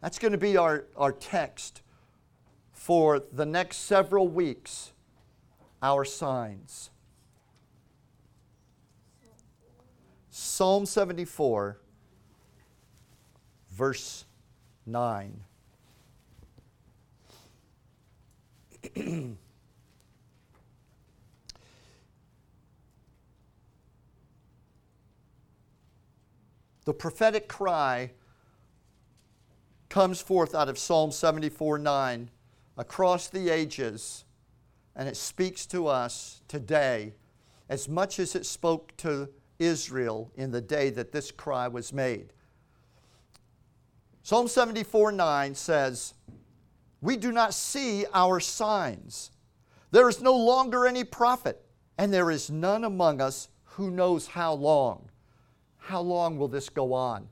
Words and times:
That's 0.00 0.18
going 0.18 0.32
to 0.32 0.38
be 0.38 0.56
our, 0.56 0.86
our 0.96 1.12
text 1.12 1.82
for 2.72 3.20
the 3.20 3.44
next 3.44 3.78
several 3.78 4.26
weeks, 4.28 4.92
our 5.82 6.04
signs. 6.04 6.90
Psalm 10.30 10.86
74, 10.86 11.78
verse 13.70 14.24
9. 14.86 15.40
the 26.84 26.94
prophetic 26.94 27.46
cry 27.48 28.10
comes 29.90 30.22
forth 30.22 30.54
out 30.54 30.68
of 30.68 30.78
Psalm 30.78 31.10
74 31.10 31.76
9 31.78 32.30
across 32.78 33.28
the 33.28 33.50
ages, 33.50 34.24
and 34.96 35.08
it 35.08 35.16
speaks 35.16 35.66
to 35.66 35.88
us 35.88 36.42
today 36.48 37.12
as 37.68 37.88
much 37.88 38.18
as 38.18 38.34
it 38.34 38.46
spoke 38.46 38.96
to 38.96 39.28
Israel 39.58 40.32
in 40.36 40.52
the 40.52 40.60
day 40.60 40.88
that 40.90 41.12
this 41.12 41.30
cry 41.30 41.68
was 41.68 41.92
made. 41.92 42.32
Psalm 44.22 44.48
74 44.48 45.12
9 45.12 45.54
says, 45.54 46.14
We 47.02 47.16
do 47.16 47.32
not 47.32 47.52
see 47.52 48.06
our 48.14 48.38
signs. 48.38 49.32
There 49.90 50.08
is 50.08 50.22
no 50.22 50.36
longer 50.36 50.86
any 50.86 51.02
prophet, 51.02 51.60
and 51.98 52.12
there 52.12 52.30
is 52.30 52.48
none 52.48 52.84
among 52.84 53.20
us 53.20 53.48
who 53.64 53.90
knows 53.90 54.28
how 54.28 54.52
long. 54.52 55.10
How 55.78 56.00
long 56.00 56.38
will 56.38 56.48
this 56.48 56.68
go 56.68 56.92
on? 56.92 57.28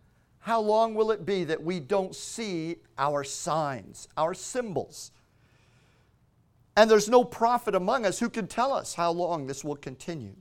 How 0.48 0.62
long 0.62 0.94
will 0.94 1.10
it 1.10 1.26
be 1.26 1.44
that 1.44 1.62
we 1.62 1.78
don't 1.78 2.14
see 2.14 2.76
our 2.96 3.22
signs, 3.22 4.08
our 4.16 4.32
symbols? 4.32 5.12
And 6.74 6.90
there's 6.90 7.06
no 7.06 7.22
prophet 7.22 7.74
among 7.74 8.06
us 8.06 8.18
who 8.18 8.30
can 8.30 8.46
tell 8.46 8.72
us 8.72 8.94
how 8.94 9.10
long 9.10 9.46
this 9.46 9.62
will 9.62 9.76
continue. 9.76 10.36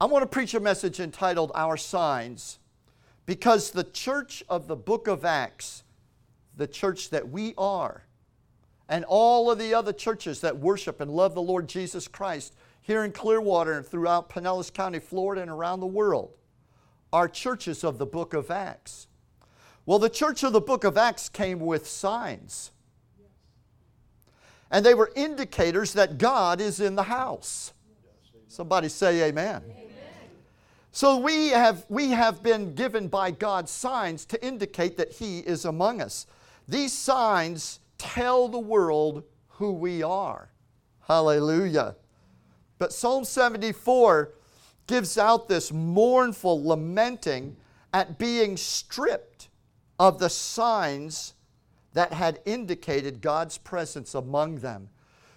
I 0.00 0.06
want 0.06 0.22
to 0.22 0.26
preach 0.26 0.54
a 0.54 0.60
message 0.60 0.98
entitled 0.98 1.52
Our 1.54 1.76
Signs 1.76 2.58
because 3.26 3.70
the 3.70 3.84
church 3.84 4.42
of 4.48 4.66
the 4.66 4.74
book 4.74 5.06
of 5.06 5.26
Acts, 5.26 5.84
the 6.56 6.66
church 6.66 7.10
that 7.10 7.28
we 7.28 7.52
are, 7.58 8.04
and 8.88 9.04
all 9.06 9.50
of 9.50 9.58
the 9.58 9.74
other 9.74 9.92
churches 9.92 10.40
that 10.40 10.56
worship 10.56 11.02
and 11.02 11.10
love 11.10 11.34
the 11.34 11.42
Lord 11.42 11.68
Jesus 11.68 12.08
Christ 12.08 12.54
here 12.80 13.04
in 13.04 13.12
Clearwater 13.12 13.74
and 13.74 13.84
throughout 13.84 14.30
Pinellas 14.30 14.72
County, 14.72 15.00
Florida, 15.00 15.42
and 15.42 15.50
around 15.50 15.80
the 15.80 15.86
world, 15.86 16.32
are 17.12 17.28
churches 17.28 17.84
of 17.84 17.98
the 17.98 18.06
book 18.06 18.34
of 18.34 18.50
Acts. 18.50 19.06
Well, 19.84 19.98
the 19.98 20.08
church 20.08 20.42
of 20.44 20.52
the 20.52 20.60
book 20.60 20.84
of 20.84 20.96
Acts 20.96 21.28
came 21.28 21.60
with 21.60 21.86
signs. 21.86 22.70
And 24.70 24.86
they 24.86 24.94
were 24.94 25.12
indicators 25.14 25.92
that 25.92 26.18
God 26.18 26.60
is 26.60 26.80
in 26.80 26.94
the 26.94 27.02
house. 27.02 27.72
Somebody 28.48 28.88
say 28.88 29.28
amen. 29.28 29.62
amen. 29.64 29.82
So 30.92 31.18
we 31.18 31.48
have, 31.48 31.84
we 31.88 32.10
have 32.10 32.42
been 32.42 32.74
given 32.74 33.08
by 33.08 33.30
God 33.30 33.68
signs 33.68 34.24
to 34.26 34.44
indicate 34.44 34.96
that 34.98 35.12
He 35.12 35.40
is 35.40 35.64
among 35.64 36.00
us. 36.00 36.26
These 36.68 36.92
signs 36.92 37.80
tell 37.98 38.48
the 38.48 38.58
world 38.58 39.24
who 39.48 39.72
we 39.72 40.02
are. 40.02 40.50
Hallelujah. 41.06 41.96
But 42.78 42.92
Psalm 42.92 43.24
74 43.24 44.32
gives 44.86 45.16
out 45.16 45.48
this 45.48 45.72
mournful 45.72 46.64
lamenting 46.66 47.56
at 47.92 48.18
being 48.18 48.56
stripped 48.56 49.48
of 49.98 50.18
the 50.18 50.30
signs 50.30 51.34
that 51.92 52.12
had 52.12 52.40
indicated 52.44 53.20
God's 53.20 53.58
presence 53.58 54.14
among 54.14 54.56
them. 54.56 54.88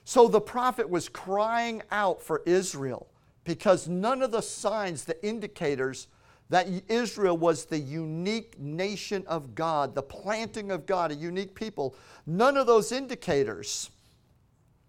So 0.03 0.27
the 0.27 0.41
prophet 0.41 0.89
was 0.89 1.09
crying 1.09 1.81
out 1.91 2.21
for 2.21 2.41
Israel 2.45 3.07
because 3.43 3.87
none 3.87 4.21
of 4.21 4.31
the 4.31 4.41
signs, 4.41 5.03
the 5.03 5.23
indicators 5.25 6.07
that 6.49 6.67
Israel 6.87 7.37
was 7.37 7.65
the 7.65 7.79
unique 7.79 8.59
nation 8.59 9.23
of 9.27 9.55
God, 9.55 9.95
the 9.95 10.03
planting 10.03 10.71
of 10.71 10.85
God, 10.85 11.11
a 11.11 11.15
unique 11.15 11.55
people, 11.55 11.95
none 12.25 12.55
of 12.55 12.67
those 12.67 12.91
indicators 12.91 13.89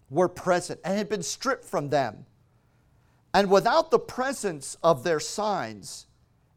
were 0.09 0.29
present 0.29 0.79
and 0.83 0.97
had 0.97 1.09
been 1.09 1.23
stripped 1.23 1.65
from 1.65 1.89
them. 1.89 2.25
And 3.33 3.51
without 3.51 3.91
the 3.91 3.99
presence 3.99 4.77
of 4.83 5.03
their 5.03 5.19
signs, 5.19 6.07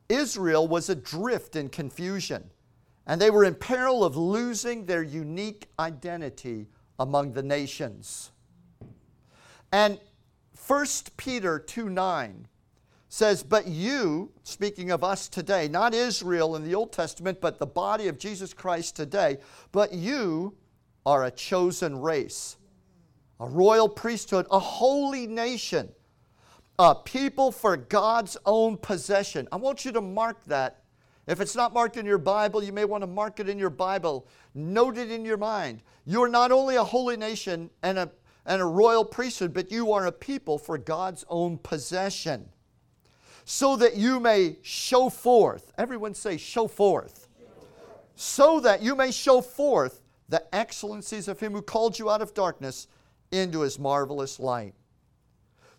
Israel 0.08 0.66
was 0.66 0.88
adrift 0.88 1.56
in 1.56 1.68
confusion, 1.68 2.50
and 3.06 3.20
they 3.20 3.30
were 3.30 3.44
in 3.44 3.54
peril 3.54 4.04
of 4.04 4.16
losing 4.16 4.86
their 4.86 5.02
unique 5.02 5.68
identity 5.78 6.68
among 6.98 7.32
the 7.32 7.42
nations. 7.42 8.30
And 9.72 9.98
1 10.66 10.86
Peter 11.16 11.58
2 11.58 11.88
9 11.88 12.48
says, 13.08 13.42
But 13.42 13.66
you, 13.66 14.32
speaking 14.42 14.90
of 14.90 15.02
us 15.04 15.28
today, 15.28 15.68
not 15.68 15.94
Israel 15.94 16.56
in 16.56 16.64
the 16.64 16.74
Old 16.74 16.92
Testament, 16.92 17.40
but 17.40 17.58
the 17.58 17.66
body 17.66 18.08
of 18.08 18.18
Jesus 18.18 18.52
Christ 18.52 18.96
today, 18.96 19.38
but 19.72 19.92
you 19.92 20.54
are 21.06 21.24
a 21.24 21.30
chosen 21.30 22.00
race, 22.00 22.56
a 23.38 23.46
royal 23.46 23.88
priesthood, 23.88 24.46
a 24.50 24.58
holy 24.58 25.26
nation 25.26 25.88
a 26.80 26.94
people 26.94 27.52
for 27.52 27.76
God's 27.76 28.38
own 28.46 28.78
possession. 28.78 29.46
I 29.52 29.56
want 29.56 29.84
you 29.84 29.92
to 29.92 30.00
mark 30.00 30.42
that. 30.46 30.82
If 31.26 31.38
it's 31.42 31.54
not 31.54 31.74
marked 31.74 31.98
in 31.98 32.06
your 32.06 32.16
Bible, 32.16 32.64
you 32.64 32.72
may 32.72 32.86
want 32.86 33.02
to 33.02 33.06
mark 33.06 33.38
it 33.38 33.50
in 33.50 33.58
your 33.58 33.68
Bible. 33.68 34.26
Note 34.54 34.96
it 34.96 35.10
in 35.10 35.22
your 35.22 35.36
mind. 35.36 35.82
You 36.06 36.22
are 36.22 36.28
not 36.28 36.50
only 36.50 36.76
a 36.76 36.82
holy 36.82 37.18
nation 37.18 37.68
and 37.82 37.98
a, 37.98 38.10
and 38.46 38.62
a 38.62 38.64
royal 38.64 39.04
priesthood, 39.04 39.52
but 39.52 39.70
you 39.70 39.92
are 39.92 40.06
a 40.06 40.12
people 40.12 40.56
for 40.56 40.78
God's 40.78 41.22
own 41.28 41.58
possession. 41.58 42.48
So 43.44 43.76
that 43.76 43.96
you 43.96 44.18
may 44.18 44.56
show 44.62 45.10
forth, 45.10 45.74
everyone 45.76 46.14
say, 46.14 46.38
show 46.38 46.66
forth. 46.66 47.28
So 48.14 48.58
that 48.60 48.80
you 48.80 48.96
may 48.96 49.10
show 49.10 49.42
forth 49.42 50.00
the 50.30 50.42
excellencies 50.54 51.28
of 51.28 51.40
Him 51.40 51.52
who 51.52 51.60
called 51.60 51.98
you 51.98 52.08
out 52.08 52.22
of 52.22 52.32
darkness 52.32 52.88
into 53.30 53.60
His 53.60 53.78
marvelous 53.78 54.40
light. 54.40 54.72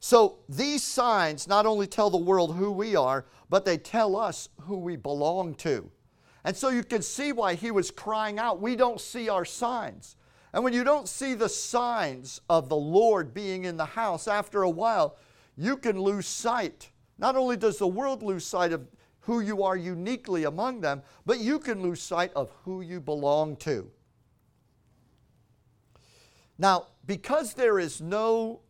So 0.04 0.40
these 0.50 0.82
signs 0.82 1.48
not 1.48 1.68
only 1.68 1.86
tell 1.86 2.10
the 2.10 2.18
world 2.18 2.56
who 2.56 2.72
we 2.72 2.96
are, 2.96 3.24
but 3.50 3.66
they 3.66 3.78
tell 3.78 4.16
us 4.16 4.50
who 4.62 4.80
we 4.80 4.96
belong 4.96 5.54
to. 5.56 5.92
And 6.44 6.58
so 6.58 6.70
you 6.70 6.84
can 6.84 7.04
see 7.04 7.32
why 7.32 7.54
he 7.54 7.70
was 7.70 7.92
crying 7.92 8.40
out, 8.40 8.60
We 8.60 8.76
don't 8.76 9.00
see 9.00 9.30
our 9.30 9.46
signs. 9.46 10.16
And 10.54 10.64
when 10.64 10.74
you 10.74 10.84
don't 10.84 11.08
see 11.08 11.36
the 11.36 11.48
signs 11.48 12.42
of 12.50 12.68
the 12.68 12.76
Lord 12.76 13.32
being 13.32 13.66
in 13.66 13.78
the 13.78 13.86
house, 13.86 14.28
after 14.28 14.64
a 14.64 14.70
while, 14.70 15.18
you 15.56 15.78
can 15.78 16.02
lose 16.02 16.26
sight. 16.26 16.90
Not 17.20 17.36
only 17.36 17.56
does 17.56 17.78
the 17.78 17.88
world 17.88 18.24
lose 18.24 18.44
sight 18.44 18.74
of 18.74 18.88
who 19.20 19.40
you 19.40 19.62
are 19.62 19.78
uniquely 19.78 20.46
among 20.46 20.82
them, 20.82 21.04
but 21.28 21.40
you 21.40 21.60
can 21.60 21.80
lose 21.80 22.02
sight 22.02 22.34
of 22.36 22.50
who 22.66 22.82
you 22.82 23.00
belong 23.00 23.56
to. 23.58 23.92
Now, 26.58 26.88
because 27.06 27.54
there 27.54 27.78
is 27.78 28.02
no 28.02 28.62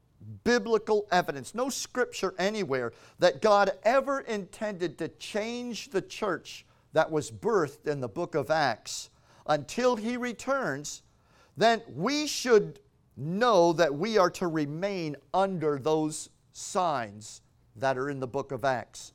biblical 0.44 1.08
evidence, 1.12 1.54
no 1.56 1.70
scripture 1.70 2.34
anywhere 2.38 2.94
that 3.20 3.42
God 3.42 3.72
ever 3.84 4.22
intended 4.22 4.98
to 4.98 5.08
change 5.08 5.90
the 5.90 6.02
church 6.02 6.66
that 6.94 7.12
was 7.12 7.32
birthed 7.32 7.88
in 7.88 8.02
the 8.02 8.08
book 8.08 8.36
of 8.36 8.50
Acts 8.50 9.10
until 9.48 9.96
he 9.96 10.18
returns, 10.18 11.04
then 11.58 11.82
we 11.94 12.28
should 12.28 12.80
know 13.18 13.74
that 13.74 13.94
we 13.94 14.18
are 14.18 14.30
to 14.32 14.48
remain 14.48 15.16
under 15.34 15.78
those 15.78 16.30
signs 16.54 17.42
that 17.76 17.98
are 17.98 18.10
in 18.10 18.20
the 18.20 18.28
book 18.28 18.52
of 18.52 18.66
Acts. 18.66 19.14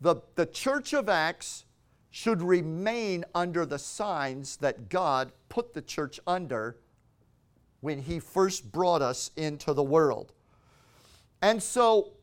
The, 0.00 0.16
the 0.34 0.46
church 0.46 0.92
of 0.92 1.08
Acts 1.08 1.64
should 2.10 2.42
remain 2.42 3.24
under 3.34 3.66
the 3.66 3.78
signs 3.78 4.56
that 4.58 4.88
God 4.88 5.32
put 5.48 5.74
the 5.74 5.82
church 5.82 6.20
under 6.26 6.76
when 7.80 7.98
he 8.00 8.18
first 8.18 8.70
brought 8.70 9.02
us 9.02 9.30
into 9.36 9.72
the 9.72 9.82
world. 9.82 10.32
And 11.44 11.62
so 11.62 12.14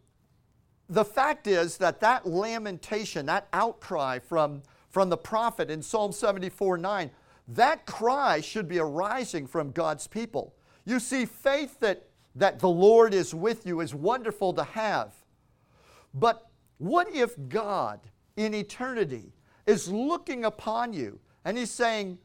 the 0.89 1.05
fact 1.05 1.45
is 1.45 1.77
that 1.77 1.99
that 1.99 2.25
lamentation, 2.25 3.27
that 3.27 3.47
outcry 3.53 4.17
from, 4.17 4.63
from 4.89 5.09
the 5.09 5.17
prophet 5.17 5.69
in 5.69 5.83
Psalm 5.83 6.11
74 6.11 6.79
9, 6.79 7.11
that 7.49 7.85
cry 7.85 8.41
should 8.41 8.67
be 8.67 8.79
arising 8.79 9.45
from 9.45 9.69
God's 9.73 10.07
people. 10.07 10.55
You 10.85 10.99
see, 10.99 11.27
faith 11.27 11.79
that, 11.81 12.07
that 12.33 12.57
the 12.57 12.67
Lord 12.67 13.13
is 13.13 13.31
with 13.31 13.67
you 13.67 13.81
is 13.81 13.93
wonderful 13.93 14.53
to 14.53 14.63
have. 14.63 15.13
But 16.15 16.49
what 16.79 17.13
if 17.13 17.35
God 17.47 17.99
in 18.37 18.55
eternity 18.55 19.33
is 19.67 19.87
looking 19.87 20.45
upon 20.45 20.93
you 20.93 21.19
and 21.45 21.59
He's 21.59 21.69
saying, 21.69 22.17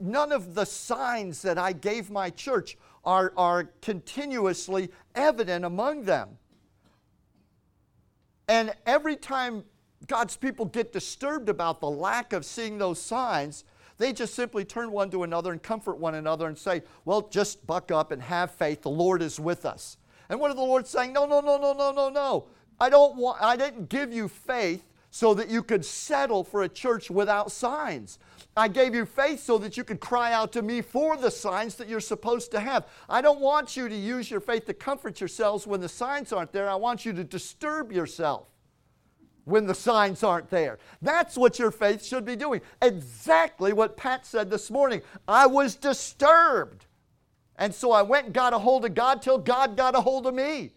None 0.00 0.32
of 0.32 0.54
the 0.54 0.66
signs 0.66 1.40
that 1.42 1.56
I 1.56 1.72
gave 1.72 2.10
my 2.10 2.28
church 2.30 2.76
are, 3.04 3.32
are 3.36 3.64
continuously 3.80 4.90
evident 5.14 5.64
among 5.64 6.04
them. 6.04 6.38
And 8.48 8.74
every 8.86 9.16
time 9.16 9.64
God's 10.06 10.36
people 10.36 10.66
get 10.66 10.92
disturbed 10.92 11.48
about 11.48 11.80
the 11.80 11.90
lack 11.90 12.32
of 12.32 12.44
seeing 12.44 12.78
those 12.78 13.00
signs, 13.00 13.64
they 13.98 14.12
just 14.12 14.34
simply 14.34 14.64
turn 14.64 14.90
one 14.90 15.10
to 15.10 15.22
another 15.22 15.52
and 15.52 15.62
comfort 15.62 15.98
one 15.98 16.14
another 16.14 16.46
and 16.48 16.58
say, 16.58 16.82
Well, 17.04 17.28
just 17.28 17.66
buck 17.66 17.90
up 17.90 18.10
and 18.10 18.22
have 18.22 18.50
faith. 18.50 18.82
The 18.82 18.90
Lord 18.90 19.22
is 19.22 19.38
with 19.38 19.64
us. 19.64 19.96
And 20.28 20.40
what 20.40 20.50
are 20.50 20.54
the 20.54 20.60
Lord 20.60 20.86
saying? 20.86 21.12
No, 21.12 21.26
no, 21.26 21.40
no, 21.40 21.56
no, 21.58 21.72
no, 21.72 21.92
no, 21.92 22.08
no. 22.08 22.48
I 22.80 22.88
don't 22.88 23.16
want 23.16 23.40
I 23.40 23.56
didn't 23.56 23.88
give 23.88 24.12
you 24.12 24.28
faith 24.28 24.84
so 25.10 25.34
that 25.34 25.50
you 25.50 25.62
could 25.62 25.84
settle 25.84 26.42
for 26.42 26.62
a 26.62 26.68
church 26.68 27.10
without 27.10 27.52
signs. 27.52 28.18
I 28.56 28.68
gave 28.68 28.94
you 28.94 29.06
faith 29.06 29.40
so 29.40 29.56
that 29.58 29.76
you 29.76 29.84
could 29.84 30.00
cry 30.00 30.32
out 30.32 30.52
to 30.52 30.62
me 30.62 30.82
for 30.82 31.16
the 31.16 31.30
signs 31.30 31.76
that 31.76 31.88
you're 31.88 32.00
supposed 32.00 32.50
to 32.50 32.60
have. 32.60 32.86
I 33.08 33.22
don't 33.22 33.40
want 33.40 33.76
you 33.76 33.88
to 33.88 33.94
use 33.94 34.30
your 34.30 34.40
faith 34.40 34.66
to 34.66 34.74
comfort 34.74 35.20
yourselves 35.20 35.66
when 35.66 35.80
the 35.80 35.88
signs 35.88 36.32
aren't 36.32 36.52
there. 36.52 36.68
I 36.68 36.74
want 36.74 37.06
you 37.06 37.12
to 37.14 37.24
disturb 37.24 37.92
yourself 37.92 38.48
when 39.44 39.66
the 39.66 39.74
signs 39.74 40.22
aren't 40.22 40.50
there. 40.50 40.78
That's 41.00 41.36
what 41.36 41.58
your 41.58 41.70
faith 41.70 42.04
should 42.04 42.24
be 42.24 42.36
doing. 42.36 42.60
Exactly 42.80 43.72
what 43.72 43.96
Pat 43.96 44.26
said 44.26 44.50
this 44.50 44.70
morning. 44.70 45.00
I 45.26 45.46
was 45.46 45.74
disturbed. 45.74 46.86
And 47.56 47.74
so 47.74 47.92
I 47.92 48.02
went 48.02 48.26
and 48.26 48.34
got 48.34 48.52
a 48.52 48.58
hold 48.58 48.84
of 48.84 48.94
God 48.94 49.22
till 49.22 49.38
God 49.38 49.76
got 49.76 49.94
a 49.94 50.00
hold 50.00 50.26
of 50.26 50.34
me. 50.34 50.72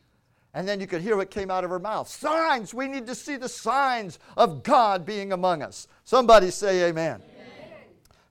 And 0.54 0.66
then 0.66 0.80
you 0.80 0.88
could 0.88 1.02
hear 1.02 1.18
what 1.18 1.30
came 1.30 1.52
out 1.52 1.66
of 1.66 1.70
her 1.70 1.80
mouth. 1.80 2.08
Signs. 2.08 2.74
We 2.74 2.88
need 2.88 3.06
to 3.08 3.16
see 3.16 3.36
the 3.36 3.50
signs 3.50 4.20
of 4.38 4.64
God 4.64 5.06
being 5.06 5.34
among 5.34 5.62
us. 5.62 5.88
Somebody 6.06 6.50
say 6.50 6.88
amen. 6.88 7.22
amen. 7.22 7.35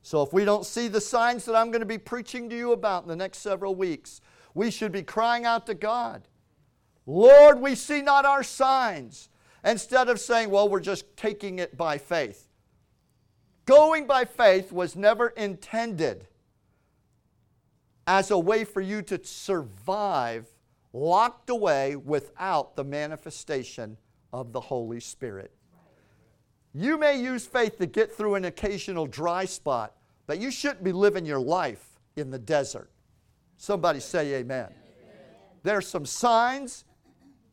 So 0.05 0.21
if 0.21 0.35
we 0.35 0.45
don't 0.45 0.67
see 0.67 0.89
the 0.89 1.01
signs 1.01 1.47
that 1.47 1.57
I'm 1.57 1.71
going 1.71 1.81
to 1.81 1.87
be 1.87 1.97
preaching 1.97 2.51
to 2.51 2.55
you 2.55 2.73
about 2.73 3.05
in 3.05 3.09
the 3.09 3.17
next 3.17 3.39
several 3.39 3.75
weeks, 3.75 4.21
we 4.53 4.71
should 4.71 4.93
be 4.93 5.03
crying 5.03 5.47
out 5.47 5.65
to 5.65 5.73
God. 5.73 6.29
Lord, 7.07 7.59
we 7.59 7.75
see 7.75 8.03
not 8.03 8.27
our 8.27 8.43
signs 8.43 9.31
instead 9.65 10.11
of 10.11 10.21
saying, 10.21 10.51
well, 10.51 10.69
we're 10.69 10.81
just 10.81 11.17
taking 11.17 11.59
it 11.59 11.79
by 11.79 11.97
faith. 11.97 12.49
Going 13.65 14.07
by 14.07 14.27
faith 14.27 14.73
was 14.73 14.95
never 14.95 15.29
intended 15.29 16.27
as 18.07 18.31
a 18.31 18.39
way 18.39 18.65
for 18.65 18.83
you 18.83 19.01
to 19.01 19.25
survive 19.25 20.47
locked 20.93 21.49
away 21.49 21.97
without 21.97 22.77
the 22.77 22.85
manifestation 22.85 23.97
of 24.35 24.53
the 24.53 24.61
Holy 24.61 25.01
Spirit. 25.01 25.51
You 26.75 26.99
may 26.99 27.21
use 27.21 27.47
faith 27.47 27.79
to 27.79 27.87
get 27.87 28.13
through 28.13 28.35
an 28.35 28.45
occasional 28.45 29.07
dry 29.07 29.45
spot, 29.45 29.95
but 30.27 30.41
you 30.41 30.51
shouldn't 30.51 30.83
be 30.83 30.93
living 30.93 31.25
your 31.25 31.39
life 31.39 32.01
in 32.17 32.31
the 32.31 32.39
desert. 32.39 32.91
Somebody 33.57 34.01
say 34.01 34.35
amen. 34.35 34.67
amen. 34.67 34.75
There's 35.63 35.87
some 35.87 36.05
signs 36.05 36.85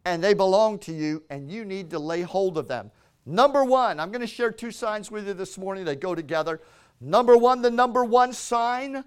and 0.06 0.24
they 0.24 0.34
belong 0.34 0.80
to 0.80 0.92
you, 0.92 1.24
and 1.30 1.52
you 1.52 1.64
need 1.64 1.90
to 1.92 2.00
lay 2.00 2.22
hold 2.22 2.58
of 2.58 2.68
them. 2.68 2.92
Number 3.26 3.64
one, 3.64 4.00
I'm 4.00 4.10
going 4.12 4.22
to 4.22 4.28
share 4.28 4.52
two 4.52 4.72
signs 4.72 5.12
with 5.12 5.28
you 5.28 5.34
this 5.34 5.58
morning 5.58 5.86
They 5.86 5.96
go 5.96 6.16
together. 6.16 6.60
Number 7.00 7.38
one, 7.38 7.62
the 7.62 7.70
number 7.70 8.04
one 8.04 8.34
sign 8.34 9.04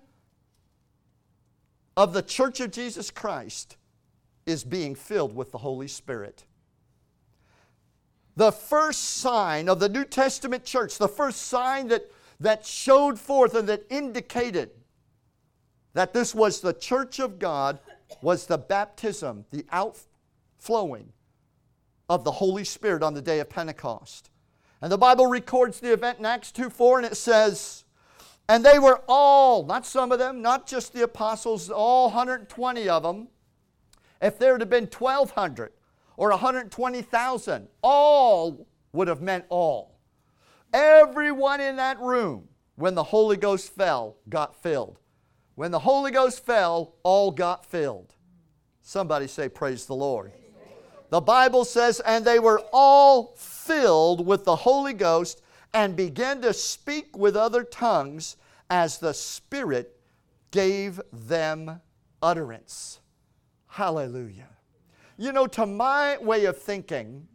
of 1.97 2.13
the 2.13 2.23
church 2.23 2.61
of 2.61 2.71
Jesus 2.71 3.11
Christ 3.11 3.77
is 4.47 4.63
being 4.65 4.95
filled 4.95 5.35
with 5.35 5.53
the 5.53 5.59
Holy 5.59 5.89
Spirit. 5.89 6.45
The 8.37 8.53
first 8.53 9.19
sign 9.19 9.69
of 9.69 9.79
the 9.79 9.89
New 9.89 10.05
Testament 10.05 10.65
church, 10.65 10.99
the 10.99 11.09
first 11.09 11.43
sign 11.43 11.89
that, 11.89 12.11
that 12.41 12.67
showed 12.67 13.19
forth 13.19 13.55
and 13.55 13.69
that 13.69 13.85
indicated 13.91 14.71
that 15.93 16.13
this 16.13 16.35
was 16.35 16.61
the 16.61 16.73
church 16.73 17.21
of 17.21 17.39
God, 17.39 17.79
was 18.21 18.47
the 18.47 18.59
baptism, 18.59 19.45
the 19.51 19.65
out, 19.71 19.99
flowing 20.59 21.13
of 22.09 22.25
the 22.25 22.33
Holy 22.33 22.65
Spirit 22.65 23.03
on 23.03 23.15
the 23.15 23.23
day 23.23 23.39
of 23.41 23.49
Pentecost. 23.49 24.31
And 24.83 24.91
the 24.91 24.99
Bible 24.99 25.27
records 25.27 25.81
the 25.81 25.93
event 25.93 26.19
in 26.19 26.27
Acts 26.27 26.51
2 26.53 26.71
4, 26.71 26.99
and 26.99 27.07
it 27.07 27.17
says, 27.17 27.85
And 28.49 28.65
they 28.65 28.79
were 28.79 29.03
all, 29.09 29.65
not 29.65 29.87
some 29.87 30.11
of 30.11 30.19
them, 30.19 30.43
not 30.43 30.67
just 30.67 30.93
the 30.93 31.05
apostles, 31.05 31.71
all 31.71 32.09
120 32.09 32.89
of 32.89 33.03
them. 33.03 33.29
If 34.21 34.39
there 34.39 34.59
had 34.59 34.69
been 34.69 34.87
1,200 34.87 35.73
or 36.17 36.31
120,000, 36.31 37.69
all 37.83 38.67
would 38.93 39.09
have 39.09 39.21
meant 39.21 39.45
all. 39.49 39.99
Everyone 40.73 41.61
in 41.61 41.77
that 41.77 42.01
room, 42.01 42.49
when 42.77 42.95
the 42.95 43.05
Holy 43.05 43.37
Ghost 43.37 43.73
fell, 43.73 44.17
got 44.29 44.55
filled. 44.57 44.99
When 45.55 45.71
the 45.71 45.79
Holy 45.79 46.11
Ghost 46.11 46.45
fell, 46.45 46.95
all 47.03 47.31
got 47.31 47.65
filled. 47.65 48.15
Somebody 48.83 49.29
say, 49.29 49.49
Praise 49.49 49.87
the 49.87 49.95
Lord. 49.95 50.33
The 51.11 51.21
Bible 51.21 51.65
says, 51.65 52.01
and 52.01 52.25
they 52.25 52.41
were 52.41 52.63
all 52.73 53.35
filled 53.37 54.27
with 54.27 54.45
the 54.45 54.57
Holy 54.57 54.95
Ghost 54.95 55.43
and 55.73 55.95
began 55.95 56.41
to 56.43 56.53
speak 56.53 57.17
with 57.17 57.37
other 57.37 57.63
tongues 57.63 58.37
as 58.69 58.99
the 58.99 59.15
Spirit 59.15 59.97
gave 60.51 61.01
them 61.13 61.81
utterance. 62.21 63.01
Hallelujah. 63.69 64.49
You 65.17 65.33
know, 65.33 65.47
to 65.49 65.67
my 65.67 66.19
way 66.19 66.45
of 66.47 66.61
thinking, 66.61 67.29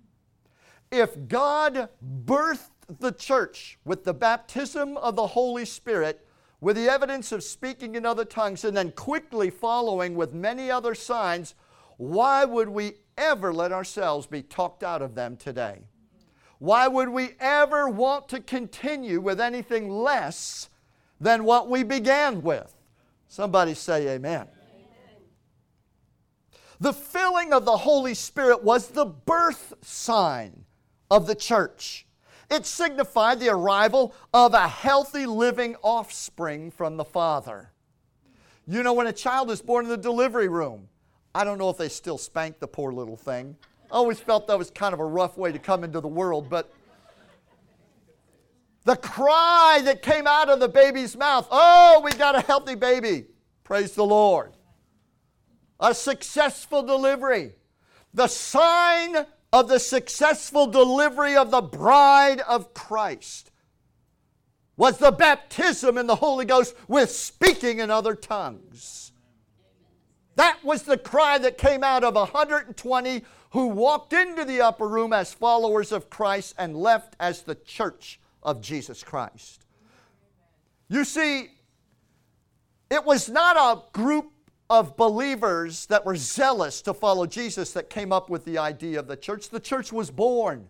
if 0.91 1.27
God 1.27 1.89
birthed 2.25 2.71
the 2.99 3.11
church 3.11 3.77
with 3.85 4.03
the 4.03 4.13
baptism 4.13 4.97
of 4.97 5.15
the 5.15 5.27
Holy 5.27 5.65
Spirit, 5.65 6.25
with 6.61 6.75
the 6.75 6.89
evidence 6.89 7.31
of 7.31 7.43
speaking 7.43 7.95
in 7.95 8.05
other 8.05 8.25
tongues, 8.25 8.65
and 8.65 8.75
then 8.75 8.91
quickly 8.91 9.49
following 9.49 10.15
with 10.15 10.33
many 10.33 10.69
other 10.69 10.93
signs, 10.93 11.55
why 11.97 12.43
would 12.43 12.69
we 12.69 12.93
ever 13.17 13.53
let 13.53 13.71
ourselves 13.71 14.25
be 14.25 14.41
talked 14.41 14.83
out 14.83 15.01
of 15.01 15.15
them 15.15 15.37
today? 15.37 15.79
Why 16.57 16.87
would 16.89 17.09
we 17.09 17.35
ever 17.39 17.87
want 17.87 18.27
to 18.29 18.41
continue 18.41 19.21
with 19.21 19.39
anything 19.39 19.89
less 19.89 20.69
than 21.21 21.45
what 21.45 21.69
we 21.69 21.83
began 21.83 22.41
with? 22.41 22.75
Somebody 23.29 23.73
say 23.73 24.09
amen. 24.09 24.47
The 26.79 26.93
filling 26.93 27.51
of 27.51 27.65
the 27.65 27.77
Holy 27.77 28.13
Spirit 28.13 28.63
was 28.63 28.87
the 28.87 29.05
birth 29.05 29.73
sign 29.81 30.65
of 31.11 31.27
the 31.27 31.35
church. 31.35 32.05
It 32.49 32.65
signified 32.65 33.39
the 33.39 33.49
arrival 33.49 34.15
of 34.33 34.53
a 34.53 34.67
healthy, 34.67 35.25
living 35.25 35.75
offspring 35.81 36.71
from 36.71 36.97
the 36.97 37.03
Father. 37.03 37.71
You 38.65 38.81
know, 38.81 38.93
when 38.93 39.07
a 39.07 39.13
child 39.13 39.51
is 39.51 39.61
born 39.61 39.85
in 39.85 39.89
the 39.89 39.97
delivery 39.97 40.47
room, 40.47 40.87
I 41.35 41.43
don't 41.43 41.57
know 41.57 41.69
if 41.69 41.77
they 41.77 41.89
still 41.89 42.17
spank 42.17 42.59
the 42.59 42.67
poor 42.67 42.91
little 42.91 43.17
thing. 43.17 43.55
I 43.91 43.95
always 43.95 44.19
felt 44.19 44.47
that 44.47 44.57
was 44.57 44.71
kind 44.71 44.93
of 44.93 44.99
a 44.99 45.05
rough 45.05 45.37
way 45.37 45.51
to 45.51 45.59
come 45.59 45.83
into 45.83 45.99
the 45.99 46.07
world, 46.07 46.49
but 46.49 46.71
the 48.85 48.95
cry 48.95 49.81
that 49.83 50.01
came 50.01 50.25
out 50.25 50.49
of 50.49 50.59
the 50.59 50.69
baby's 50.69 51.17
mouth 51.17 51.47
oh, 51.51 52.01
we 52.03 52.11
got 52.11 52.35
a 52.35 52.41
healthy 52.41 52.75
baby. 52.75 53.25
Praise 53.63 53.91
the 53.93 54.05
Lord. 54.05 54.53
A 55.79 55.93
successful 55.93 56.83
delivery. 56.83 57.53
The 58.13 58.27
sign 58.27 59.25
of 59.51 59.67
the 59.67 59.79
successful 59.79 60.67
delivery 60.67 61.35
of 61.35 61.51
the 61.51 61.61
bride 61.61 62.41
of 62.41 62.73
Christ 62.73 63.51
was 64.77 64.97
the 64.97 65.11
baptism 65.11 65.97
in 65.97 66.07
the 66.07 66.15
Holy 66.15 66.45
Ghost 66.45 66.73
with 66.87 67.11
speaking 67.11 67.79
in 67.79 67.91
other 67.91 68.15
tongues. 68.15 69.11
That 70.35 70.63
was 70.63 70.83
the 70.83 70.97
cry 70.97 71.37
that 71.39 71.57
came 71.57 71.83
out 71.83 72.05
of 72.05 72.15
120 72.15 73.23
who 73.51 73.67
walked 73.67 74.13
into 74.13 74.45
the 74.45 74.61
upper 74.61 74.87
room 74.87 75.11
as 75.11 75.33
followers 75.33 75.91
of 75.91 76.09
Christ 76.09 76.55
and 76.57 76.77
left 76.77 77.15
as 77.19 77.41
the 77.41 77.55
church 77.55 78.21
of 78.41 78.61
Jesus 78.61 79.03
Christ. 79.03 79.65
You 80.87 81.03
see, 81.03 81.49
it 82.89 83.03
was 83.03 83.27
not 83.27 83.57
a 83.57 83.83
group 83.91 84.31
of 84.69 84.95
believers 84.97 85.85
that 85.87 86.05
were 86.05 86.15
zealous 86.15 86.81
to 86.83 86.93
follow 86.93 87.25
Jesus 87.25 87.71
that 87.73 87.89
came 87.89 88.11
up 88.11 88.29
with 88.29 88.45
the 88.45 88.57
idea 88.57 88.99
of 88.99 89.07
the 89.07 89.17
church. 89.17 89.49
The 89.49 89.59
church 89.59 89.91
was 89.91 90.11
born, 90.11 90.67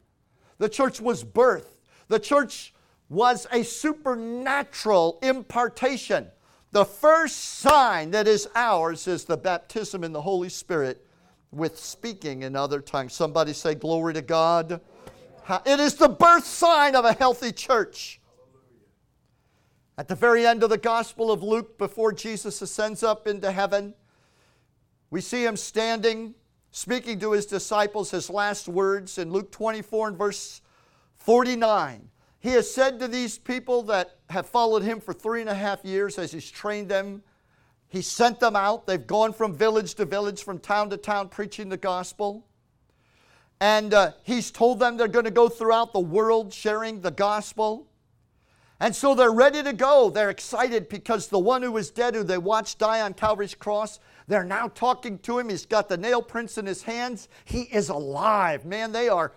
the 0.58 0.70
church 0.70 1.02
was 1.02 1.24
birthed, 1.24 1.78
the 2.08 2.20
church 2.20 2.74
was 3.10 3.48
a 3.52 3.64
supernatural 3.64 5.20
impartation 5.22 6.28
the 6.72 6.86
first 6.86 7.38
sign 7.38 8.12
that 8.12 8.28
is 8.28 8.48
ours 8.54 9.08
is 9.08 9.26
the 9.26 9.38
baptism 9.38 10.04
in 10.04 10.12
the 10.12 10.22
Holy 10.22 10.50
Spirit 10.50 11.04
with 11.52 11.80
speaking 11.80 12.44
in 12.44 12.56
other 12.56 12.80
tongues. 12.80 13.14
Somebody 13.14 13.54
say, 13.54 13.74
Glory 13.74 14.14
to 14.14 14.22
God. 14.22 14.80
It 15.66 15.80
is 15.80 15.96
the 15.96 16.10
birth 16.10 16.46
sign 16.46 16.96
of 16.96 17.06
a 17.06 17.14
healthy 17.14 17.52
church. 17.52 18.19
At 20.00 20.08
the 20.08 20.16
very 20.16 20.48
end 20.48 20.64
of 20.64 20.70
the 20.70 20.78
Gospel 20.78 21.30
of 21.30 21.44
Luke, 21.44 21.78
before 21.78 22.14
Jesus 22.14 22.62
ascends 22.62 23.04
up 23.04 23.28
into 23.28 23.52
heaven, 23.52 23.94
we 25.10 25.20
see 25.20 25.44
him 25.44 25.58
standing, 25.58 26.36
speaking 26.72 27.20
to 27.20 27.34
his 27.34 27.46
disciples 27.46 28.10
his 28.10 28.30
last 28.30 28.70
words 28.70 29.18
in 29.18 29.30
Luke 29.30 29.52
24 29.52 30.08
and 30.08 30.18
verse 30.18 30.62
49. 31.16 32.08
He 32.40 32.52
has 32.52 32.74
said 32.74 32.98
to 33.02 33.10
these 33.10 33.38
people 33.38 33.84
that 33.84 34.20
have 34.30 34.48
followed 34.48 34.84
him 34.84 35.02
for 35.02 35.14
three 35.14 35.42
and 35.42 35.50
a 35.50 35.54
half 35.54 35.84
years 35.84 36.18
as 36.18 36.32
he's 36.32 36.50
trained 36.50 36.88
them, 36.88 37.22
he 37.90 38.02
sent 38.02 38.40
them 38.40 38.56
out. 38.56 38.88
They've 38.88 39.06
gone 39.06 39.34
from 39.34 39.54
village 39.54 39.96
to 39.96 40.06
village, 40.06 40.44
from 40.44 40.60
town 40.60 40.92
to 40.92 40.98
town, 40.98 41.28
preaching 41.28 41.68
the 41.68 41.76
gospel. 41.76 42.48
And 43.60 43.94
uh, 43.94 44.14
he's 44.24 44.50
told 44.50 44.80
them 44.80 44.96
they're 44.96 45.10
going 45.10 45.26
to 45.26 45.30
go 45.32 45.50
throughout 45.50 45.92
the 45.92 46.00
world 46.00 46.54
sharing 46.54 47.02
the 47.02 47.12
gospel. 47.12 47.89
And 48.80 48.96
so 48.96 49.14
they're 49.14 49.32
ready 49.32 49.62
to 49.62 49.74
go. 49.74 50.10
They're 50.10 50.30
excited 50.30 50.88
because 50.88 51.28
the 51.28 51.40
one 51.40 51.62
who 51.62 51.72
was 51.72 51.92
dead, 51.92 52.16
who 52.16 52.24
they 52.24 52.38
watched 52.38 52.80
die 52.80 53.02
on 53.02 53.14
Calvary's 53.14 53.54
cross, 53.54 54.00
they're 54.28 54.46
now 54.46 54.70
talking 54.70 55.20
to 55.20 55.40
him. 55.40 55.50
He's 55.50 55.66
got 55.66 55.90
the 55.90 55.98
nail 55.98 56.22
prints 56.22 56.58
in 56.58 56.66
his 56.66 56.84
hands. 56.84 57.28
He 57.44 57.64
is 57.64 57.90
alive. 57.90 58.66
Man, 58.66 58.92
they 58.92 59.10
are, 59.10 59.34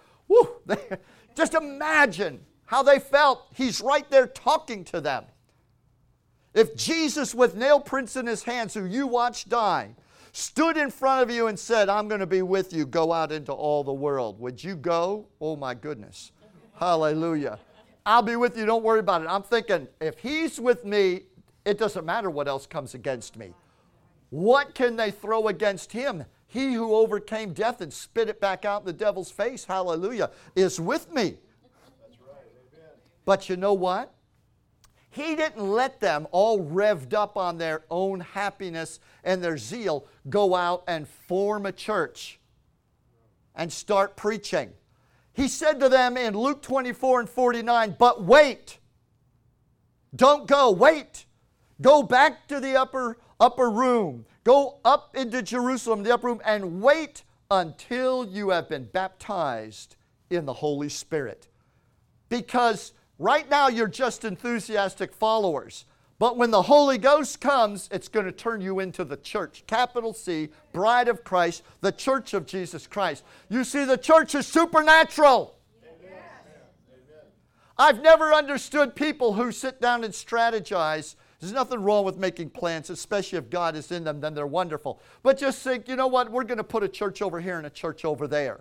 just 1.35 1.55
imagine 1.55 2.41
how 2.67 2.83
they 2.83 3.01
felt. 3.01 3.49
He's 3.55 3.81
right 3.81 4.09
there 4.11 4.29
talking 4.29 4.85
to 4.85 5.01
them. 5.01 5.25
If 6.55 6.77
Jesus, 6.77 7.35
with 7.35 7.57
nail 7.57 7.81
prints 7.81 8.15
in 8.15 8.27
his 8.27 8.45
hands, 8.45 8.75
who 8.75 8.85
you 8.85 9.07
watched 9.07 9.49
die, 9.49 9.97
stood 10.33 10.77
in 10.77 10.91
front 10.91 11.23
of 11.23 11.35
you 11.35 11.49
and 11.49 11.59
said, 11.59 11.89
I'm 11.89 12.09
going 12.09 12.21
to 12.21 12.27
be 12.27 12.43
with 12.43 12.73
you, 12.73 12.87
go 12.87 13.13
out 13.13 13.33
into 13.33 13.53
all 13.53 13.83
the 13.83 13.93
world, 13.93 14.39
would 14.39 14.63
you 14.63 14.77
go? 14.77 15.27
Oh 15.41 15.57
my 15.57 15.75
goodness. 15.75 16.33
Hallelujah. 16.79 17.59
I'll 18.05 18.23
be 18.23 18.37
with 18.37 18.57
you. 18.57 18.67
Don't 18.67 18.83
worry 18.83 19.01
about 19.01 19.23
it. 19.23 19.29
I'm 19.29 19.43
thinking, 19.43 19.89
if 20.01 20.19
he's 20.19 20.61
with 20.61 20.85
me, 20.85 21.23
it 21.65 21.79
doesn't 21.79 22.05
matter 22.05 22.31
what 22.31 22.49
else 22.49 22.67
comes 22.67 22.95
against 22.95 23.37
me. 23.37 23.55
What 24.31 24.75
can 24.75 24.97
they 24.97 25.11
throw 25.11 25.49
against 25.49 25.93
him? 25.93 26.25
He 26.47 26.73
who 26.75 26.95
overcame 26.95 27.53
death 27.53 27.81
and 27.81 27.93
spit 27.93 28.29
it 28.29 28.41
back 28.41 28.65
out 28.65 28.83
in 28.83 28.87
the 28.87 28.93
devil's 28.93 29.31
face, 29.31 29.65
hallelujah, 29.65 30.31
is 30.57 30.81
with 30.81 31.13
me. 31.13 31.37
But 33.25 33.49
you 33.49 33.57
know 33.57 33.75
what? 33.75 34.13
He 35.11 35.37
didn't 35.37 35.71
let 35.71 36.01
them, 36.01 36.27
all 36.31 36.65
revved 36.65 37.13
up 37.13 37.37
on 37.37 37.59
their 37.59 37.85
own 37.91 38.21
happiness 38.21 38.99
and 39.23 39.45
their 39.45 39.59
zeal, 39.59 40.07
go 40.29 40.55
out 40.55 40.83
and 40.89 41.07
form 41.07 41.67
a 41.67 41.73
church 41.73 42.41
and 43.55 43.71
start 43.71 44.17
preaching. 44.17 44.73
He 45.33 45.49
said 45.49 45.81
to 45.81 45.89
them 45.89 46.17
in 46.17 46.37
Luke 46.37 46.63
24 46.63 47.21
and 47.21 47.29
49, 47.29 47.97
But 47.99 48.23
wait, 48.23 48.79
don't 50.15 50.47
go, 50.47 50.71
wait. 50.71 51.25
Go 51.81 52.03
back 52.03 52.47
to 52.49 52.61
the 52.61 52.77
upper, 52.77 53.19
upper 53.41 53.71
room. 53.71 54.27
Go 54.45 54.79
up 54.85 55.17
into 55.17 55.43
Jerusalem, 55.43 56.03
the 56.03 56.15
upper 56.15 56.29
room, 56.29 56.43
and 56.45 56.83
wait 56.83 57.25
until 57.51 58.27
you 58.27 58.51
have 58.51 58.69
been 58.69 58.85
baptized 58.85 59.97
in 60.31 60.47
the 60.47 60.53
Holy 60.53 60.89
Spirit. 60.89 61.49
Because 62.29 62.93
right 63.19 63.49
now 63.49 63.69
you're 63.69 63.89
just 63.89 64.25
enthusiastic 64.25 65.13
followers. 65.13 65.87
But 66.19 66.37
when 66.37 66.51
the 66.51 66.63
Holy 66.63 66.99
Ghost 66.99 67.41
comes, 67.41 67.89
it's 67.91 68.09
going 68.09 68.27
to 68.27 68.33
turn 68.33 68.61
you 68.61 68.79
into 68.79 69.05
the 69.05 69.17
church. 69.17 69.65
Capital 69.67 70.13
C, 70.13 70.51
bride 70.73 71.09
of 71.09 71.25
Christ, 71.25 71.65
the 71.81 71.91
church 71.91 72.33
of 72.33 72.47
Jesus 72.47 72.87
Christ. 72.87 73.25
You 73.49 73.65
see, 73.65 73.85
the 73.85 73.99
church 73.99 74.35
is 74.35 74.47
supernatural. 74.47 75.57
Amen. 75.83 76.15
I've 77.77 78.03
never 78.03 78.33
understood 78.33 78.95
people 78.95 79.33
who 79.33 79.51
sit 79.51 79.81
down 79.81 80.05
and 80.05 80.15
strategize. 80.15 81.17
There's 81.41 81.53
nothing 81.53 81.83
wrong 81.83 82.05
with 82.05 82.19
making 82.19 82.51
plans, 82.51 82.89
especially 82.89 83.39
if 83.39 83.51
God 83.51 83.75
is 83.75 83.91
in 83.91 84.05
them, 84.05 84.21
then 84.21 84.33
they're 84.33 84.47
wonderful. 84.47 85.01
But 85.25 85.39
just 85.39 85.61
think, 85.63 85.89
you 85.89 85.97
know 85.97 86.07
what? 86.07 86.31
We're 86.31 86.45
going 86.45 86.59
to 86.59 86.65
put 86.65 86.85
a 86.85 86.89
church 86.89 87.21
over 87.21 87.41
here 87.41 87.57
and 87.59 87.67
a 87.67 87.71
church 87.71 88.05
over 88.05 88.29
there. 88.29 88.61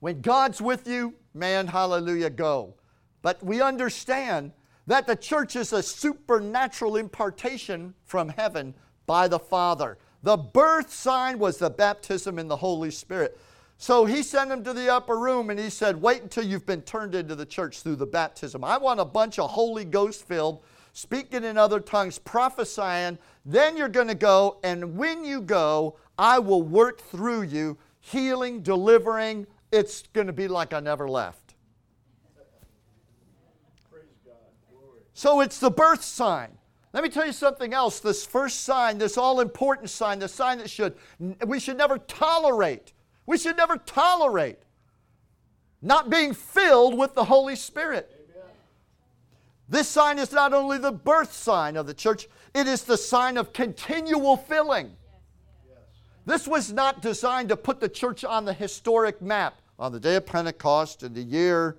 When 0.00 0.22
God's 0.22 0.62
with 0.62 0.88
you, 0.88 1.14
man, 1.34 1.66
hallelujah, 1.66 2.30
go. 2.30 2.74
But 3.20 3.42
we 3.42 3.60
understand 3.60 4.52
that 4.86 5.06
the 5.06 5.16
church 5.16 5.56
is 5.56 5.72
a 5.72 5.82
supernatural 5.82 6.96
impartation 6.96 7.94
from 8.04 8.28
heaven 8.28 8.74
by 9.06 9.28
the 9.28 9.38
Father. 9.38 9.98
The 10.22 10.36
birth 10.36 10.92
sign 10.92 11.38
was 11.38 11.58
the 11.58 11.70
baptism 11.70 12.38
in 12.38 12.48
the 12.48 12.56
Holy 12.56 12.90
Spirit. 12.90 13.38
So 13.76 14.04
he 14.04 14.22
sent 14.22 14.50
him 14.50 14.64
to 14.64 14.72
the 14.72 14.90
upper 14.90 15.18
room 15.18 15.50
and 15.50 15.60
he 15.60 15.68
said, 15.68 16.00
Wait 16.00 16.22
until 16.22 16.44
you've 16.44 16.64
been 16.64 16.80
turned 16.82 17.14
into 17.14 17.34
the 17.34 17.44
church 17.44 17.82
through 17.82 17.96
the 17.96 18.06
baptism. 18.06 18.64
I 18.64 18.78
want 18.78 19.00
a 19.00 19.04
bunch 19.04 19.38
of 19.38 19.50
Holy 19.50 19.84
Ghost 19.84 20.26
filled, 20.26 20.62
speaking 20.94 21.44
in 21.44 21.58
other 21.58 21.80
tongues, 21.80 22.18
prophesying. 22.18 23.18
Then 23.44 23.76
you're 23.76 23.88
going 23.88 24.08
to 24.08 24.14
go, 24.14 24.58
and 24.64 24.96
when 24.96 25.24
you 25.24 25.42
go, 25.42 25.98
I 26.16 26.38
will 26.38 26.62
work 26.62 27.02
through 27.02 27.42
you, 27.42 27.76
healing, 28.00 28.62
delivering. 28.62 29.46
It's 29.70 30.04
going 30.14 30.28
to 30.28 30.32
be 30.32 30.48
like 30.48 30.72
I 30.72 30.80
never 30.80 31.06
left. 31.06 31.43
So 35.14 35.40
it's 35.40 35.60
the 35.60 35.70
birth 35.70 36.02
sign. 36.02 36.58
Let 36.92 37.02
me 37.02 37.08
tell 37.08 37.26
you 37.26 37.32
something 37.32 37.72
else. 37.72 38.00
This 38.00 38.26
first 38.26 38.62
sign, 38.62 38.98
this 38.98 39.16
all 39.16 39.40
important 39.40 39.90
sign, 39.90 40.18
the 40.18 40.28
sign 40.28 40.58
that 40.58 40.70
should 40.70 40.94
we 41.46 41.58
should 41.58 41.76
never 41.76 41.98
tolerate. 41.98 42.92
We 43.26 43.38
should 43.38 43.56
never 43.56 43.76
tolerate 43.78 44.58
not 45.80 46.10
being 46.10 46.34
filled 46.34 46.98
with 46.98 47.14
the 47.14 47.24
Holy 47.24 47.56
Spirit. 47.56 48.10
Amen. 48.12 48.48
This 49.68 49.88
sign 49.88 50.18
is 50.18 50.32
not 50.32 50.52
only 50.52 50.78
the 50.78 50.92
birth 50.92 51.32
sign 51.32 51.76
of 51.76 51.86
the 51.86 51.94
church, 51.94 52.26
it 52.54 52.66
is 52.66 52.84
the 52.84 52.96
sign 52.96 53.36
of 53.36 53.52
continual 53.52 54.36
filling. 54.36 54.96
Yes. 55.68 55.78
This 56.26 56.48
was 56.48 56.72
not 56.72 57.02
designed 57.02 57.50
to 57.50 57.56
put 57.56 57.80
the 57.80 57.88
church 57.88 58.24
on 58.24 58.44
the 58.44 58.52
historic 58.52 59.20
map 59.20 59.60
on 59.78 59.92
the 59.92 60.00
day 60.00 60.16
of 60.16 60.26
Pentecost 60.26 61.02
in 61.02 61.12
the 61.12 61.22
year 61.22 61.76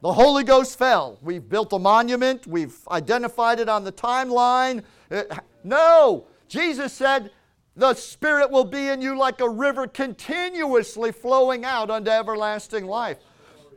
the 0.00 0.12
Holy 0.12 0.44
Ghost 0.44 0.78
fell. 0.78 1.18
We've 1.22 1.46
built 1.48 1.72
a 1.72 1.78
monument, 1.78 2.46
we've 2.46 2.76
identified 2.90 3.60
it 3.60 3.68
on 3.68 3.84
the 3.84 3.92
timeline. 3.92 4.84
It, 5.10 5.30
no, 5.64 6.26
Jesus 6.48 6.92
said, 6.92 7.30
The 7.76 7.94
Spirit 7.94 8.50
will 8.50 8.64
be 8.64 8.88
in 8.88 9.00
you 9.00 9.18
like 9.18 9.40
a 9.40 9.48
river 9.48 9.86
continuously 9.86 11.12
flowing 11.12 11.64
out 11.64 11.90
unto 11.90 12.10
everlasting 12.10 12.86
life. 12.86 13.18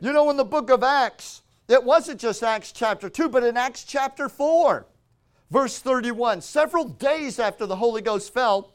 You 0.00 0.12
know, 0.12 0.30
in 0.30 0.36
the 0.36 0.44
book 0.44 0.70
of 0.70 0.82
Acts, 0.82 1.42
it 1.68 1.82
wasn't 1.82 2.20
just 2.20 2.42
Acts 2.42 2.72
chapter 2.72 3.08
2, 3.08 3.28
but 3.28 3.44
in 3.44 3.56
Acts 3.56 3.84
chapter 3.84 4.28
4, 4.28 4.86
verse 5.50 5.78
31, 5.78 6.40
several 6.40 6.84
days 6.84 7.38
after 7.38 7.66
the 7.66 7.76
Holy 7.76 8.02
Ghost 8.02 8.32
fell, 8.32 8.74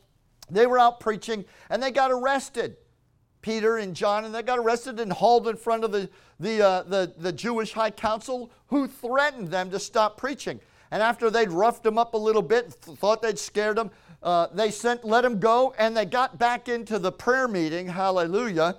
they 0.50 0.66
were 0.66 0.80
out 0.80 1.00
preaching 1.00 1.46
and 1.70 1.82
they 1.82 1.92
got 1.92 2.12
arrested. 2.12 2.77
Peter 3.41 3.77
and 3.77 3.96
John, 3.96 4.25
and 4.25 4.34
they 4.34 4.41
got 4.41 4.60
arrested 4.60 5.00
and 5.00 5.12
hauled 5.12 5.48
in 5.48 5.56
front 5.56 5.84
of 5.84 5.91
the, 5.91 6.10
the, 6.39 6.62
uh, 6.62 6.84
the, 6.84 7.13
the 7.17 7.32
Jewish 7.32 7.72
high 7.72 7.91
council 7.91 8.51
who 8.67 8.88
threatened 8.88 9.50
them 9.50 9.70
to 9.72 9.79
stop 9.79 10.17
preaching. 10.17 10.60
And 10.91 11.03
after 11.03 11.29
they'd 11.29 11.51
roughed 11.51 11.84
them 11.84 11.98
up 11.98 12.13
a 12.13 12.17
little 12.17 12.41
bit, 12.41 12.74
thought 12.74 13.22
they'd 13.22 13.39
scared 13.39 13.77
them, 13.77 13.91
uh, 14.24 14.48
they 14.53 14.72
sent, 14.72 15.03
let 15.06 15.22
them 15.22 15.39
go, 15.39 15.74
and 15.77 15.96
they 15.96 16.06
got 16.06 16.39
back 16.39 16.70
into 16.70 16.98
the 17.00 17.12
prayer 17.12 17.48
meeting, 17.48 17.88
hallelujah. 17.88 18.75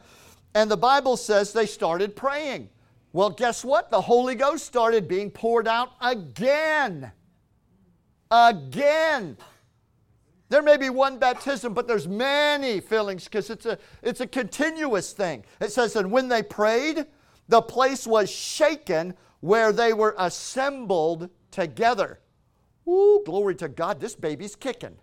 And 0.55 0.71
the 0.71 0.77
Bible 0.77 1.17
says 1.17 1.53
they 1.53 1.67
started 1.67 2.17
praying. 2.17 2.71
Well, 3.12 3.31
guess 3.31 3.65
what? 3.65 3.91
The 3.91 4.00
Holy 4.00 4.35
Ghost 4.35 4.67
started 4.67 5.09
being 5.09 5.31
poured 5.31 5.69
out 5.69 5.93
again. 6.00 7.12
Again. 8.31 9.37
There 10.49 10.62
may 10.62 10.76
be 10.78 10.88
one 10.88 11.19
baptism, 11.19 11.75
but 11.75 11.87
there's 11.87 12.09
many 12.09 12.81
fillings 12.81 13.25
because 13.25 13.50
it's 13.50 13.67
a, 13.67 13.78
it's 14.02 14.21
a 14.21 14.26
continuous 14.26 15.12
thing. 15.12 15.45
It 15.61 15.73
says, 15.73 15.95
and 15.97 16.11
when 16.11 16.28
they 16.28 16.43
prayed, 16.43 17.05
the 17.49 17.61
place 17.61 18.07
was 18.07 18.31
shaken 18.31 19.14
where 19.40 19.73
they 19.73 19.93
were 19.93 20.14
assembled 20.19 21.28
together. 21.50 22.21
Ooh, 22.88 23.23
glory 23.26 23.55
to 23.57 23.69
God, 23.69 24.00
this 24.00 24.14
baby's 24.14 24.57
kicking. 24.57 24.97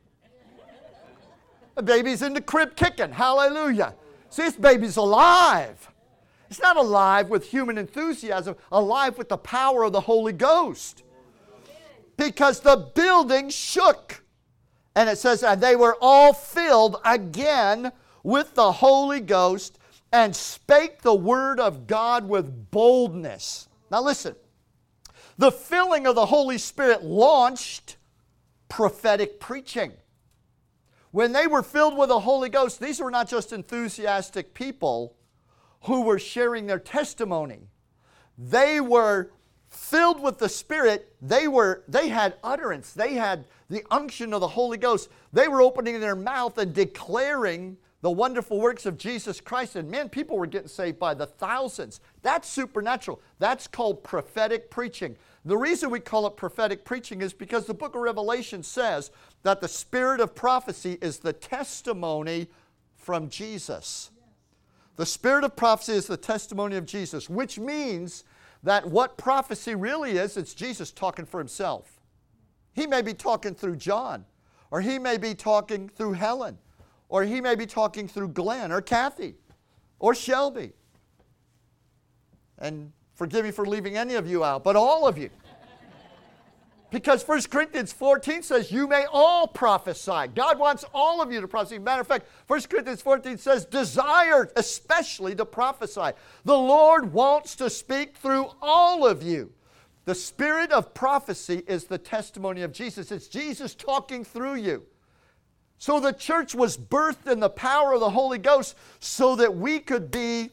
The 1.76 1.84
baby's 1.84 2.22
in 2.22 2.34
the 2.34 2.42
crib 2.42 2.76
kicking. 2.76 3.12
Hallelujah. 3.12 3.94
See, 4.30 4.44
this 4.44 4.56
baby's 4.56 4.98
alive. 4.98 5.92
It's 6.50 6.62
not 6.62 6.78
alive 6.78 7.30
with 7.30 7.50
human 7.50 7.78
enthusiasm, 7.78 8.56
alive 8.72 9.18
with 9.18 9.30
the 9.30 9.38
power 9.38 9.84
of 9.84 9.92
the 9.92 10.02
Holy 10.02 10.34
Ghost. 10.34 11.04
Because 12.18 12.62
the 12.62 12.90
building 12.96 13.50
shook. 13.50 14.24
And 14.96 15.10
it 15.10 15.18
says, 15.18 15.44
and 15.44 15.60
they 15.60 15.76
were 15.76 15.98
all 16.00 16.34
filled 16.34 16.98
again 17.04 17.92
with 18.24 18.56
the 18.56 18.72
Holy 18.72 19.20
Ghost 19.20 19.78
and 20.12 20.36
spake 20.36 21.02
the 21.02 21.14
word 21.14 21.60
of 21.60 21.88
God 21.88 22.28
with 22.30 22.72
boldness. 22.72 23.68
Now 23.92 24.02
listen, 24.02 24.36
the 25.38 25.52
filling 25.52 26.08
of 26.08 26.16
the 26.16 26.28
Holy 26.28 26.58
Spirit 26.58 27.04
launched 27.04 27.98
prophetic 28.70 29.40
preaching. 29.40 29.92
When 31.12 31.34
they 31.34 31.48
were 31.48 31.64
filled 31.64 31.98
with 31.98 32.10
the 32.10 32.22
Holy 32.22 32.50
Ghost, 32.50 32.80
these 32.80 33.00
were 33.00 33.12
not 33.12 33.30
just 33.30 33.54
enthusiastic 33.54 34.54
people 34.54 35.16
who 35.84 36.02
were 36.02 36.20
sharing 36.20 36.66
their 36.66 36.80
testimony. 36.80 37.68
They 38.38 38.82
were 38.82 39.32
filled 39.70 40.22
with 40.22 40.40
the 40.40 40.50
Spirit, 40.50 41.16
they 41.22 41.48
were 41.48 41.84
they 41.88 42.10
had 42.10 42.36
utterance. 42.44 42.94
They 42.94 43.16
had 43.16 43.46
the 43.70 43.84
unction 43.92 44.34
of 44.34 44.42
the 44.42 44.48
Holy 44.48 44.78
Ghost. 44.78 45.10
They 45.34 45.48
were 45.48 45.62
opening 45.62 46.00
their 46.00 46.16
mouth 46.16 46.58
and 46.58 46.74
declaring 46.74 47.78
the 48.02 48.12
wonderful 48.12 48.60
works 48.60 48.86
of 48.86 48.98
Jesus 48.98 49.42
Christ. 49.42 49.76
And 49.76 49.90
man, 49.90 50.10
people 50.10 50.38
were 50.38 50.46
getting 50.46 50.68
saved 50.68 51.00
by 51.00 51.16
the 51.16 51.26
thousands. 51.26 52.02
That's 52.22 52.48
supernatural. 52.48 53.20
That's 53.40 53.68
called 53.68 54.04
prophetic 54.04 54.70
preaching. 54.70 55.18
The 55.44 55.58
reason 55.58 55.90
we 55.90 56.00
call 56.00 56.28
it 56.28 56.38
prophetic 56.38 56.86
preaching 56.86 57.22
is 57.22 57.34
because 57.34 57.66
the 57.66 57.74
book 57.74 57.96
of 57.96 58.02
Revelation 58.02 58.62
says 58.62 59.12
that 59.44 59.62
the 59.62 59.68
spirit 59.68 60.20
of 60.20 60.36
prophecy 60.36 60.98
is 61.02 61.20
the 61.20 61.34
testimony 61.34 62.48
from 62.96 63.30
Jesus. 63.30 64.12
The 64.96 65.06
spirit 65.06 65.44
of 65.44 65.56
prophecy 65.56 65.94
is 65.94 66.08
the 66.08 66.18
testimony 66.18 66.76
of 66.78 66.86
Jesus, 66.86 67.30
which 67.30 67.60
means 67.60 68.24
that 68.64 68.88
what 68.88 69.18
prophecy 69.18 69.76
really 69.76 70.18
is, 70.18 70.38
it's 70.38 70.54
Jesus 70.54 70.92
talking 70.92 71.26
for 71.26 71.40
himself. 71.40 71.95
He 72.76 72.86
may 72.86 73.02
be 73.02 73.14
talking 73.14 73.56
through 73.56 73.78
John, 73.78 74.26
or 74.70 74.82
he 74.82 75.00
may 75.00 75.18
be 75.18 75.34
talking 75.34 75.88
through 75.88 76.14
Helen, 76.14 76.58
or 77.08 77.24
he 77.24 77.40
may 77.40 77.56
be 77.56 77.66
talking 77.66 78.08
through 78.08 78.30
Glenn, 78.30 78.72
or 78.72 78.82
Kathy, 78.82 79.36
or 79.98 80.14
Shelby. 80.14 80.74
And 82.60 82.92
forgive 83.14 83.46
me 83.46 83.52
for 83.52 83.66
leaving 83.66 83.96
any 83.96 84.16
of 84.16 84.30
you 84.30 84.44
out, 84.44 84.66
but 84.66 84.76
all 84.76 85.08
of 85.08 85.18
you. 85.18 85.30
Because 86.92 87.28
1 87.28 87.44
Corinthians 87.44 87.92
14 87.94 88.44
says, 88.44 88.72
You 88.72 88.88
may 88.88 89.06
all 89.12 89.48
prophesy. 89.48 90.28
God 90.34 90.60
wants 90.60 90.86
all 90.94 91.22
of 91.22 91.32
you 91.32 91.42
to 91.42 91.48
prophesy. 91.48 91.80
Matter 91.80 92.02
of 92.02 92.08
fact, 92.08 92.28
1 92.48 92.62
Corinthians 92.64 93.02
14 93.02 93.38
says, 93.38 93.66
Desire 93.66 94.50
especially 94.56 95.36
to 95.36 95.46
prophesy. 95.46 96.12
The 96.44 96.58
Lord 96.58 97.12
wants 97.12 97.56
to 97.56 97.70
speak 97.70 98.16
through 98.18 98.50
all 98.62 99.06
of 99.06 99.24
you. 99.24 99.52
The 100.06 100.16
spirit 100.16 100.72
of 100.72 100.94
prophecy 100.94 101.64
is 101.68 101.86
the 101.86 101.98
testimony 101.98 102.62
of 102.62 102.72
Jesus. 102.72 103.12
It's 103.12 103.28
Jesus 103.28 103.74
talking 103.76 104.24
through 104.24 104.56
you. 104.56 104.84
So 105.78 106.00
the 106.00 106.14
church 106.14 106.56
was 106.56 106.78
birthed 106.78 107.30
in 107.30 107.40
the 107.40 107.50
power 107.50 107.94
of 107.94 108.00
the 108.00 108.12
Holy 108.12 108.38
Ghost 108.38 108.76
so 109.00 109.36
that 109.36 109.56
we 109.56 109.80
could 109.80 110.10
be, 110.10 110.52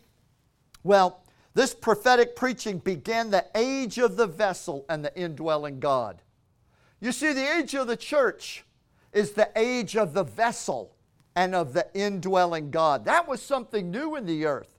well, 0.83 1.23
this 1.55 1.75
prophetic 1.75 2.35
preaching 2.35 2.79
began 2.79 3.31
the 3.31 3.47
age 3.55 3.99
of 3.99 4.17
the 4.17 4.27
vessel 4.27 4.87
and 4.89 5.05
the 5.05 5.15
indwelling 5.17 5.81
God. 5.81 6.23
You 7.01 7.13
see, 7.13 7.33
the 7.33 7.57
age 7.59 7.75
of 7.75 7.87
the 7.87 7.97
church 7.97 8.65
is 9.13 9.33
the 9.33 9.51
age 9.55 9.97
of 9.97 10.15
the 10.15 10.25
vessel 10.25 10.95
and 11.37 11.55
of 11.55 11.73
the 11.73 11.87
indwelling 11.95 12.71
God. 12.71 13.05
That 13.05 13.29
was 13.29 13.43
something 13.43 13.91
new 13.91 14.17
in 14.17 14.25
the 14.25 14.47
earth. 14.47 14.79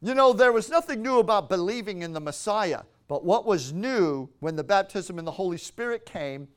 You 0.00 0.14
know, 0.14 0.32
there 0.32 0.52
was 0.52 0.68
nothing 0.68 1.02
new 1.02 1.18
about 1.18 1.48
believing 1.48 2.02
in 2.02 2.12
the 2.12 2.20
Messiah, 2.20 2.82
but 3.08 3.24
what 3.24 3.46
was 3.46 3.72
new 3.72 4.28
when 4.40 4.56
the 4.56 4.64
baptism 4.64 5.18
in 5.18 5.24
the 5.24 5.30
Holy 5.32 5.58
Spirit 5.58 6.06
came 6.06 6.48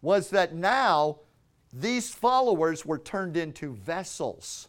was 0.00 0.30
that 0.30 0.54
now 0.54 1.18
these 1.72 2.14
followers 2.14 2.86
were 2.86 2.98
turned 2.98 3.36
into 3.36 3.74
vessels. 3.74 4.68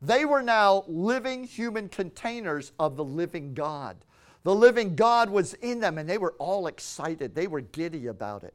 They 0.00 0.24
were 0.24 0.42
now 0.42 0.84
living 0.88 1.44
human 1.44 1.88
containers 1.88 2.72
of 2.78 2.96
the 2.96 3.04
living 3.04 3.54
God. 3.54 4.04
The 4.42 4.54
living 4.54 4.96
God 4.96 5.30
was 5.30 5.54
in 5.54 5.78
them, 5.78 5.98
and 5.98 6.08
they 6.08 6.18
were 6.18 6.34
all 6.38 6.66
excited. 6.66 7.34
They 7.34 7.46
were 7.46 7.60
giddy 7.60 8.08
about 8.08 8.42
it. 8.42 8.54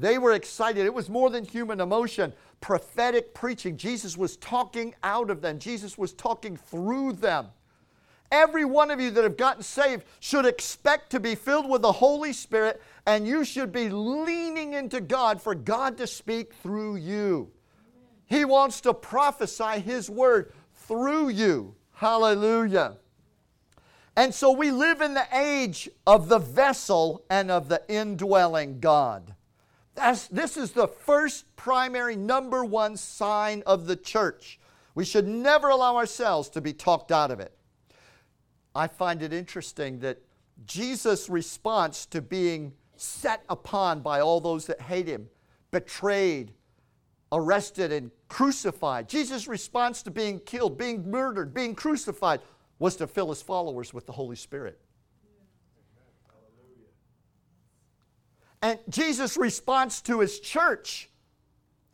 They 0.00 0.18
were 0.18 0.32
excited. 0.32 0.84
It 0.84 0.92
was 0.92 1.08
more 1.08 1.30
than 1.30 1.44
human 1.44 1.80
emotion. 1.80 2.32
Prophetic 2.60 3.32
preaching. 3.32 3.76
Jesus 3.76 4.16
was 4.16 4.36
talking 4.38 4.96
out 5.04 5.30
of 5.30 5.40
them, 5.40 5.60
Jesus 5.60 5.96
was 5.96 6.12
talking 6.12 6.56
through 6.56 7.12
them. 7.12 7.46
Every 8.32 8.64
one 8.64 8.90
of 8.90 8.98
you 8.98 9.10
that 9.10 9.24
have 9.24 9.36
gotten 9.36 9.62
saved 9.62 10.06
should 10.18 10.46
expect 10.46 11.10
to 11.10 11.20
be 11.20 11.34
filled 11.34 11.68
with 11.68 11.82
the 11.82 11.92
Holy 11.92 12.32
Spirit, 12.32 12.82
and 13.04 13.28
you 13.28 13.44
should 13.44 13.70
be 13.70 13.90
leaning 13.90 14.72
into 14.72 15.02
God 15.02 15.40
for 15.40 15.54
God 15.54 15.98
to 15.98 16.06
speak 16.06 16.54
through 16.54 16.96
you. 16.96 17.50
He 18.24 18.46
wants 18.46 18.80
to 18.80 18.94
prophesy 18.94 19.80
His 19.80 20.08
word 20.08 20.54
through 20.74 21.28
you. 21.28 21.74
Hallelujah. 21.92 22.96
And 24.16 24.34
so 24.34 24.50
we 24.50 24.70
live 24.70 25.02
in 25.02 25.12
the 25.12 25.26
age 25.30 25.90
of 26.06 26.30
the 26.30 26.38
vessel 26.38 27.24
and 27.28 27.50
of 27.50 27.68
the 27.68 27.82
indwelling 27.86 28.80
God. 28.80 29.34
That's, 29.94 30.26
this 30.28 30.56
is 30.56 30.72
the 30.72 30.88
first 30.88 31.54
primary, 31.54 32.16
number 32.16 32.64
one 32.64 32.96
sign 32.96 33.62
of 33.66 33.84
the 33.84 33.96
church. 33.96 34.58
We 34.94 35.04
should 35.04 35.28
never 35.28 35.68
allow 35.68 35.96
ourselves 35.96 36.48
to 36.50 36.62
be 36.62 36.72
talked 36.72 37.12
out 37.12 37.30
of 37.30 37.38
it. 37.38 37.54
I 38.74 38.86
find 38.86 39.22
it 39.22 39.32
interesting 39.32 39.98
that 40.00 40.18
Jesus' 40.66 41.28
response 41.28 42.06
to 42.06 42.22
being 42.22 42.72
set 42.96 43.44
upon 43.48 44.00
by 44.00 44.20
all 44.20 44.40
those 44.40 44.66
that 44.66 44.80
hate 44.80 45.06
him, 45.06 45.28
betrayed, 45.70 46.52
arrested, 47.32 47.92
and 47.92 48.10
crucified, 48.28 49.08
Jesus' 49.08 49.48
response 49.48 50.02
to 50.02 50.10
being 50.10 50.38
killed, 50.40 50.78
being 50.78 51.10
murdered, 51.10 51.52
being 51.52 51.74
crucified, 51.74 52.40
was 52.78 52.96
to 52.96 53.06
fill 53.06 53.28
his 53.30 53.42
followers 53.42 53.92
with 53.92 54.06
the 54.06 54.12
Holy 54.12 54.36
Spirit. 54.36 54.80
And 58.60 58.78
Jesus' 58.88 59.36
response 59.36 60.00
to 60.02 60.20
his 60.20 60.38
church 60.38 61.10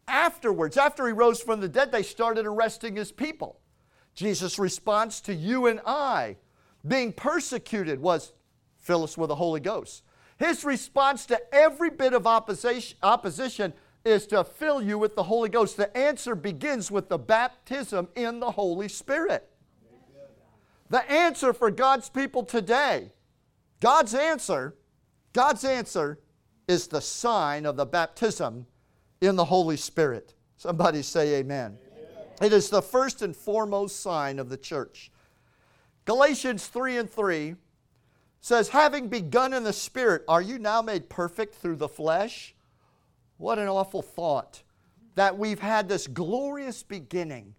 afterwards, 0.06 0.76
after 0.76 1.06
he 1.06 1.12
rose 1.12 1.40
from 1.40 1.60
the 1.60 1.68
dead, 1.68 1.92
they 1.92 2.02
started 2.02 2.46
arresting 2.46 2.96
his 2.96 3.10
people. 3.10 3.60
Jesus' 4.14 4.58
response 4.58 5.20
to 5.22 5.34
you 5.34 5.66
and 5.66 5.80
I 5.86 6.36
being 6.86 7.12
persecuted 7.12 8.00
was 8.00 8.32
fill 8.78 9.04
us 9.04 9.18
with 9.18 9.28
the 9.28 9.34
Holy 9.34 9.60
Ghost. 9.60 10.02
His 10.38 10.64
response 10.64 11.26
to 11.26 11.40
every 11.52 11.90
bit 11.90 12.14
of 12.14 12.26
opposition, 12.26 12.96
opposition 13.02 13.72
is 14.04 14.26
to 14.28 14.44
fill 14.44 14.80
you 14.80 14.96
with 14.98 15.16
the 15.16 15.24
Holy 15.24 15.48
Ghost. 15.48 15.76
The 15.76 15.94
answer 15.96 16.34
begins 16.34 16.90
with 16.90 17.08
the 17.08 17.18
baptism 17.18 18.08
in 18.14 18.40
the 18.40 18.52
Holy 18.52 18.88
Spirit. 18.88 19.48
The 20.90 21.10
answer 21.10 21.52
for 21.52 21.70
God's 21.70 22.08
people 22.08 22.44
today, 22.44 23.12
God's 23.80 24.14
answer, 24.14 24.74
God's 25.34 25.64
answer 25.64 26.18
is 26.66 26.86
the 26.86 27.00
sign 27.00 27.66
of 27.66 27.76
the 27.76 27.84
baptism 27.84 28.66
in 29.20 29.36
the 29.36 29.44
Holy 29.44 29.76
Spirit. 29.76 30.34
Somebody 30.56 31.02
say 31.02 31.34
amen. 31.36 31.78
amen. 31.92 32.26
It 32.40 32.52
is 32.52 32.70
the 32.70 32.82
first 32.82 33.22
and 33.22 33.36
foremost 33.36 34.00
sign 34.00 34.38
of 34.38 34.48
the 34.48 34.56
church. 34.56 35.10
Galatians 36.08 36.66
3 36.68 36.96
and 36.96 37.10
3 37.10 37.54
says, 38.40 38.70
Having 38.70 39.08
begun 39.08 39.52
in 39.52 39.62
the 39.62 39.74
Spirit, 39.74 40.24
are 40.26 40.40
you 40.40 40.58
now 40.58 40.80
made 40.80 41.10
perfect 41.10 41.54
through 41.54 41.76
the 41.76 41.86
flesh? 41.86 42.54
What 43.36 43.58
an 43.58 43.68
awful 43.68 44.00
thought 44.00 44.62
that 45.16 45.36
we've 45.36 45.58
had 45.58 45.86
this 45.86 46.06
glorious 46.06 46.82
beginning 46.82 47.54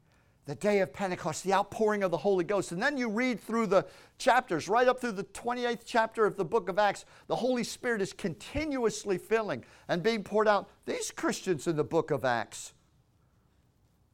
the 0.48 0.56
day 0.56 0.80
of 0.80 0.92
Pentecost, 0.92 1.44
the 1.44 1.54
outpouring 1.54 2.02
of 2.02 2.10
the 2.10 2.18
Holy 2.18 2.44
Ghost. 2.44 2.72
And 2.72 2.82
then 2.82 2.98
you 2.98 3.08
read 3.08 3.40
through 3.40 3.68
the 3.68 3.86
chapters, 4.18 4.68
right 4.68 4.88
up 4.88 5.00
through 5.00 5.12
the 5.12 5.26
28th 5.26 5.82
chapter 5.86 6.26
of 6.26 6.36
the 6.36 6.44
book 6.44 6.70
of 6.70 6.80
Acts, 6.80 7.06
the 7.28 7.36
Holy 7.36 7.64
Spirit 7.64 8.02
is 8.02 8.14
continuously 8.14 9.20
filling 9.20 9.64
and 9.88 10.02
being 10.02 10.24
poured 10.24 10.48
out. 10.48 10.68
These 10.88 11.12
Christians 11.12 11.68
in 11.68 11.76
the 11.76 11.84
book 11.84 12.10
of 12.10 12.26
Acts, 12.26 12.74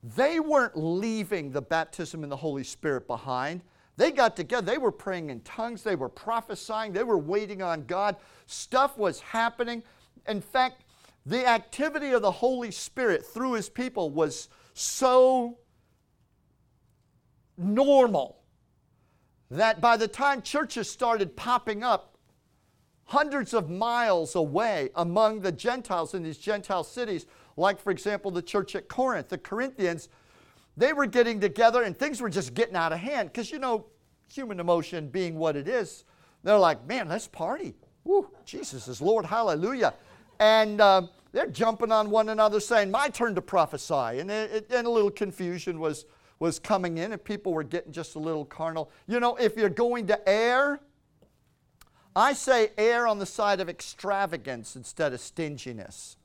they 0.03 0.41
weren't 0.41 0.75
leaving 0.75 1.51
the 1.51 1.61
baptism 1.61 2.21
in 2.21 2.29
the 2.29 2.35
Holy 2.35 2.65
Spirit 2.65 3.07
behind. 3.07 3.61
They 3.97 4.11
got 4.11 4.35
together, 4.35 4.65
they 4.65 4.77
were 4.77 4.91
praying 4.91 5.29
in 5.29 5.39
tongues, 5.41 5.83
they 5.83 5.95
were 5.95 6.09
prophesying, 6.09 6.91
they 6.91 7.03
were 7.03 7.17
waiting 7.17 7.61
on 7.61 7.85
God. 7.85 8.17
Stuff 8.45 8.97
was 8.97 9.21
happening. 9.21 9.83
In 10.27 10.41
fact, 10.41 10.83
the 11.25 11.47
activity 11.47 12.11
of 12.11 12.21
the 12.21 12.31
Holy 12.31 12.71
Spirit 12.71 13.25
through 13.25 13.53
his 13.53 13.69
people 13.69 14.09
was 14.09 14.49
so 14.73 15.57
normal 17.57 18.41
that 19.49 19.79
by 19.79 19.95
the 19.95 20.07
time 20.07 20.41
churches 20.41 20.89
started 20.89 21.35
popping 21.35 21.83
up 21.83 22.17
hundreds 23.05 23.53
of 23.53 23.69
miles 23.69 24.35
away 24.35 24.89
among 24.95 25.39
the 25.39 25.51
Gentiles 25.51 26.13
in 26.13 26.23
these 26.23 26.37
Gentile 26.37 26.83
cities, 26.83 27.25
like, 27.55 27.79
for 27.79 27.91
example, 27.91 28.31
the 28.31 28.41
church 28.41 28.75
at 28.75 28.89
Corinth, 28.89 29.29
the 29.29 29.37
Corinthians, 29.37 30.09
they 30.77 30.93
were 30.93 31.05
getting 31.05 31.39
together 31.39 31.83
and 31.83 31.97
things 31.97 32.21
were 32.21 32.29
just 32.29 32.53
getting 32.53 32.75
out 32.75 32.91
of 32.91 32.99
hand 32.99 33.31
because, 33.31 33.51
you 33.51 33.59
know, 33.59 33.85
human 34.31 34.59
emotion 34.59 35.07
being 35.07 35.35
what 35.35 35.55
it 35.55 35.67
is, 35.67 36.03
they're 36.43 36.57
like, 36.57 36.85
man, 36.87 37.09
let's 37.09 37.27
party. 37.27 37.75
Woo, 38.03 38.29
Jesus 38.45 38.87
is 38.87 39.01
Lord, 39.01 39.25
hallelujah. 39.25 39.93
And 40.39 40.81
uh, 40.81 41.03
they're 41.31 41.47
jumping 41.47 41.91
on 41.91 42.09
one 42.09 42.29
another 42.29 42.59
saying, 42.59 42.91
my 42.91 43.09
turn 43.09 43.35
to 43.35 43.41
prophesy. 43.41 44.19
And, 44.19 44.29
it, 44.29 44.71
and 44.71 44.85
a 44.85 44.89
little 44.89 45.11
confusion 45.11 45.79
was 45.79 46.05
was 46.39 46.59
coming 46.59 46.97
in 46.97 47.11
and 47.11 47.23
people 47.23 47.53
were 47.53 47.63
getting 47.63 47.91
just 47.91 48.15
a 48.15 48.19
little 48.19 48.45
carnal. 48.45 48.91
You 49.07 49.19
know, 49.19 49.35
if 49.35 49.55
you're 49.55 49.69
going 49.69 50.07
to 50.07 50.29
err, 50.29 50.79
I 52.15 52.33
say 52.33 52.71
err 52.77 53.07
on 53.07 53.19
the 53.19 53.25
side 53.25 53.59
of 53.59 53.69
extravagance 53.69 54.75
instead 54.75 55.13
of 55.13 55.19
stinginess. 55.19 56.17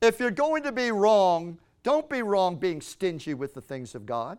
If 0.00 0.20
you're 0.20 0.30
going 0.30 0.62
to 0.62 0.72
be 0.72 0.92
wrong, 0.92 1.58
don't 1.82 2.08
be 2.08 2.22
wrong 2.22 2.56
being 2.56 2.80
stingy 2.80 3.34
with 3.34 3.54
the 3.54 3.60
things 3.60 3.94
of 3.94 4.06
God. 4.06 4.38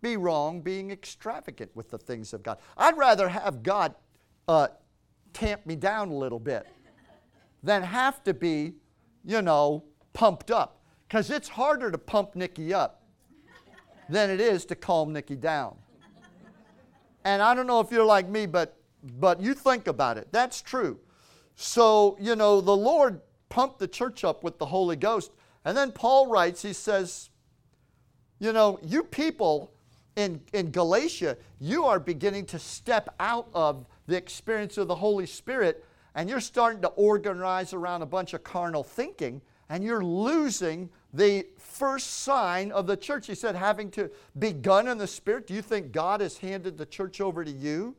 Be 0.00 0.16
wrong 0.16 0.60
being 0.60 0.90
extravagant 0.90 1.70
with 1.74 1.90
the 1.90 1.98
things 1.98 2.32
of 2.32 2.42
God. 2.42 2.58
I'd 2.76 2.96
rather 2.96 3.28
have 3.28 3.62
God 3.62 3.94
uh, 4.48 4.68
tamp 5.32 5.64
me 5.64 5.76
down 5.76 6.08
a 6.08 6.16
little 6.16 6.40
bit 6.40 6.66
than 7.62 7.82
have 7.82 8.22
to 8.24 8.34
be, 8.34 8.74
you 9.24 9.42
know, 9.42 9.84
pumped 10.12 10.50
up. 10.50 10.80
Because 11.06 11.30
it's 11.30 11.48
harder 11.48 11.90
to 11.90 11.98
pump 11.98 12.34
Nikki 12.34 12.74
up 12.74 13.02
than 14.08 14.30
it 14.30 14.40
is 14.40 14.64
to 14.66 14.74
calm 14.74 15.12
Nikki 15.12 15.36
down. 15.36 15.76
And 17.24 17.40
I 17.40 17.54
don't 17.54 17.66
know 17.66 17.80
if 17.80 17.90
you're 17.92 18.04
like 18.04 18.28
me, 18.28 18.46
but 18.46 18.76
but 19.18 19.40
you 19.40 19.54
think 19.54 19.88
about 19.88 20.16
it. 20.16 20.28
That's 20.30 20.62
true. 20.62 20.98
So, 21.54 22.16
you 22.20 22.36
know, 22.36 22.60
the 22.60 22.76
Lord 22.76 23.20
pumped 23.48 23.78
the 23.78 23.88
church 23.88 24.24
up 24.24 24.44
with 24.44 24.58
the 24.58 24.66
Holy 24.66 24.96
Ghost, 24.96 25.32
And 25.64 25.76
then 25.76 25.92
Paul 25.92 26.28
writes, 26.28 26.62
he 26.62 26.72
says, 26.72 27.30
You 28.38 28.52
know, 28.52 28.78
you 28.82 29.04
people 29.04 29.72
in, 30.16 30.40
in 30.52 30.70
Galatia, 30.70 31.36
you 31.60 31.84
are 31.84 32.00
beginning 32.00 32.46
to 32.46 32.58
step 32.58 33.14
out 33.20 33.48
of 33.54 33.86
the 34.06 34.16
experience 34.16 34.76
of 34.78 34.88
the 34.88 34.94
Holy 34.94 35.26
Spirit 35.26 35.84
and 36.14 36.28
you're 36.28 36.40
starting 36.40 36.82
to 36.82 36.88
organize 36.88 37.72
around 37.72 38.02
a 38.02 38.06
bunch 38.06 38.34
of 38.34 38.44
carnal 38.44 38.84
thinking 38.84 39.40
and 39.68 39.82
you're 39.82 40.04
losing 40.04 40.90
the 41.14 41.46
first 41.58 42.22
sign 42.22 42.70
of 42.72 42.86
the 42.86 42.96
church. 42.96 43.26
He 43.26 43.34
said, 43.34 43.54
having 43.54 43.90
to 43.92 44.10
begun 44.38 44.88
in 44.88 44.98
the 44.98 45.06
Spirit. 45.06 45.46
Do 45.46 45.54
you 45.54 45.62
think 45.62 45.92
God 45.92 46.20
has 46.20 46.36
handed 46.36 46.76
the 46.76 46.86
church 46.86 47.20
over 47.20 47.44
to 47.44 47.50
you? 47.50 47.96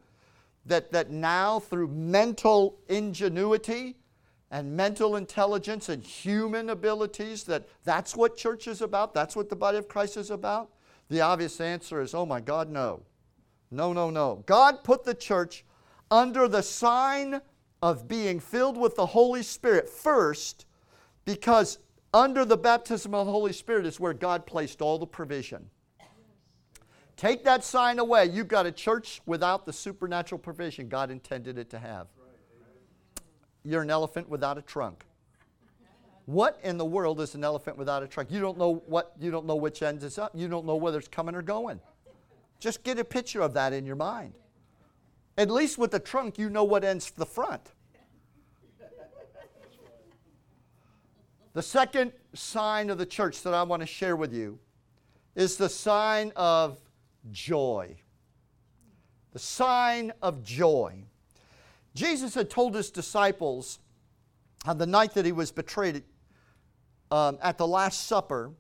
That, 0.65 0.91
that 0.93 1.09
now, 1.09 1.59
through 1.59 1.89
mental 1.89 2.79
ingenuity 2.87 3.97
and 4.53 4.77
mental 4.77 5.15
intelligence 5.15 5.89
and 5.89 6.03
human 6.03 6.69
abilities, 6.69 7.43
that 7.45 7.67
that's 7.83 8.15
what 8.15 8.37
church 8.37 8.67
is 8.67 8.83
about? 8.83 9.11
That's 9.11 9.35
what 9.35 9.49
the 9.49 9.55
body 9.55 9.79
of 9.79 9.87
Christ 9.87 10.15
is 10.15 10.29
about? 10.29 10.69
The 11.09 11.21
obvious 11.21 11.59
answer 11.59 12.01
is, 12.01 12.13
oh 12.13 12.27
my 12.27 12.39
God, 12.39 12.69
no. 12.69 13.01
No, 13.71 13.93
no, 13.93 14.11
no. 14.11 14.43
God 14.45 14.83
put 14.83 15.05
the 15.05 15.15
church 15.15 15.65
under 16.11 16.47
the 16.47 16.61
sign 16.61 17.41
of 17.81 18.07
being 18.07 18.39
filled 18.39 18.77
with 18.77 18.95
the 18.95 19.07
Holy 19.07 19.41
Spirit 19.41 19.89
first 19.89 20.67
because 21.25 21.79
under 22.13 22.45
the 22.45 22.55
baptism 22.55 23.15
of 23.15 23.25
the 23.25 23.31
Holy 23.31 23.53
Spirit 23.53 23.87
is 23.87 23.99
where 23.99 24.13
God 24.13 24.45
placed 24.45 24.83
all 24.83 24.99
the 24.99 25.07
provision. 25.07 25.67
Take 27.17 27.43
that 27.45 27.63
sign 27.63 27.97
away, 27.97 28.27
you've 28.27 28.47
got 28.47 28.67
a 28.67 28.71
church 28.71 29.19
without 29.25 29.65
the 29.65 29.73
supernatural 29.73 30.37
provision 30.37 30.89
God 30.89 31.09
intended 31.09 31.57
it 31.57 31.71
to 31.71 31.79
have. 31.79 32.05
You're 33.63 33.81
an 33.81 33.89
elephant 33.89 34.29
without 34.29 34.57
a 34.57 34.61
trunk. 34.61 35.05
What 36.25 36.59
in 36.63 36.77
the 36.77 36.85
world 36.85 37.19
is 37.19 37.35
an 37.35 37.43
elephant 37.43 37.77
without 37.77 38.01
a 38.03 38.07
trunk? 38.07 38.31
You 38.31 38.39
don't 38.39 38.57
know 38.57 38.83
what 38.87 39.13
you 39.19 39.29
don't 39.29 39.45
know 39.45 39.55
which 39.55 39.81
end 39.81 40.03
is 40.03 40.17
up. 40.17 40.31
You 40.33 40.47
don't 40.47 40.65
know 40.65 40.75
whether 40.75 40.97
it's 40.97 41.07
coming 41.07 41.35
or 41.35 41.41
going. 41.41 41.79
Just 42.59 42.83
get 42.83 42.97
a 42.97 43.03
picture 43.03 43.41
of 43.41 43.53
that 43.55 43.73
in 43.73 43.85
your 43.85 43.97
mind. 43.97 44.33
At 45.37 45.49
least 45.49 45.77
with 45.77 45.91
the 45.91 45.99
trunk, 45.99 46.37
you 46.37 46.49
know 46.49 46.63
what 46.63 46.83
ends 46.83 47.11
the 47.11 47.25
front. 47.25 47.71
The 51.53 51.61
second 51.61 52.13
sign 52.33 52.89
of 52.89 52.97
the 52.97 53.05
church 53.05 53.41
that 53.43 53.53
I 53.53 53.63
want 53.63 53.81
to 53.81 53.85
share 53.85 54.15
with 54.15 54.33
you 54.33 54.59
is 55.35 55.57
the 55.57 55.69
sign 55.69 56.31
of 56.35 56.79
joy. 57.31 57.97
The 59.33 59.39
sign 59.39 60.13
of 60.21 60.43
joy. 60.43 61.05
Jesus 61.95 62.33
had 62.33 62.49
told 62.49 62.75
his 62.75 62.91
disciples 62.91 63.79
on 64.65 64.77
the 64.77 64.85
night 64.85 65.13
that 65.13 65.25
he 65.25 65.31
was 65.31 65.51
betrayed 65.51 66.03
um, 67.11 67.37
at 67.41 67.57
the 67.57 67.67
Last 67.67 68.07
Supper, 68.07 68.51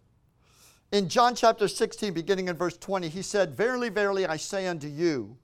in 0.91 1.09
John 1.09 1.33
chapter 1.33 1.67
16, 1.67 2.13
beginning 2.13 2.49
in 2.49 2.55
verse 2.55 2.77
20, 2.77 3.09
he 3.09 3.23
said, 3.23 3.57
Verily, 3.57 3.89
verily, 3.89 4.27
I 4.27 4.37
say 4.37 4.67
unto 4.67 4.87
you, 4.87 5.37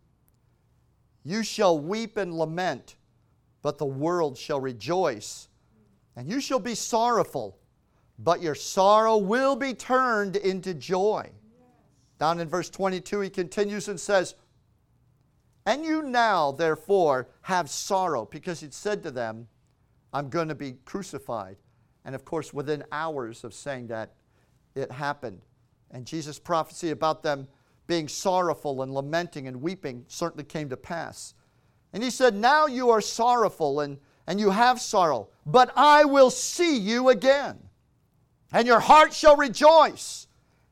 you 1.23 1.41
shall 1.41 1.79
weep 1.79 2.17
and 2.17 2.37
lament, 2.37 2.97
but 3.63 3.79
the 3.79 3.85
world 3.85 4.37
shall 4.37 4.59
rejoice 4.59 5.49
and 6.19 6.29
you 6.29 6.41
shall 6.41 6.59
be 6.59 6.75
sorrowful, 6.75 7.57
but 8.19 8.41
your 8.41 8.53
sorrow 8.53 9.15
will 9.17 9.55
be 9.55 9.73
turned 9.73 10.35
into 10.35 10.73
joy. 10.73 11.29
Down 12.19 12.41
in 12.41 12.49
verse 12.49 12.69
22, 12.69 13.21
he 13.21 13.29
continues 13.29 13.87
and 13.87 13.97
says, 13.97 14.35
And 15.69 15.85
you 15.85 16.01
now, 16.01 16.51
therefore, 16.51 17.29
have 17.43 17.69
sorrow, 17.69 18.25
because 18.25 18.59
he'd 18.59 18.73
said 18.73 19.03
to 19.03 19.11
them, 19.11 19.47
I'm 20.11 20.27
going 20.27 20.47
to 20.47 20.55
be 20.55 20.77
crucified. 20.83 21.57
And 22.03 22.15
of 22.15 22.25
course, 22.25 22.51
within 22.51 22.83
hours 22.91 23.43
of 23.43 23.53
saying 23.53 23.85
that, 23.89 24.15
it 24.73 24.91
happened. 24.91 25.41
And 25.91 26.07
Jesus' 26.07 26.39
prophecy 26.39 26.89
about 26.89 27.21
them 27.21 27.47
being 27.85 28.07
sorrowful 28.07 28.81
and 28.81 28.91
lamenting 28.91 29.47
and 29.47 29.61
weeping 29.61 30.05
certainly 30.07 30.43
came 30.43 30.69
to 30.69 30.75
pass. 30.75 31.35
And 31.93 32.01
he 32.01 32.09
said, 32.09 32.33
Now 32.33 32.65
you 32.65 32.89
are 32.89 32.99
sorrowful 32.99 33.81
and 33.81 33.99
and 34.25 34.39
you 34.39 34.49
have 34.49 34.81
sorrow, 34.81 35.29
but 35.45 35.71
I 35.75 36.05
will 36.05 36.31
see 36.31 36.77
you 36.77 37.09
again. 37.09 37.59
And 38.51 38.65
your 38.65 38.79
heart 38.79 39.13
shall 39.13 39.35
rejoice, 39.35 40.25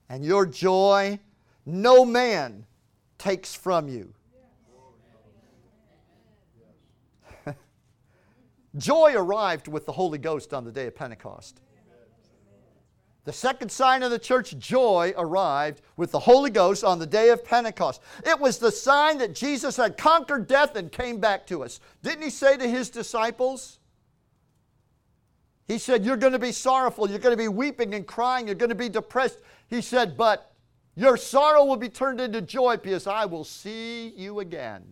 and 0.09 0.25
your 0.25 0.47
joy 0.47 1.19
no 1.67 2.03
man 2.03 2.65
takes 3.19 3.53
from 3.53 3.87
you. 3.87 4.15
Joy 8.77 9.13
arrived 9.15 9.67
with 9.67 9.85
the 9.85 9.91
Holy 9.91 10.17
Ghost 10.17 10.53
on 10.53 10.63
the 10.63 10.71
day 10.71 10.87
of 10.87 10.95
Pentecost. 10.95 11.61
The 13.27 13.33
second 13.33 13.69
sign 13.69 14.03
of 14.03 14.11
the 14.11 14.19
church, 14.19 14.57
joy, 14.57 15.13
arrived 15.17 15.81
with 15.97 16.11
the 16.11 16.19
Holy 16.19 16.49
Ghost 16.49 16.85
on 16.85 16.97
the 16.97 17.05
day 17.05 17.27
of 17.27 17.43
Pentecost. 17.43 18.01
It 18.25 18.39
was 18.39 18.57
the 18.57 18.71
sign 18.71 19.17
that 19.17 19.35
Jesus 19.35 19.75
had 19.75 19.97
conquered 19.97 20.47
death 20.47 20.77
and 20.77 20.89
came 20.89 21.19
back 21.19 21.45
to 21.47 21.61
us. 21.61 21.81
Didn't 22.03 22.23
he 22.23 22.29
say 22.29 22.55
to 22.55 22.65
his 22.65 22.89
disciples? 22.89 23.79
He 25.67 25.77
said, 25.77 26.05
You're 26.05 26.15
going 26.15 26.31
to 26.31 26.39
be 26.39 26.53
sorrowful, 26.53 27.09
you're 27.09 27.19
going 27.19 27.35
to 27.35 27.43
be 27.43 27.49
weeping 27.49 27.93
and 27.95 28.07
crying, 28.07 28.47
you're 28.47 28.55
going 28.55 28.69
to 28.69 28.75
be 28.75 28.87
depressed. 28.87 29.39
He 29.67 29.81
said, 29.81 30.15
But 30.15 30.53
your 30.95 31.17
sorrow 31.17 31.65
will 31.65 31.75
be 31.75 31.89
turned 31.89 32.21
into 32.21 32.41
joy 32.41 32.77
because 32.77 33.07
I 33.07 33.25
will 33.25 33.43
see 33.43 34.13
you 34.15 34.39
again. 34.39 34.83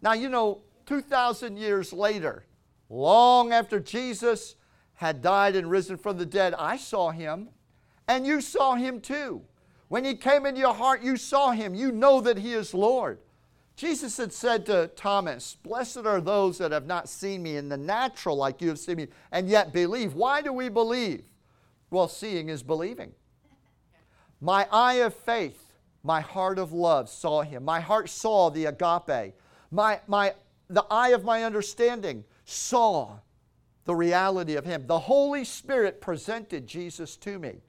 now, 0.00 0.14
you 0.14 0.30
know, 0.30 0.62
2,000 0.88 1.58
years 1.58 1.92
later, 1.92 2.46
long 2.88 3.52
after 3.52 3.78
Jesus 3.78 4.56
had 4.94 5.20
died 5.20 5.54
and 5.54 5.70
risen 5.70 5.98
from 5.98 6.16
the 6.16 6.24
dead, 6.24 6.54
I 6.58 6.78
saw 6.78 7.10
him, 7.10 7.50
and 8.08 8.26
you 8.26 8.40
saw 8.40 8.74
him 8.74 9.02
too. 9.02 9.42
When 9.88 10.02
he 10.02 10.14
came 10.14 10.46
into 10.46 10.60
your 10.60 10.72
heart, 10.72 11.02
you 11.02 11.18
saw 11.18 11.50
him. 11.50 11.74
You 11.74 11.92
know 11.92 12.22
that 12.22 12.38
he 12.38 12.54
is 12.54 12.72
Lord. 12.72 13.18
Jesus 13.76 14.16
had 14.16 14.32
said 14.32 14.64
to 14.66 14.90
Thomas, 14.96 15.58
Blessed 15.62 16.06
are 16.06 16.22
those 16.22 16.56
that 16.56 16.72
have 16.72 16.86
not 16.86 17.06
seen 17.06 17.42
me 17.42 17.56
in 17.56 17.68
the 17.68 17.76
natural 17.76 18.36
like 18.36 18.62
you 18.62 18.68
have 18.68 18.78
seen 18.78 18.96
me, 18.96 19.08
and 19.30 19.46
yet 19.46 19.74
believe. 19.74 20.14
Why 20.14 20.40
do 20.40 20.54
we 20.54 20.70
believe? 20.70 21.24
Well, 21.90 22.08
seeing 22.08 22.48
is 22.48 22.62
believing. 22.62 23.12
My 24.40 24.66
eye 24.72 24.94
of 24.94 25.12
faith, 25.12 25.74
my 26.02 26.22
heart 26.22 26.58
of 26.58 26.72
love 26.72 27.10
saw 27.10 27.42
him. 27.42 27.62
My 27.62 27.80
heart 27.80 28.08
saw 28.08 28.48
the 28.48 28.64
agape. 28.64 29.34
My, 29.70 30.00
my, 30.06 30.32
the 30.68 30.84
eye 30.90 31.10
of 31.10 31.24
my 31.24 31.44
understanding 31.44 32.24
saw 32.44 33.18
the 33.84 33.94
reality 33.94 34.56
of 34.56 34.64
Him. 34.64 34.86
The 34.86 34.98
Holy 34.98 35.44
Spirit 35.44 36.00
presented 36.00 36.66
Jesus 36.66 37.16
to 37.16 37.38
me. 37.38 37.62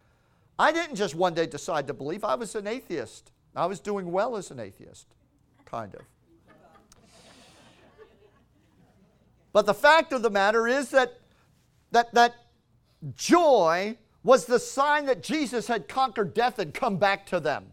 I 0.58 0.72
didn't 0.74 0.96
just 0.96 1.16
one 1.16 1.34
day 1.34 1.46
decide 1.46 1.88
to 1.88 1.94
believe, 1.94 2.24
I 2.24 2.36
was 2.36 2.56
an 2.56 2.68
atheist. 2.68 3.32
I 3.56 3.66
was 3.66 3.80
doing 3.80 4.12
well 4.12 4.36
as 4.36 4.52
an 4.52 4.60
atheist, 4.60 5.08
kind 5.66 5.96
of. 5.96 6.02
But 9.52 9.66
the 9.66 9.74
fact 9.74 10.14
of 10.14 10.22
the 10.22 10.30
matter 10.30 10.68
is 10.68 10.90
that, 10.90 11.20
that, 11.92 12.14
that 12.14 12.36
joy 13.16 13.98
was 14.24 14.46
the 14.46 14.60
sign 14.60 15.06
that 15.06 15.24
Jesus 15.24 15.68
had 15.68 15.88
conquered 15.88 16.34
death 16.34 16.60
and 16.60 16.74
come 16.74 16.98
back 16.98 17.26
to 17.28 17.40
them. 17.40 17.68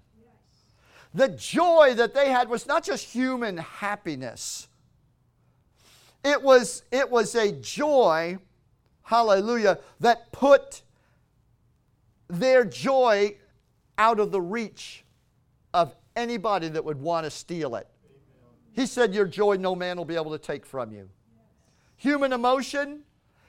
The 1.13 1.29
joy 1.29 1.95
that 1.95 2.15
they 2.15 2.31
had 2.31 2.49
was 2.49 2.67
not 2.67 2.85
just 2.85 3.07
human 3.07 3.59
happiness, 3.59 4.69
it 6.27 6.43
was, 6.43 6.83
it 6.91 7.11
was 7.11 7.35
a 7.35 7.53
joy, 7.53 8.39
hallelujah, 9.03 9.79
that 10.01 10.33
put 10.33 10.83
their 12.29 12.65
joy 12.65 13.37
out 13.97 14.19
of 14.19 14.33
the 14.33 14.41
reach 14.41 15.05
of 15.73 15.95
anybody 16.17 16.69
that 16.69 16.85
would 16.85 17.01
want 17.01 17.25
to 17.25 17.31
steal 17.31 17.77
it. 17.77 17.87
He 18.73 18.87
said, 18.87 19.15
Your 19.15 19.27
joy 19.27 19.57
no 19.57 19.75
man 19.75 19.97
will 19.97 20.05
be 20.05 20.17
able 20.17 20.33
to 20.33 20.39
take 20.39 20.67
from 20.67 20.93
you. 20.93 21.09
Human 21.97 22.33
emotion. 22.33 23.03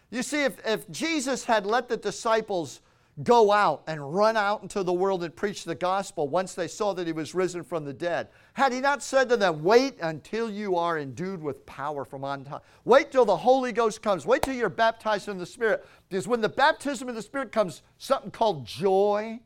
You 0.10 0.24
see, 0.24 0.44
if, 0.44 0.66
if 0.66 0.90
Jesus 0.90 1.44
had 1.44 1.66
let 1.66 1.90
the 1.90 1.98
disciples 1.98 2.80
go 3.24 3.52
out 3.52 3.84
and 3.88 4.14
run 4.14 4.38
out 4.38 4.62
into 4.62 4.84
the 4.84 4.94
world 4.94 5.24
and 5.24 5.36
preach 5.36 5.64
the 5.64 5.74
gospel 5.74 6.28
once 6.28 6.54
they 6.54 6.68
saw 6.68 6.94
that 6.94 7.08
he 7.08 7.14
was 7.14 7.34
risen 7.34 7.64
from 7.64 7.84
the 7.84 7.94
dead. 7.94 8.28
Had 8.54 8.72
he 8.72 8.80
not 8.80 9.02
said 9.02 9.28
to 9.30 9.38
them, 9.38 9.64
Wait 9.64 9.96
until 10.02 10.50
you 10.50 10.76
are 10.76 11.00
endued 11.00 11.42
with 11.42 11.66
power 11.66 12.06
from 12.06 12.24
on 12.24 12.46
high. 12.46 12.60
Wait 12.86 13.12
till 13.12 13.26
the 13.26 13.38
Holy 13.38 13.72
Ghost 13.72 14.04
comes. 14.04 14.26
Wait 14.26 14.44
till 14.44 14.54
you're 14.54 14.70
baptized 14.70 15.30
in 15.30 15.38
the 15.38 15.46
Spirit. 15.46 15.86
Because 16.10 16.28
when 16.28 16.42
the 16.42 16.50
baptism 16.50 17.10
of 17.10 17.16
the 17.16 17.22
Spirit 17.22 17.52
comes, 17.52 17.82
something 17.98 18.32
called 18.32 18.66
joy. 18.66 19.40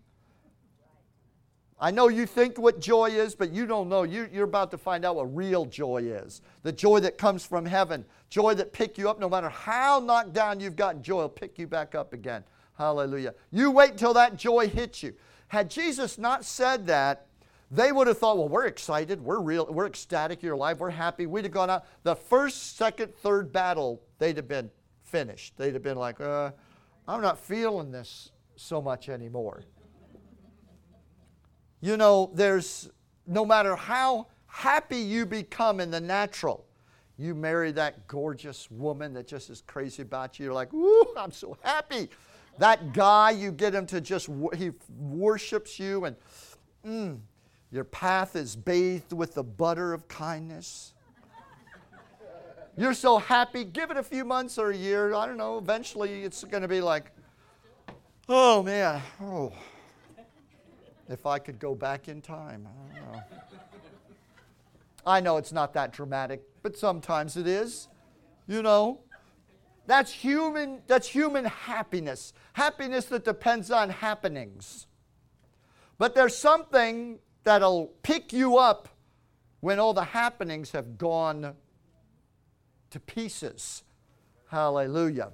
I 1.79 1.89
know 1.89 2.09
you 2.09 2.27
think 2.27 2.59
what 2.59 2.79
joy 2.79 3.05
is, 3.05 3.33
but 3.33 3.51
you 3.51 3.65
don't 3.65 3.89
know. 3.89 4.03
You, 4.03 4.29
you're 4.31 4.43
about 4.43 4.69
to 4.71 4.77
find 4.77 5.03
out 5.03 5.15
what 5.15 5.35
real 5.35 5.65
joy 5.65 6.03
is. 6.03 6.41
The 6.61 6.71
joy 6.71 6.99
that 6.99 7.17
comes 7.17 7.43
from 7.43 7.65
heaven. 7.65 8.05
Joy 8.29 8.53
that 8.55 8.71
pick 8.71 8.97
you 8.97 9.09
up 9.09 9.19
no 9.19 9.27
matter 9.27 9.49
how 9.49 9.99
knocked 9.99 10.33
down 10.33 10.59
you've 10.59 10.75
gotten, 10.75 11.01
joy 11.01 11.21
will 11.21 11.29
pick 11.29 11.57
you 11.57 11.67
back 11.67 11.95
up 11.95 12.13
again. 12.13 12.43
Hallelujah. 12.81 13.35
You 13.51 13.69
wait 13.69 13.95
till 13.95 14.15
that 14.15 14.37
joy 14.37 14.67
hits 14.67 15.03
you. 15.03 15.13
Had 15.49 15.69
Jesus 15.69 16.17
not 16.17 16.43
said 16.43 16.87
that, 16.87 17.27
they 17.69 17.91
would 17.91 18.07
have 18.07 18.17
thought, 18.17 18.39
well, 18.39 18.49
we're 18.49 18.65
excited, 18.65 19.21
we're 19.21 19.39
real, 19.39 19.67
we're 19.69 19.85
ecstatic, 19.85 20.41
you're 20.41 20.55
alive, 20.55 20.79
we're 20.79 20.89
happy. 20.89 21.27
We'd 21.27 21.45
have 21.45 21.53
gone 21.53 21.69
out. 21.69 21.85
The 22.01 22.15
first, 22.15 22.77
second, 22.77 23.13
third 23.13 23.53
battle, 23.53 24.01
they'd 24.17 24.35
have 24.35 24.47
been 24.47 24.71
finished. 25.03 25.55
They'd 25.57 25.75
have 25.75 25.83
been 25.83 25.97
like, 25.97 26.19
uh, 26.19 26.53
I'm 27.07 27.21
not 27.21 27.37
feeling 27.37 27.91
this 27.91 28.31
so 28.55 28.81
much 28.81 29.09
anymore. 29.09 29.63
You 31.81 31.97
know, 31.97 32.31
there's 32.33 32.89
no 33.27 33.45
matter 33.45 33.75
how 33.75 34.25
happy 34.47 34.97
you 34.97 35.27
become 35.27 35.79
in 35.79 35.91
the 35.91 36.01
natural, 36.01 36.65
you 37.15 37.35
marry 37.35 37.71
that 37.73 38.07
gorgeous 38.07 38.71
woman 38.71 39.13
that 39.13 39.27
just 39.27 39.51
is 39.51 39.61
crazy 39.67 40.01
about 40.01 40.39
you. 40.39 40.45
You're 40.45 40.55
like, 40.55 40.73
ooh, 40.73 41.13
I'm 41.15 41.31
so 41.31 41.55
happy. 41.61 42.09
That 42.57 42.93
guy, 42.93 43.31
you 43.31 43.51
get 43.51 43.73
him 43.73 43.85
to 43.87 44.01
just, 44.01 44.29
he 44.55 44.71
worships 44.99 45.79
you, 45.79 46.05
and 46.05 46.15
mm, 46.85 47.19
your 47.71 47.83
path 47.85 48.35
is 48.35 48.55
bathed 48.55 49.13
with 49.13 49.33
the 49.33 49.43
butter 49.43 49.93
of 49.93 50.07
kindness. 50.07 50.93
You're 52.77 52.93
so 52.93 53.17
happy. 53.17 53.63
Give 53.63 53.91
it 53.91 53.97
a 53.97 54.03
few 54.03 54.23
months 54.23 54.57
or 54.57 54.71
a 54.71 54.75
year. 54.75 55.13
I 55.13 55.25
don't 55.25 55.37
know. 55.37 55.57
Eventually, 55.57 56.23
it's 56.23 56.43
going 56.43 56.61
to 56.61 56.67
be 56.67 56.81
like, 56.81 57.11
oh 58.29 58.63
man, 58.63 59.01
oh, 59.21 59.51
if 61.09 61.25
I 61.25 61.39
could 61.39 61.59
go 61.59 61.75
back 61.75 62.07
in 62.07 62.21
time. 62.21 62.67
I 62.67 62.95
don't 62.95 63.13
know. 63.13 63.23
I 65.05 65.19
know 65.19 65.37
it's 65.37 65.51
not 65.51 65.73
that 65.73 65.91
dramatic, 65.91 66.41
but 66.61 66.77
sometimes 66.77 67.35
it 67.35 67.47
is. 67.47 67.87
You 68.47 68.61
know, 68.61 68.99
that's 69.91 70.13
human, 70.13 70.81
that's 70.87 71.09
human 71.09 71.43
happiness. 71.43 72.31
Happiness 72.53 73.07
that 73.07 73.25
depends 73.25 73.71
on 73.71 73.89
happenings. 73.89 74.87
But 75.97 76.15
there's 76.15 76.37
something 76.37 77.19
that'll 77.43 77.87
pick 78.01 78.31
you 78.31 78.57
up 78.57 78.87
when 79.59 79.79
all 79.79 79.93
the 79.93 80.05
happenings 80.05 80.71
have 80.71 80.97
gone 80.97 81.55
to 82.91 82.99
pieces. 83.01 83.83
Hallelujah. 84.47 85.33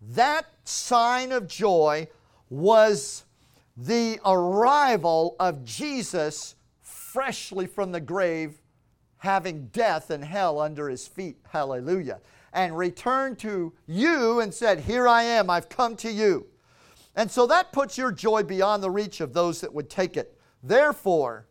That 0.00 0.46
sign 0.64 1.30
of 1.30 1.46
joy 1.46 2.08
was 2.48 3.26
the 3.76 4.18
arrival 4.24 5.36
of 5.38 5.62
Jesus 5.62 6.54
freshly 6.80 7.66
from 7.66 7.92
the 7.92 8.00
grave, 8.00 8.62
having 9.18 9.66
death 9.66 10.08
and 10.08 10.24
hell 10.24 10.58
under 10.58 10.88
his 10.88 11.06
feet. 11.06 11.36
Hallelujah. 11.50 12.20
And 12.52 12.76
returned 12.76 13.38
to 13.40 13.72
you 13.86 14.40
and 14.40 14.52
said, 14.52 14.80
Here 14.80 15.08
I 15.08 15.22
am, 15.22 15.48
I've 15.48 15.68
come 15.68 15.96
to 15.96 16.10
you. 16.10 16.46
And 17.14 17.30
so 17.30 17.46
that 17.46 17.72
puts 17.72 17.98
your 17.98 18.12
joy 18.12 18.42
beyond 18.42 18.82
the 18.82 18.90
reach 18.90 19.20
of 19.20 19.32
those 19.32 19.60
that 19.60 19.72
would 19.72 19.90
take 19.90 20.16
it. 20.16 20.38
Therefore, 20.62 21.46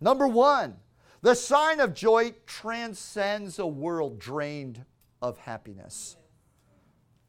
number 0.00 0.26
one, 0.26 0.76
the 1.22 1.34
sign 1.34 1.80
of 1.80 1.94
joy 1.94 2.34
transcends 2.46 3.58
a 3.58 3.66
world 3.66 4.18
drained 4.18 4.84
of 5.22 5.38
happiness. 5.38 6.16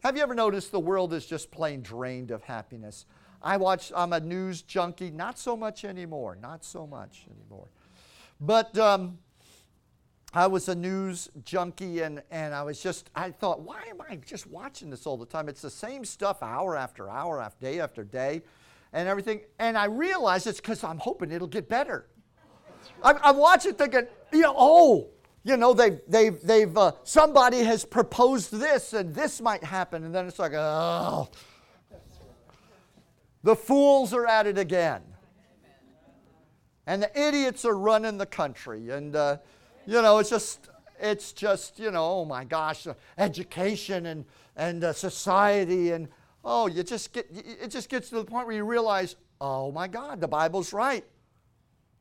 Have 0.04 0.16
you 0.16 0.24
ever 0.24 0.36
noticed 0.36 0.72
the 0.72 0.80
world 0.80 1.14
is 1.14 1.26
just 1.26 1.52
plain 1.52 1.82
drained 1.82 2.32
of 2.32 2.44
happiness? 2.44 3.06
I 3.42 3.58
watch, 3.58 3.92
I'm 3.96 4.14
a 4.14 4.20
news 4.20 4.62
junkie, 4.62 5.12
not 5.12 5.38
so 5.38 5.56
much 5.56 5.86
anymore, 5.86 6.38
not 6.42 6.64
so 6.64 6.88
much 6.88 7.26
anymore. 7.30 7.68
But 8.40 8.78
um, 8.78 9.20
I 10.34 10.48
was 10.48 10.68
a 10.68 10.76
news 10.76 11.30
junkie 11.46 12.02
and, 12.02 12.22
and 12.32 12.54
I 12.54 12.62
was 12.64 12.82
just, 12.82 13.10
I 13.16 13.32
thought, 13.32 13.62
why 13.62 13.84
am 13.90 14.02
I 14.02 14.18
just 14.18 14.46
watching 14.46 14.90
this 14.90 15.06
all 15.08 15.18
the 15.18 15.26
time? 15.26 15.48
It's 15.48 15.62
the 15.62 15.70
same 15.70 16.04
stuff 16.04 16.44
hour 16.44 16.76
after 16.76 17.10
hour, 17.10 17.42
after 17.42 17.66
day 17.66 17.80
after 17.80 18.04
day, 18.04 18.42
and 18.92 19.08
everything. 19.08 19.42
And 19.58 19.78
I 19.78 19.86
realized 19.86 20.46
it's 20.46 20.60
because 20.60 20.84
I'm 20.84 20.98
hoping 20.98 21.32
it'll 21.32 21.48
get 21.48 21.70
better. 21.70 22.08
I'm, 23.02 23.18
I'm 23.24 23.38
watching 23.38 23.74
thinking, 23.74 24.08
you 24.34 24.42
know, 24.42 24.54
oh, 24.58 25.10
you 25.46 25.56
know, 25.56 25.74
they've, 25.74 26.02
they've, 26.10 26.42
they've, 26.42 26.78
uh, 26.78 26.92
somebody 27.04 27.60
has 27.60 27.86
proposed 27.86 28.52
this 28.52 28.92
and 28.92 29.16
this 29.16 29.40
might 29.40 29.64
happen. 29.64 30.04
And 30.04 30.14
then 30.14 30.28
it's 30.28 30.40
like, 30.40 30.52
oh, 30.54 31.30
the 33.44 33.56
fools 33.56 34.14
are 34.14 34.28
at 34.28 34.46
it 34.46 34.58
again. 34.58 35.04
And 36.86 37.02
the 37.02 37.28
idiots 37.28 37.64
are 37.64 37.78
running 37.78 38.18
the 38.18 38.26
country. 38.26 38.90
And, 38.90 39.16
uh, 39.16 39.38
you 39.88 40.02
know, 40.02 40.20
it's 40.20 40.30
just, 40.30 40.70
it's 41.00 41.32
just, 41.32 41.80
you 41.80 41.90
know, 41.92 42.06
oh 42.06 42.26
my 42.26 42.44
gosh, 42.44 42.86
education 43.18 44.08
and, 44.08 44.26
and 44.58 44.84
uh, 44.84 44.92
society. 44.92 45.92
And, 45.92 46.10
oh, 46.44 46.68
you 46.68 46.84
just 46.84 47.14
get, 47.14 47.28
it 47.32 47.70
just 47.70 47.90
gets 47.90 48.10
to 48.10 48.16
the 48.16 48.26
point 48.26 48.48
where 48.48 48.56
you 48.56 48.66
realize, 48.66 49.16
oh 49.40 49.72
my 49.72 49.88
God, 49.88 50.20
the 50.20 50.28
Bible's 50.28 50.74
right. 50.74 51.06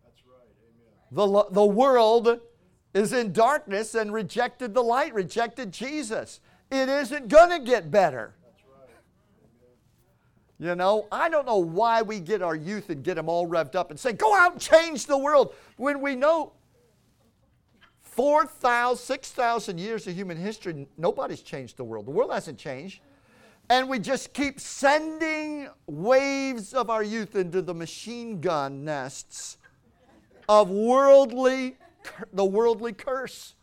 That's 0.02 0.22
right. 0.26 0.48
Amen. 1.14 1.46
The, 1.48 1.54
the 1.54 1.64
world 1.64 2.40
is 2.92 3.12
in 3.12 3.32
darkness 3.32 3.94
and 3.94 4.12
rejected 4.12 4.74
the 4.74 4.82
light, 4.82 5.14
rejected 5.14 5.72
Jesus. 5.72 6.40
It 6.72 6.88
isn't 6.88 7.28
going 7.28 7.50
to 7.50 7.64
get 7.64 7.90
better. 7.92 8.34
You 10.58 10.74
know, 10.74 11.06
I 11.12 11.28
don't 11.28 11.46
know 11.46 11.58
why 11.58 12.00
we 12.00 12.18
get 12.18 12.40
our 12.40 12.56
youth 12.56 12.88
and 12.88 13.04
get 13.04 13.16
them 13.16 13.28
all 13.28 13.46
revved 13.46 13.74
up 13.74 13.90
and 13.90 14.00
say, 14.00 14.14
go 14.14 14.34
out 14.34 14.52
and 14.52 14.60
change 14.60 15.04
the 15.04 15.18
world 15.18 15.54
when 15.76 16.00
we 16.00 16.16
know 16.16 16.54
4,000, 18.16 19.04
6,000 19.04 19.78
years 19.78 20.06
of 20.06 20.14
human 20.14 20.36
history, 20.36 20.88
nobody's 20.98 21.42
changed 21.42 21.76
the 21.76 21.84
world. 21.84 22.06
The 22.06 22.10
world 22.10 22.32
hasn't 22.32 22.58
changed. 22.58 23.00
And 23.68 23.88
we 23.88 23.98
just 23.98 24.32
keep 24.32 24.58
sending 24.58 25.68
waves 25.86 26.72
of 26.72 26.88
our 26.88 27.02
youth 27.02 27.36
into 27.36 27.62
the 27.62 27.74
machine 27.74 28.40
gun 28.40 28.84
nests 28.84 29.58
of 30.48 30.70
worldly, 30.70 31.76
the 32.32 32.44
worldly 32.44 32.92
curse. 32.92 33.54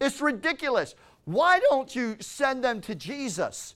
It's 0.00 0.20
ridiculous. 0.20 0.94
Why 1.24 1.60
don't 1.60 1.94
you 1.94 2.16
send 2.20 2.64
them 2.64 2.80
to 2.82 2.94
Jesus? 2.94 3.74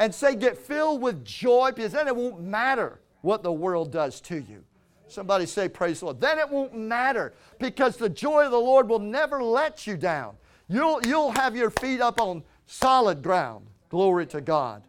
and 0.00 0.14
say, 0.14 0.34
get 0.34 0.56
filled 0.56 1.02
with 1.02 1.22
joy, 1.24 1.70
because 1.72 1.92
then 1.92 2.08
it 2.08 2.16
won't 2.16 2.40
matter 2.40 3.00
what 3.20 3.42
the 3.42 3.52
world 3.52 3.92
does 3.92 4.18
to 4.22 4.36
you. 4.36 4.64
Somebody 5.12 5.46
say, 5.46 5.68
Praise 5.68 6.00
the 6.00 6.06
Lord. 6.06 6.20
Then 6.20 6.38
it 6.38 6.48
won't 6.48 6.76
matter 6.76 7.34
because 7.58 7.96
the 7.96 8.08
joy 8.08 8.44
of 8.44 8.50
the 8.50 8.58
Lord 8.58 8.88
will 8.88 8.98
never 8.98 9.42
let 9.42 9.86
you 9.86 9.96
down. 9.96 10.36
You'll, 10.68 11.00
you'll 11.06 11.32
have 11.32 11.56
your 11.56 11.70
feet 11.70 12.00
up 12.00 12.20
on 12.20 12.42
solid 12.66 13.22
ground. 13.22 13.66
Glory 13.88 14.26
to 14.28 14.40
God. 14.40 14.82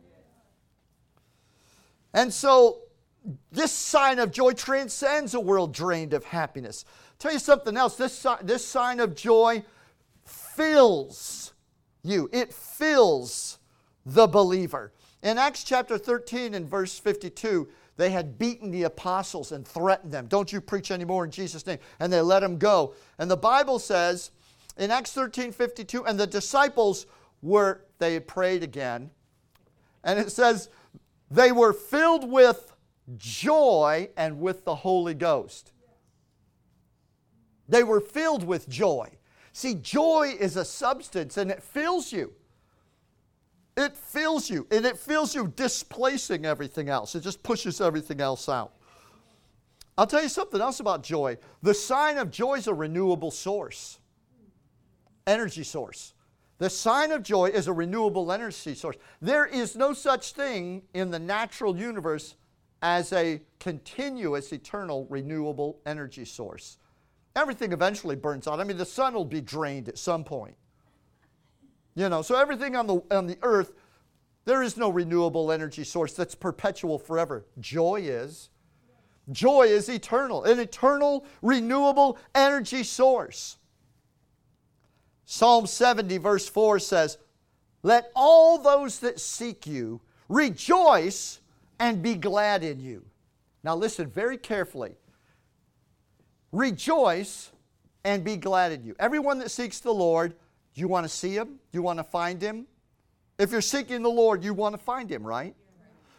And 2.14 2.34
so, 2.34 2.80
this 3.52 3.72
sign 3.72 4.20
of 4.20 4.32
joy 4.32 4.54
transcends 4.54 5.34
a 5.34 5.40
world 5.40 5.74
drained 5.74 6.14
of 6.14 6.24
happiness. 6.26 6.86
I'll 6.88 7.16
tell 7.20 7.34
you 7.34 7.40
something 7.40 7.78
else. 7.78 7.96
This, 7.96 8.26
this 8.42 8.66
sign 8.66 9.00
of 9.00 9.16
joy 9.16 9.64
fills 10.26 11.54
you, 12.04 12.30
it 12.34 12.54
fills 12.54 13.60
the 14.06 14.28
believer. 14.28 14.92
In 15.22 15.38
Acts 15.38 15.64
chapter 15.64 15.98
13 15.98 16.56
and 16.56 16.68
verse 16.68 16.98
52, 16.98 17.68
they 17.98 18.10
had 18.10 18.38
beaten 18.38 18.72
the 18.72 18.84
apostles 18.84 19.52
and 19.52 19.68
threatened 19.68 20.12
them. 20.12 20.28
Don't 20.28 20.52
you 20.52 20.62
preach 20.62 20.92
anymore 20.92 21.26
in 21.26 21.32
Jesus' 21.32 21.66
name. 21.66 21.80
And 22.00 22.12
they 22.12 22.22
let 22.22 22.40
them 22.40 22.58
go. 22.58 22.96
And 23.20 23.30
the 23.30 23.38
Bible 23.38 23.80
says 23.80 24.32
in 24.78 24.92
Acts 24.92 25.12
13 25.12 25.52
52, 25.52 26.06
and 26.06 26.20
the 26.20 26.28
disciples 26.28 27.06
were, 27.42 27.86
they 28.00 28.20
prayed 28.20 28.64
again. 28.64 29.12
And 30.04 30.20
it 30.20 30.32
says, 30.32 30.70
they 31.30 31.52
were 31.52 31.74
filled 31.74 32.30
with 32.30 32.74
joy 33.18 34.10
and 34.18 34.40
with 34.40 34.66
the 34.66 34.76
Holy 34.76 35.14
Ghost. 35.14 35.72
They 37.68 37.84
were 37.84 38.02
filled 38.02 38.44
with 38.44 38.68
joy. 38.68 39.10
See, 39.54 39.76
joy 39.76 40.36
is 40.40 40.56
a 40.56 40.66
substance 40.66 41.38
and 41.38 41.52
it 41.52 41.62
fills 41.62 42.12
you. 42.12 42.34
It 43.78 43.96
fills 43.96 44.50
you, 44.50 44.68
and 44.70 44.86
it 44.86 44.98
fills 44.98 45.34
you 45.34 45.48
displacing 45.56 46.46
everything 46.46 46.90
else. 46.90 47.16
It 47.16 47.22
just 47.22 47.42
pushes 47.42 47.80
everything 47.80 48.20
else 48.20 48.50
out. 48.50 48.74
I'll 49.98 50.08
tell 50.08 50.24
you 50.24 50.30
something 50.30 50.60
else 50.60 50.80
about 50.80 51.04
joy. 51.04 51.38
The 51.62 51.74
sign 51.74 52.18
of 52.18 52.32
joy 52.32 52.56
is 52.56 52.68
a 52.68 52.74
renewable 52.74 53.32
source, 53.32 54.00
energy 55.28 55.64
source. 55.64 56.14
The 56.58 56.70
sign 56.70 57.12
of 57.12 57.24
joy 57.24 57.46
is 57.48 57.68
a 57.68 57.74
renewable 57.74 58.32
energy 58.32 58.76
source. 58.76 58.96
There 59.22 59.46
is 59.46 59.76
no 59.76 59.94
such 59.94 60.34
thing 60.34 60.84
in 60.94 61.10
the 61.10 61.20
natural 61.20 61.76
universe 61.76 62.36
as 62.82 63.14
a 63.14 63.42
continuous, 63.60 64.52
eternal, 64.52 65.08
renewable 65.10 65.80
energy 65.86 66.26
source. 66.26 66.78
Everything 67.36 67.72
eventually 67.72 68.16
burns 68.16 68.48
out. 68.48 68.60
I 68.60 68.64
mean, 68.64 68.78
the 68.78 68.86
sun 68.86 69.14
will 69.14 69.26
be 69.26 69.42
drained 69.42 69.88
at 69.88 69.98
some 69.98 70.24
point. 70.24 70.56
You 71.96 72.10
know, 72.10 72.22
so 72.22 72.36
everything 72.36 72.76
on 72.76 72.88
the, 72.88 73.02
on 73.12 73.28
the 73.28 73.38
earth, 73.42 73.74
there 74.46 74.64
is 74.64 74.78
no 74.78 74.90
renewable 74.90 75.52
energy 75.52 75.84
source 75.84 76.14
that's 76.14 76.36
perpetual 76.36 76.98
forever. 76.98 77.46
Joy 77.60 78.02
is. 78.04 78.50
Joy 79.32 79.64
is 79.64 79.88
eternal, 79.88 80.44
an 80.44 80.60
eternal, 80.60 81.26
renewable 81.42 82.18
energy 82.34 82.84
source. 82.84 83.58
Psalm 85.26 85.68
70, 85.68 86.18
verse 86.18 86.48
4 86.50 86.80
says, 86.80 87.18
Let 87.84 88.12
all 88.16 88.58
those 88.58 89.00
that 89.00 89.20
seek 89.20 89.68
you 89.68 90.02
rejoice 90.28 91.40
and 91.80 92.02
be 92.02 92.16
glad 92.16 92.64
in 92.64 92.80
you. 92.80 93.06
Now, 93.64 93.76
listen 93.76 94.08
very 94.08 94.38
carefully. 94.38 94.96
Rejoice 96.52 97.52
and 98.04 98.24
be 98.24 98.36
glad 98.36 98.72
in 98.72 98.84
you. 98.84 98.96
Everyone 99.00 99.40
that 99.40 99.52
seeks 99.52 99.80
the 99.80 99.94
Lord 99.94 100.36
do 100.74 100.82
you 100.82 100.88
want 100.88 101.06
to 101.06 101.10
see 101.10 101.36
him? 101.36 101.48
Do 101.48 101.78
you 101.78 101.82
want 101.82 102.00
to 102.00 102.04
find 102.04 102.42
him? 102.42 102.68
If 103.38 103.52
you're 103.52 103.62
seeking 103.62 104.04
the 104.04 104.10
Lord, 104.10 104.44
you 104.44 104.54
want 104.54 104.74
to 104.74 104.82
find 104.82 105.10
him, 105.10 105.26
right? 105.26 105.56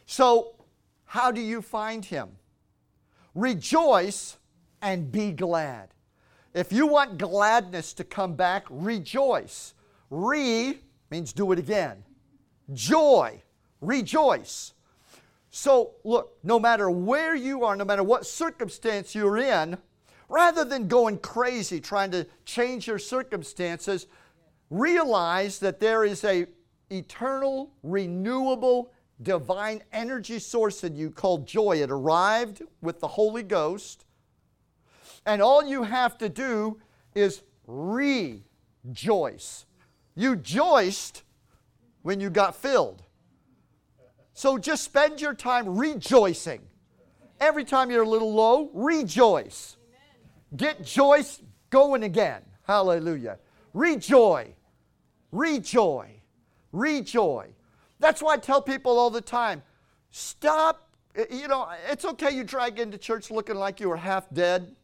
So, 0.06 0.56
how 1.04 1.30
do 1.30 1.40
you 1.40 1.62
find 1.62 2.04
him? 2.04 2.30
Rejoice 3.34 4.36
and 4.82 5.10
be 5.10 5.32
glad. 5.32 5.88
If 6.54 6.72
you 6.72 6.86
want 6.86 7.18
gladness 7.18 7.94
to 7.94 8.04
come 8.04 8.34
back, 8.34 8.66
rejoice. 8.68 9.74
Re 10.10 10.78
means 11.10 11.32
do 11.32 11.52
it 11.52 11.58
again. 11.58 12.04
Joy, 12.72 13.42
rejoice. 13.80 14.74
So, 15.50 15.92
look, 16.04 16.38
no 16.42 16.58
matter 16.58 16.90
where 16.90 17.34
you 17.34 17.64
are, 17.64 17.76
no 17.76 17.84
matter 17.84 18.02
what 18.02 18.26
circumstance 18.26 19.14
you're 19.14 19.38
in, 19.38 19.76
rather 20.28 20.64
than 20.64 20.88
going 20.88 21.18
crazy 21.18 21.80
trying 21.80 22.10
to 22.10 22.26
change 22.44 22.86
your 22.86 22.98
circumstances, 22.98 24.06
realize 24.72 25.58
that 25.58 25.80
there 25.80 26.04
is 26.04 26.24
a 26.24 26.46
eternal, 26.90 27.70
renewable, 27.82 28.90
divine 29.22 29.82
energy 29.92 30.38
source 30.38 30.82
in 30.82 30.96
you 30.96 31.10
called 31.10 31.46
joy. 31.46 31.82
It 31.82 31.90
arrived 31.90 32.62
with 32.80 33.00
the 33.00 33.08
Holy 33.08 33.42
Ghost. 33.42 34.06
And 35.26 35.40
all 35.40 35.62
you 35.62 35.82
have 35.82 36.18
to 36.18 36.28
do 36.28 36.80
is 37.14 37.42
rejoice. 37.66 39.66
You 40.14 40.36
joiced 40.36 41.22
when 42.00 42.18
you 42.18 42.30
got 42.30 42.56
filled. 42.56 43.02
So 44.32 44.58
just 44.58 44.84
spend 44.84 45.20
your 45.20 45.34
time 45.34 45.76
rejoicing. 45.76 46.62
Every 47.40 47.64
time 47.64 47.90
you're 47.90 48.04
a 48.04 48.08
little 48.08 48.32
low, 48.32 48.70
rejoice. 48.72 49.76
Get 50.56 50.84
joy 50.84 51.22
going 51.70 52.02
again. 52.02 52.42
Hallelujah. 52.66 53.38
Rejoice. 53.74 54.48
Rejoice. 55.32 56.10
Rejoice. 56.70 57.50
That's 57.98 58.22
why 58.22 58.34
I 58.34 58.36
tell 58.36 58.62
people 58.62 58.98
all 58.98 59.10
the 59.10 59.20
time 59.20 59.62
stop. 60.10 60.90
Eh, 61.16 61.24
you 61.30 61.48
know, 61.48 61.68
it's 61.90 62.04
okay 62.04 62.30
you 62.30 62.44
drag 62.44 62.78
into 62.78 62.98
church 62.98 63.30
looking 63.30 63.56
like 63.56 63.80
you 63.80 63.88
were 63.88 63.96
half 63.96 64.32
dead. 64.32 64.76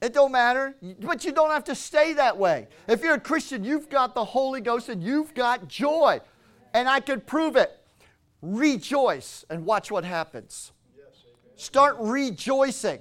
It 0.00 0.14
don't 0.14 0.32
matter, 0.32 0.74
but 1.00 1.24
you 1.26 1.32
don't 1.32 1.50
have 1.50 1.64
to 1.64 1.74
stay 1.74 2.14
that 2.14 2.38
way. 2.38 2.68
If 2.88 3.02
you're 3.02 3.14
a 3.14 3.20
Christian, 3.20 3.64
you've 3.64 3.90
got 3.90 4.14
the 4.14 4.24
Holy 4.24 4.62
Ghost 4.62 4.88
and 4.88 5.02
you've 5.02 5.34
got 5.34 5.68
joy. 5.68 6.20
And 6.72 6.88
I 6.88 7.00
can 7.00 7.20
prove 7.20 7.56
it. 7.56 7.70
Rejoice 8.40 9.44
and 9.50 9.66
watch 9.66 9.90
what 9.90 10.04
happens. 10.04 10.72
Start 11.56 11.96
rejoicing. 11.98 13.00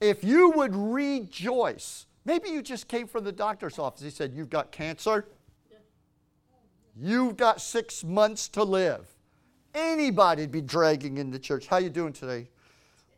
If 0.00 0.22
you 0.22 0.50
would 0.50 0.76
rejoice, 0.76 2.06
maybe 2.28 2.50
you 2.50 2.60
just 2.60 2.88
came 2.88 3.06
from 3.06 3.24
the 3.24 3.32
doctor's 3.32 3.78
office. 3.78 4.02
He 4.02 4.10
said, 4.10 4.34
You've 4.34 4.50
got 4.50 4.70
cancer. 4.70 5.26
You've 6.94 7.36
got 7.36 7.60
six 7.60 8.04
months 8.04 8.48
to 8.48 8.62
live. 8.62 9.06
Anybody'd 9.74 10.50
be 10.50 10.60
dragging 10.60 11.18
in 11.18 11.30
the 11.30 11.38
church. 11.38 11.66
How 11.66 11.78
you 11.78 11.88
doing 11.88 12.12
today? 12.12 12.48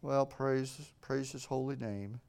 Well, 0.03 0.27
praise, 0.27 0.79
praise 1.01 1.33
his 1.33 1.45
holy 1.45 1.77
name. 1.77 2.21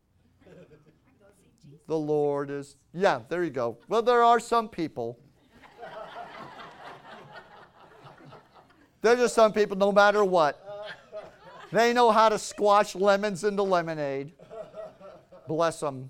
The 1.88 1.98
Lord 1.98 2.50
is, 2.50 2.78
yeah, 2.94 3.20
there 3.28 3.44
you 3.44 3.50
go. 3.50 3.78
Well, 3.88 4.02
there 4.02 4.24
are 4.24 4.40
some 4.40 4.70
people. 4.70 5.20
There's 9.02 9.20
just 9.20 9.36
some 9.36 9.52
people, 9.52 9.76
no 9.78 9.92
matter 9.92 10.24
what, 10.24 10.64
they 11.72 11.92
know 11.92 12.12
how 12.12 12.30
to 12.30 12.40
squash 12.40 12.96
lemons 12.96 13.44
into 13.44 13.64
lemonade. 13.64 14.32
Bless 15.48 15.80
them. 15.80 16.10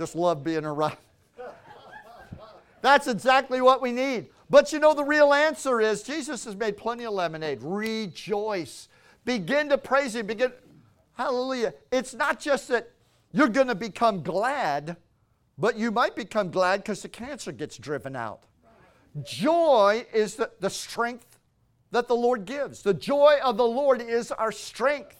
Just 0.00 0.16
love 0.16 0.42
being 0.42 0.64
around. 0.64 0.96
That's 2.80 3.06
exactly 3.06 3.60
what 3.60 3.82
we 3.82 3.92
need. 3.92 4.28
But 4.48 4.72
you 4.72 4.78
know, 4.78 4.94
the 4.94 5.04
real 5.04 5.34
answer 5.34 5.78
is 5.78 6.02
Jesus 6.02 6.46
has 6.46 6.56
made 6.56 6.78
plenty 6.78 7.04
of 7.04 7.12
lemonade. 7.12 7.58
Rejoice. 7.60 8.88
Begin 9.26 9.68
to 9.68 9.76
praise 9.76 10.16
Him. 10.16 10.26
Begin. 10.26 10.52
Hallelujah. 11.12 11.74
It's 11.92 12.14
not 12.14 12.40
just 12.40 12.68
that 12.68 12.88
you're 13.32 13.50
going 13.50 13.66
to 13.66 13.74
become 13.74 14.22
glad, 14.22 14.96
but 15.58 15.76
you 15.76 15.90
might 15.90 16.16
become 16.16 16.50
glad 16.50 16.78
because 16.78 17.02
the 17.02 17.08
cancer 17.10 17.52
gets 17.52 17.76
driven 17.76 18.16
out. 18.16 18.44
Joy 19.22 20.06
is 20.14 20.36
the, 20.36 20.50
the 20.60 20.70
strength 20.70 21.38
that 21.90 22.08
the 22.08 22.16
Lord 22.16 22.46
gives. 22.46 22.82
The 22.82 22.94
joy 22.94 23.36
of 23.44 23.58
the 23.58 23.66
Lord 23.66 24.00
is 24.00 24.32
our 24.32 24.50
strength, 24.50 25.19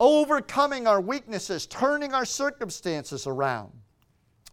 overcoming 0.00 0.86
our 0.86 1.00
weaknesses, 1.00 1.66
turning 1.66 2.12
our 2.12 2.24
circumstances 2.24 3.26
around. 3.26 3.72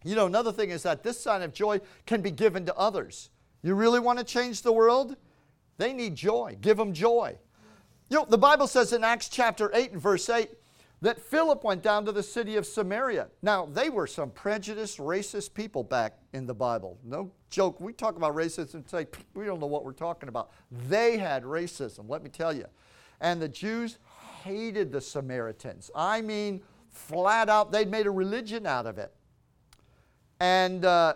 You 0.04 0.16
know, 0.16 0.26
another 0.26 0.52
thing 0.52 0.70
is 0.70 0.82
that 0.82 1.02
this 1.02 1.20
sign 1.20 1.42
of 1.42 1.52
joy 1.52 1.80
can 2.06 2.22
be 2.22 2.30
given 2.30 2.66
to 2.66 2.76
others. 2.76 3.30
You 3.62 3.74
really 3.74 4.00
want 4.00 4.18
to 4.18 4.24
change 4.24 4.62
the 4.62 4.72
world? 4.72 5.16
They 5.78 5.92
need 5.92 6.16
joy. 6.16 6.56
Give 6.60 6.76
them 6.76 6.92
joy. 6.92 7.36
You 8.10 8.18
know, 8.18 8.26
the 8.28 8.38
Bible 8.38 8.66
says 8.66 8.92
in 8.92 9.04
Acts 9.04 9.28
chapter 9.28 9.70
8 9.72 9.92
and 9.92 10.00
verse 10.00 10.28
8 10.28 10.50
that 11.00 11.20
Philip 11.20 11.64
went 11.64 11.82
down 11.82 12.04
to 12.04 12.12
the 12.12 12.22
city 12.22 12.56
of 12.56 12.66
Samaria. 12.66 13.28
Now, 13.42 13.66
they 13.66 13.90
were 13.90 14.06
some 14.06 14.30
prejudiced, 14.30 14.98
racist 14.98 15.54
people 15.54 15.82
back 15.82 16.18
in 16.32 16.46
the 16.46 16.54
Bible. 16.54 16.98
No 17.04 17.30
joke. 17.50 17.80
We 17.80 17.92
talk 17.92 18.16
about 18.16 18.34
racism 18.34 18.74
and 18.74 18.88
say, 18.88 19.06
we 19.34 19.44
don't 19.44 19.60
know 19.60 19.66
what 19.66 19.84
we're 19.84 19.92
talking 19.92 20.28
about. 20.28 20.50
They 20.88 21.16
had 21.16 21.42
racism, 21.42 22.08
let 22.08 22.22
me 22.22 22.30
tell 22.30 22.54
you. 22.54 22.66
And 23.20 23.40
the 23.40 23.48
Jews 23.48 23.98
hated 24.42 24.92
the 24.92 25.00
Samaritans. 25.00 25.90
I 25.94 26.20
mean, 26.20 26.62
flat 26.88 27.48
out, 27.48 27.72
they'd 27.72 27.90
made 27.90 28.06
a 28.06 28.10
religion 28.10 28.66
out 28.66 28.86
of 28.86 28.98
it. 28.98 29.12
And 30.40 30.84
uh, 30.84 31.14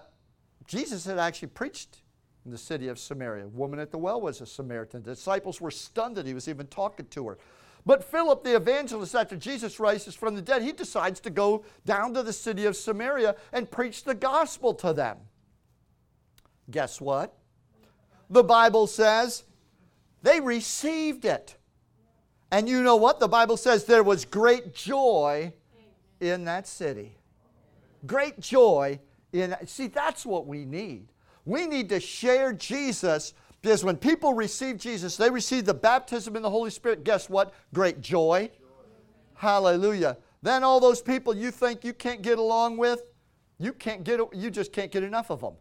Jesus 0.66 1.04
had 1.04 1.18
actually 1.18 1.48
preached 1.48 2.02
in 2.44 2.50
the 2.52 2.58
city 2.58 2.88
of 2.88 2.98
Samaria. 2.98 3.44
A 3.44 3.48
woman 3.48 3.78
at 3.80 3.90
the 3.90 3.98
well 3.98 4.20
was 4.20 4.40
a 4.40 4.46
Samaritan. 4.46 5.02
The 5.02 5.14
disciples 5.14 5.60
were 5.60 5.70
stunned 5.70 6.16
that 6.16 6.26
he 6.26 6.34
was 6.34 6.48
even 6.48 6.66
talking 6.68 7.06
to 7.06 7.28
her. 7.28 7.38
But 7.84 8.02
Philip 8.02 8.42
the 8.42 8.56
evangelist, 8.56 9.14
after 9.14 9.36
Jesus 9.36 9.78
rises 9.78 10.14
from 10.14 10.34
the 10.34 10.42
dead, 10.42 10.62
he 10.62 10.72
decides 10.72 11.20
to 11.20 11.30
go 11.30 11.64
down 11.84 12.14
to 12.14 12.22
the 12.22 12.32
city 12.32 12.64
of 12.64 12.76
Samaria 12.76 13.36
and 13.52 13.70
preach 13.70 14.04
the 14.04 14.14
gospel 14.14 14.74
to 14.74 14.92
them. 14.92 15.18
Guess 16.70 17.00
what? 17.00 17.36
The 18.28 18.42
Bible 18.42 18.88
says 18.88 19.44
they 20.22 20.40
received 20.40 21.24
it. 21.24 21.56
And 22.56 22.66
you 22.66 22.82
know 22.82 22.96
what? 22.96 23.20
The 23.20 23.28
Bible 23.28 23.58
says 23.58 23.84
there 23.84 24.02
was 24.02 24.24
great 24.24 24.72
joy 24.72 25.52
in 26.20 26.46
that 26.46 26.66
city. 26.66 27.14
Great 28.06 28.40
joy 28.40 28.98
in 29.34 29.54
see 29.66 29.88
that's 29.88 30.24
what 30.24 30.46
we 30.46 30.64
need. 30.64 31.08
We 31.44 31.66
need 31.66 31.90
to 31.90 32.00
share 32.00 32.54
Jesus 32.54 33.34
because 33.60 33.84
when 33.84 33.98
people 33.98 34.32
receive 34.32 34.78
Jesus, 34.78 35.18
they 35.18 35.28
receive 35.28 35.66
the 35.66 35.74
baptism 35.74 36.34
in 36.34 36.40
the 36.40 36.48
Holy 36.48 36.70
Spirit. 36.70 37.04
Guess 37.04 37.28
what? 37.28 37.52
Great 37.74 38.00
joy. 38.00 38.50
Hallelujah. 39.34 40.16
Then 40.40 40.64
all 40.64 40.80
those 40.80 41.02
people 41.02 41.36
you 41.36 41.50
think 41.50 41.84
you 41.84 41.92
can't 41.92 42.22
get 42.22 42.38
along 42.38 42.78
with, 42.78 43.02
you 43.58 43.74
can't 43.74 44.02
get 44.02 44.18
you 44.32 44.50
just 44.50 44.72
can't 44.72 44.90
get 44.90 45.02
enough 45.02 45.30
of 45.30 45.42
them. 45.42 45.56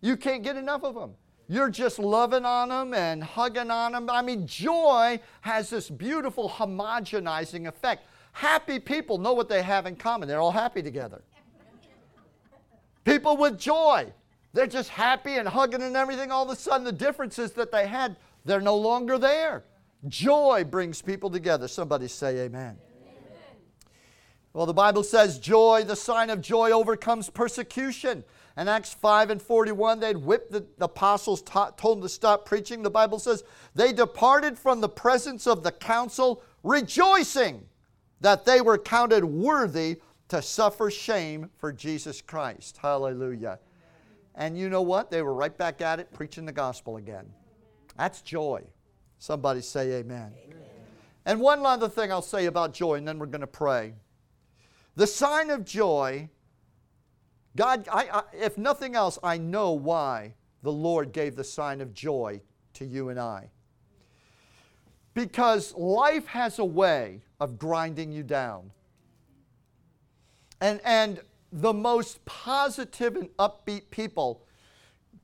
You 0.00 0.16
can't 0.16 0.42
get 0.42 0.56
enough 0.56 0.82
of 0.82 0.96
them. 0.96 1.14
You're 1.48 1.70
just 1.70 1.98
loving 1.98 2.44
on 2.44 2.70
them 2.70 2.92
and 2.92 3.22
hugging 3.22 3.70
on 3.70 3.92
them. 3.92 4.10
I 4.10 4.22
mean, 4.22 4.46
joy 4.46 5.20
has 5.42 5.70
this 5.70 5.88
beautiful 5.88 6.48
homogenizing 6.48 7.68
effect. 7.68 8.04
Happy 8.32 8.78
people 8.78 9.18
know 9.18 9.32
what 9.32 9.48
they 9.48 9.62
have 9.62 9.86
in 9.86 9.96
common. 9.96 10.28
They're 10.28 10.40
all 10.40 10.50
happy 10.50 10.82
together. 10.82 11.22
People 13.04 13.36
with 13.36 13.58
joy, 13.58 14.12
they're 14.52 14.66
just 14.66 14.88
happy 14.88 15.34
and 15.34 15.46
hugging 15.46 15.82
and 15.82 15.96
everything. 15.96 16.32
All 16.32 16.44
of 16.44 16.50
a 16.50 16.56
sudden, 16.56 16.84
the 16.84 16.92
differences 16.92 17.52
that 17.52 17.70
they 17.70 17.86
had, 17.86 18.16
they're 18.44 18.60
no 18.60 18.76
longer 18.76 19.16
there. 19.16 19.62
Joy 20.08 20.64
brings 20.64 21.00
people 21.00 21.30
together. 21.30 21.68
Somebody 21.68 22.08
say 22.08 22.40
amen. 22.40 22.76
Well, 24.56 24.64
the 24.64 24.72
Bible 24.72 25.02
says 25.02 25.38
joy, 25.38 25.84
the 25.84 25.94
sign 25.94 26.30
of 26.30 26.40
joy, 26.40 26.70
overcomes 26.70 27.28
persecution. 27.28 28.24
In 28.56 28.68
Acts 28.68 28.94
5 28.94 29.28
and 29.28 29.42
41, 29.42 30.00
they'd 30.00 30.16
whipped 30.16 30.50
the, 30.50 30.64
the 30.78 30.86
apostles, 30.86 31.42
told 31.42 31.76
them 31.76 32.00
to 32.00 32.08
stop 32.08 32.46
preaching. 32.46 32.82
The 32.82 32.88
Bible 32.88 33.18
says 33.18 33.44
they 33.74 33.92
departed 33.92 34.58
from 34.58 34.80
the 34.80 34.88
presence 34.88 35.46
of 35.46 35.62
the 35.62 35.72
council, 35.72 36.42
rejoicing 36.62 37.66
that 38.22 38.46
they 38.46 38.62
were 38.62 38.78
counted 38.78 39.26
worthy 39.26 40.00
to 40.28 40.40
suffer 40.40 40.90
shame 40.90 41.50
for 41.58 41.70
Jesus 41.70 42.22
Christ. 42.22 42.78
Hallelujah. 42.80 43.58
And 44.36 44.56
you 44.56 44.70
know 44.70 44.80
what? 44.80 45.10
They 45.10 45.20
were 45.20 45.34
right 45.34 45.54
back 45.54 45.82
at 45.82 46.00
it, 46.00 46.10
preaching 46.14 46.46
the 46.46 46.52
gospel 46.52 46.96
again. 46.96 47.26
That's 47.98 48.22
joy. 48.22 48.62
Somebody 49.18 49.60
say 49.60 49.96
amen. 49.96 50.32
amen. 50.46 50.62
And 51.26 51.40
one 51.42 51.66
other 51.66 51.90
thing 51.90 52.10
I'll 52.10 52.22
say 52.22 52.46
about 52.46 52.72
joy, 52.72 52.94
and 52.94 53.06
then 53.06 53.18
we're 53.18 53.26
going 53.26 53.42
to 53.42 53.46
pray. 53.46 53.92
The 54.96 55.06
sign 55.06 55.50
of 55.50 55.64
joy, 55.64 56.30
God, 57.54 57.86
I, 57.92 58.08
I, 58.10 58.22
if 58.32 58.56
nothing 58.56 58.94
else, 58.94 59.18
I 59.22 59.36
know 59.36 59.72
why 59.72 60.34
the 60.62 60.72
Lord 60.72 61.12
gave 61.12 61.36
the 61.36 61.44
sign 61.44 61.82
of 61.82 61.92
joy 61.92 62.40
to 62.74 62.84
you 62.86 63.10
and 63.10 63.20
I. 63.20 63.50
Because 65.12 65.74
life 65.74 66.26
has 66.26 66.58
a 66.58 66.64
way 66.64 67.22
of 67.40 67.58
grinding 67.58 68.10
you 68.10 68.22
down. 68.22 68.72
And, 70.60 70.80
and 70.84 71.20
the 71.52 71.74
most 71.74 72.24
positive 72.24 73.16
and 73.16 73.28
upbeat 73.38 73.90
people 73.90 74.46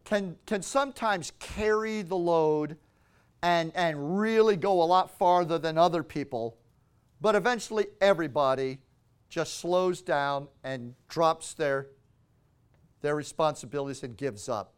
can, 0.05 0.37
can 0.47 0.63
sometimes 0.63 1.33
carry 1.39 2.03
the 2.03 2.17
load 2.17 2.77
and, 3.43 3.73
and 3.75 4.21
really 4.21 4.57
go 4.57 4.83
a 4.83 4.85
lot 4.85 5.11
farther 5.19 5.59
than 5.59 5.79
other 5.79 6.03
people, 6.03 6.59
but 7.21 7.35
eventually 7.35 7.87
everybody 8.01 8.79
just 9.33 9.61
slows 9.61 10.03
down 10.03 10.47
and 10.63 10.95
drops 11.09 11.55
their, 11.55 11.87
their 13.01 13.17
responsibilities 13.17 14.03
and 14.03 14.15
gives 14.15 14.47
up. 14.47 14.75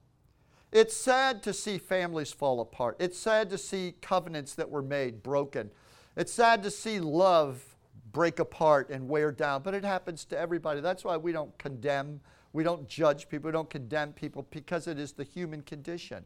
It's 0.71 0.97
sad 0.97 1.43
to 1.43 1.53
see 1.53 1.77
families 1.77 2.31
fall 2.31 2.61
apart. 2.61 2.97
It's 3.01 3.19
sad 3.19 3.51
to 3.51 3.59
see 3.59 3.97
covenants 4.01 4.55
that 4.55 4.71
were 4.71 4.81
made 4.81 5.25
broken. 5.25 5.73
It's 6.17 6.33
sad 6.33 6.63
to 6.63 6.71
see 6.71 7.01
love 7.01 7.65
break 8.13 8.39
apart 8.39 8.91
and 8.91 9.09
wear 9.09 9.33
down, 9.33 9.63
but 9.63 9.75
it 9.75 9.85
happens 9.85 10.25
to 10.27 10.39
everybody. 10.39 10.81
That's 10.81 11.03
why 11.03 11.17
we 11.17 11.33
don't 11.33 11.59
condemn, 11.59 12.21
we 12.53 12.63
don't 12.63 12.87
judge 12.87 13.29
people, 13.29 13.49
we 13.49 13.53
don't 13.53 13.69
condemn 13.69 14.13
people 14.13 14.47
because 14.53 14.87
it 14.87 15.01
is 15.01 15.15
the 15.15 15.25
human 15.25 15.63
condition. 15.63 16.25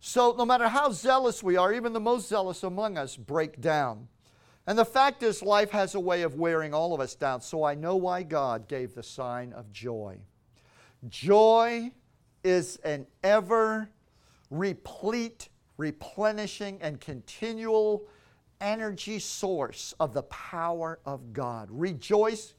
So, 0.00 0.34
no 0.36 0.44
matter 0.44 0.66
how 0.66 0.90
zealous 0.90 1.44
we 1.44 1.56
are, 1.56 1.72
even 1.72 1.92
the 1.92 2.00
most 2.00 2.28
zealous 2.28 2.64
among 2.64 2.98
us 2.98 3.16
break 3.16 3.60
down. 3.60 4.08
And 4.66 4.76
the 4.76 4.84
fact 4.84 5.22
is, 5.22 5.42
life 5.42 5.70
has 5.70 5.94
a 5.94 6.00
way 6.00 6.22
of 6.22 6.34
wearing 6.34 6.74
all 6.74 6.92
of 6.92 7.00
us 7.00 7.14
down. 7.14 7.40
So, 7.40 7.62
I 7.62 7.74
know 7.74 7.96
why 7.96 8.22
God 8.24 8.66
gave 8.66 8.94
the 8.94 9.02
sign 9.02 9.52
of 9.52 9.72
joy. 9.72 10.18
Joy 11.08 11.92
is 12.42 12.76
an 12.76 13.06
ever 13.22 13.88
replete, 14.50 15.48
replenishing, 15.76 16.78
and 16.80 17.00
continual 17.00 18.06
energy 18.60 19.18
source 19.18 19.94
of 20.00 20.14
the 20.14 20.22
power 20.24 20.98
of 21.04 21.32
God. 21.32 21.68
Rejoice. 21.70 22.54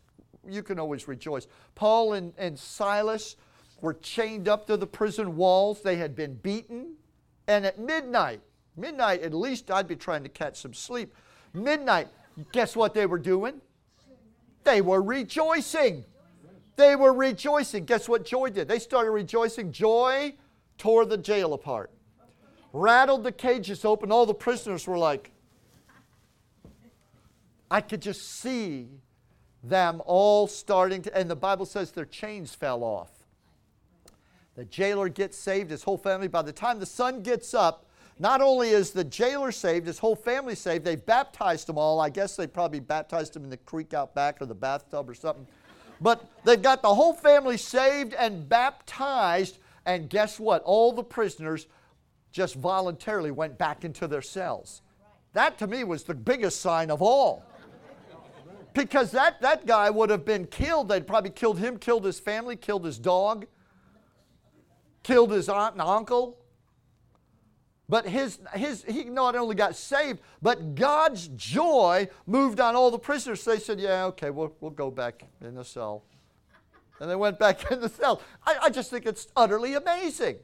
You 0.47 0.63
can 0.63 0.79
always 0.79 1.07
rejoice. 1.07 1.47
Paul 1.75 2.13
and, 2.13 2.33
and 2.37 2.57
Silas 2.57 3.35
were 3.81 3.95
chained 3.95 4.47
up 4.47 4.67
to 4.67 4.77
the 4.77 4.87
prison 4.87 5.35
walls. 5.35 5.81
They 5.81 5.97
had 5.97 6.15
been 6.15 6.35
beaten. 6.35 6.95
And 7.47 7.65
at 7.65 7.79
midnight, 7.79 8.41
midnight 8.75 9.21
at 9.23 9.33
least, 9.33 9.71
I'd 9.71 9.87
be 9.87 9.95
trying 9.95 10.23
to 10.23 10.29
catch 10.29 10.61
some 10.61 10.73
sleep. 10.73 11.13
Midnight, 11.53 12.07
guess 12.51 12.75
what 12.75 12.93
they 12.93 13.05
were 13.05 13.19
doing? 13.19 13.61
They 14.63 14.81
were 14.81 15.01
rejoicing. 15.01 16.03
They 16.75 16.95
were 16.95 17.13
rejoicing. 17.13 17.85
Guess 17.85 18.07
what 18.07 18.25
joy 18.25 18.49
did? 18.49 18.67
They 18.67 18.79
started 18.79 19.11
rejoicing. 19.11 19.71
Joy 19.71 20.35
tore 20.77 21.05
the 21.05 21.17
jail 21.17 21.53
apart, 21.53 21.91
rattled 22.73 23.23
the 23.23 23.31
cages 23.31 23.83
open. 23.83 24.11
All 24.11 24.25
the 24.25 24.33
prisoners 24.33 24.85
were 24.85 24.97
like, 24.97 25.31
I 27.69 27.81
could 27.81 28.01
just 28.01 28.39
see 28.39 28.87
them 29.63 30.01
all 30.05 30.47
starting 30.47 31.01
to, 31.01 31.17
and 31.17 31.29
the 31.29 31.35
Bible 31.35 31.65
says 31.65 31.91
their 31.91 32.05
chains 32.05 32.53
fell 32.53 32.83
off. 32.83 33.11
The 34.55 34.65
jailer 34.65 35.09
gets 35.09 35.37
saved, 35.37 35.71
his 35.71 35.83
whole 35.83 35.97
family. 35.97 36.27
By 36.27 36.43
the 36.43 36.53
time 36.53 36.79
the 36.79 36.85
sun 36.85 37.21
gets 37.21 37.53
up, 37.53 37.86
not 38.19 38.41
only 38.41 38.69
is 38.69 38.91
the 38.91 39.03
jailer 39.03 39.51
saved, 39.51 39.87
his 39.87 39.99
whole 39.99 40.15
family 40.15 40.55
saved, 40.55 40.85
they've 40.85 41.03
baptized 41.05 41.67
them 41.67 41.77
all. 41.77 41.99
I 41.99 42.09
guess 42.09 42.35
they 42.35 42.47
probably 42.47 42.79
baptized 42.79 43.33
them 43.33 43.43
in 43.43 43.49
the 43.49 43.57
creek 43.57 43.93
out 43.93 44.15
back 44.15 44.41
or 44.41 44.45
the 44.45 44.55
bathtub 44.55 45.09
or 45.09 45.13
something. 45.13 45.47
But 46.01 46.29
they've 46.43 46.61
got 46.61 46.81
the 46.81 46.93
whole 46.93 47.13
family 47.13 47.57
saved 47.57 48.13
and 48.13 48.47
baptized, 48.47 49.59
and 49.85 50.09
guess 50.09 50.39
what? 50.39 50.63
All 50.63 50.91
the 50.91 51.03
prisoners 51.03 51.67
just 52.31 52.55
voluntarily 52.55 53.31
went 53.31 53.57
back 53.57 53.83
into 53.83 54.07
their 54.07 54.21
cells. 54.21 54.81
That 55.33 55.57
to 55.59 55.67
me 55.67 55.83
was 55.83 56.03
the 56.03 56.15
biggest 56.15 56.61
sign 56.61 56.91
of 56.91 57.01
all 57.01 57.43
because 58.77 59.09
that, 59.11 59.41
that 59.41 59.65
guy 59.65 59.89
would 59.89 60.09
have 60.11 60.23
been 60.23 60.45
killed. 60.45 60.89
They'd 60.89 61.07
probably 61.07 61.31
killed 61.31 61.57
him, 61.57 61.77
killed 61.77 62.05
his 62.05 62.19
family, 62.19 62.55
killed 62.55 62.85
his 62.85 62.99
dog, 62.99 63.47
killed 65.03 65.31
his 65.31 65.49
aunt 65.49 65.73
and 65.73 65.81
uncle. 65.81 66.37
But 67.89 68.05
his, 68.05 68.39
his, 68.53 68.83
he 68.83 69.05
not 69.05 69.35
only 69.35 69.55
got 69.55 69.75
saved, 69.75 70.19
but 70.41 70.75
God's 70.75 71.29
joy 71.29 72.09
moved 72.25 72.59
on 72.59 72.75
all 72.75 72.91
the 72.91 72.99
prisoners. 72.99 73.45
They 73.45 73.59
said, 73.59 73.79
Yeah, 73.79 74.05
okay, 74.05 74.29
we'll, 74.29 74.53
we'll 74.59 74.71
go 74.71 74.91
back 74.91 75.23
in 75.41 75.55
the 75.55 75.63
cell. 75.63 76.03
And 76.99 77.09
they 77.09 77.15
went 77.15 77.39
back 77.39 77.71
in 77.71 77.79
the 77.79 77.89
cell. 77.89 78.21
I, 78.45 78.57
I 78.63 78.69
just 78.69 78.89
think 78.89 79.05
it's 79.05 79.27
utterly 79.35 79.75
amazing. 79.75 80.37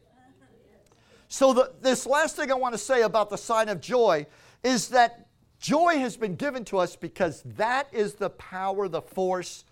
So, 1.28 1.52
the, 1.54 1.74
this 1.82 2.06
last 2.06 2.36
thing 2.36 2.52
I 2.52 2.56
want 2.56 2.76
to 2.76 2.80
say 2.80 3.02
about 3.02 3.30
the 3.30 3.38
sign 3.38 3.68
of 3.68 3.82
joy 3.82 4.28
is 4.64 4.90
that 4.90 5.28
Joy 5.64 5.98
has 6.00 6.18
been 6.18 6.36
given 6.36 6.66
to 6.66 6.78
us 6.78 6.98
because 6.98 7.42
that 7.56 7.88
is 7.94 8.16
the 8.16 8.32
power, 8.32 8.90
the 8.90 9.02
force 9.02 9.64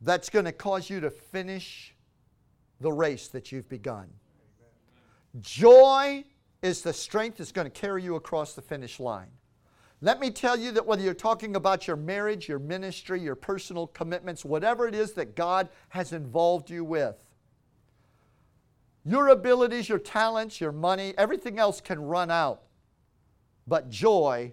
that's 0.00 0.30
going 0.30 0.46
to 0.46 0.52
cause 0.52 0.88
you 0.88 1.00
to 1.00 1.10
finish 1.10 1.94
the 2.80 2.90
race 2.90 3.28
that 3.28 3.52
you've 3.52 3.68
begun. 3.68 4.08
Joy 5.38 6.24
is 6.62 6.82
the 6.82 6.92
strength 6.92 7.38
that's 7.38 7.52
going 7.52 7.70
to 7.70 7.80
carry 7.80 8.02
you 8.02 8.14
across 8.14 8.54
the 8.54 8.62
finish 8.62 9.00
line. 9.00 9.28
Let 10.00 10.18
me 10.18 10.30
tell 10.30 10.58
you 10.58 10.72
that 10.72 10.86
whether 10.86 11.02
you're 11.02 11.14
talking 11.14 11.54
about 11.54 11.86
your 11.86 11.96
marriage, 11.96 12.48
your 12.48 12.58
ministry, 12.58 13.20
your 13.20 13.36
personal 13.36 13.86
commitments, 13.88 14.44
whatever 14.44 14.88
it 14.88 14.94
is 14.94 15.12
that 15.12 15.36
God 15.36 15.68
has 15.90 16.12
involved 16.12 16.70
you 16.70 16.84
with, 16.84 17.16
your 19.04 19.28
abilities, 19.28 19.88
your 19.88 19.98
talents, 19.98 20.60
your 20.60 20.72
money, 20.72 21.14
everything 21.18 21.58
else 21.58 21.80
can 21.80 22.00
run 22.00 22.30
out. 22.30 22.62
But 23.66 23.90
joy 23.90 24.52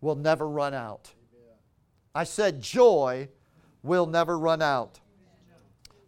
will 0.00 0.16
never 0.16 0.48
run 0.48 0.74
out. 0.74 1.10
I 2.14 2.24
said, 2.24 2.60
joy 2.60 3.28
will 3.82 4.06
never 4.06 4.38
run 4.38 4.62
out. 4.62 5.00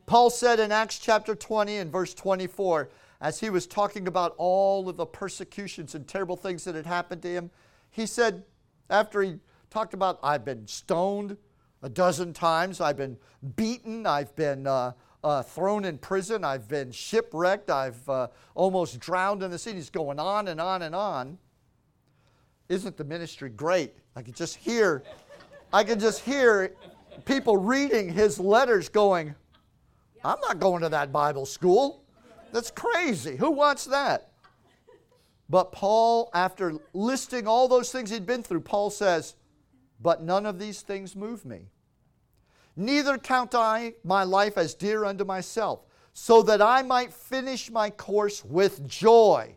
Paul 0.07 0.31
said 0.31 0.61
in 0.61 0.73
Acts 0.73 0.99
chapter 0.99 1.35
20 1.35 1.79
and 1.79 1.91
verse 1.91 2.15
24, 2.15 2.91
as 3.23 3.39
he 3.39 3.51
was 3.51 3.69
talking 3.69 4.09
about 4.09 4.35
all 4.37 4.89
of 4.89 4.97
the 4.97 5.07
persecutions 5.07 5.95
and 5.95 6.07
terrible 6.09 6.37
things 6.37 6.65
that 6.65 6.75
had 6.75 6.85
happened 6.85 7.23
to 7.23 7.29
him, 7.29 7.51
he 7.91 8.05
said, 8.05 8.43
after 8.91 9.23
he 9.23 9.37
talked 9.71 9.95
about, 9.95 10.19
I've 10.25 10.45
been 10.45 10.67
stoned 10.67 11.37
a 11.83 11.89
dozen 11.89 12.33
times, 12.33 12.81
I've 12.81 12.97
been 12.97 13.17
beaten, 13.55 14.07
I've 14.07 14.35
been 14.35 14.67
uh, 14.67 14.93
uh, 15.23 15.43
thrown 15.45 15.85
in 15.85 15.99
prison, 15.99 16.45
I've 16.45 16.67
been 16.67 16.91
shipwrecked, 16.91 17.71
I've 17.71 18.07
uh, 18.09 18.27
almost 18.57 18.99
drowned 18.99 19.45
in 19.45 19.53
the 19.53 19.59
sea. 19.59 19.73
He's 19.73 19.89
going 19.89 20.19
on 20.19 20.49
and 20.49 20.61
on 20.61 20.83
and 20.83 20.95
on. 20.95 21.39
Isn't 22.69 22.97
the 22.97 23.05
ministry 23.05 23.51
great? 23.51 23.95
I 24.17 24.23
could 24.23 24.35
just 24.35 24.57
hear, 24.57 25.05
I 25.73 25.85
could 25.85 26.01
just 26.01 26.21
hear 26.21 26.75
people 27.25 27.57
reading 27.57 28.13
his 28.13 28.41
letters 28.41 28.89
going, 28.89 29.37
I'm 30.25 30.41
not 30.41 30.59
going 30.59 30.83
to 30.83 30.89
that 30.89 31.13
Bible 31.13 31.47
school. 31.47 32.02
That's 32.53 32.71
crazy. 32.71 33.37
Who 33.37 33.51
wants 33.51 33.87
that? 33.87 34.29
But 35.49 35.73
Paul, 35.73 36.31
after 36.33 36.75
listing 36.95 37.47
all 37.47 37.67
those 37.69 37.91
things 37.91 38.11
he'd 38.11 38.27
been 38.27 38.43
through, 38.43 38.61
Paul 38.61 38.91
says, 38.91 39.35
But 40.01 40.23
none 40.23 40.47
of 40.47 40.59
these 40.59 40.83
things 40.83 41.17
move 41.17 41.45
me. 41.45 41.69
Neither 42.77 43.19
count 43.19 43.55
I 43.55 43.95
my 44.05 44.25
life 44.25 44.57
as 44.57 44.75
dear 44.75 45.05
unto 45.05 45.25
myself, 45.25 45.81
so 46.15 46.43
that 46.43 46.63
I 46.63 46.83
might 46.83 47.13
finish 47.13 47.71
my 47.71 47.91
course 47.91 48.45
with 48.45 48.87
joy. 48.87 49.57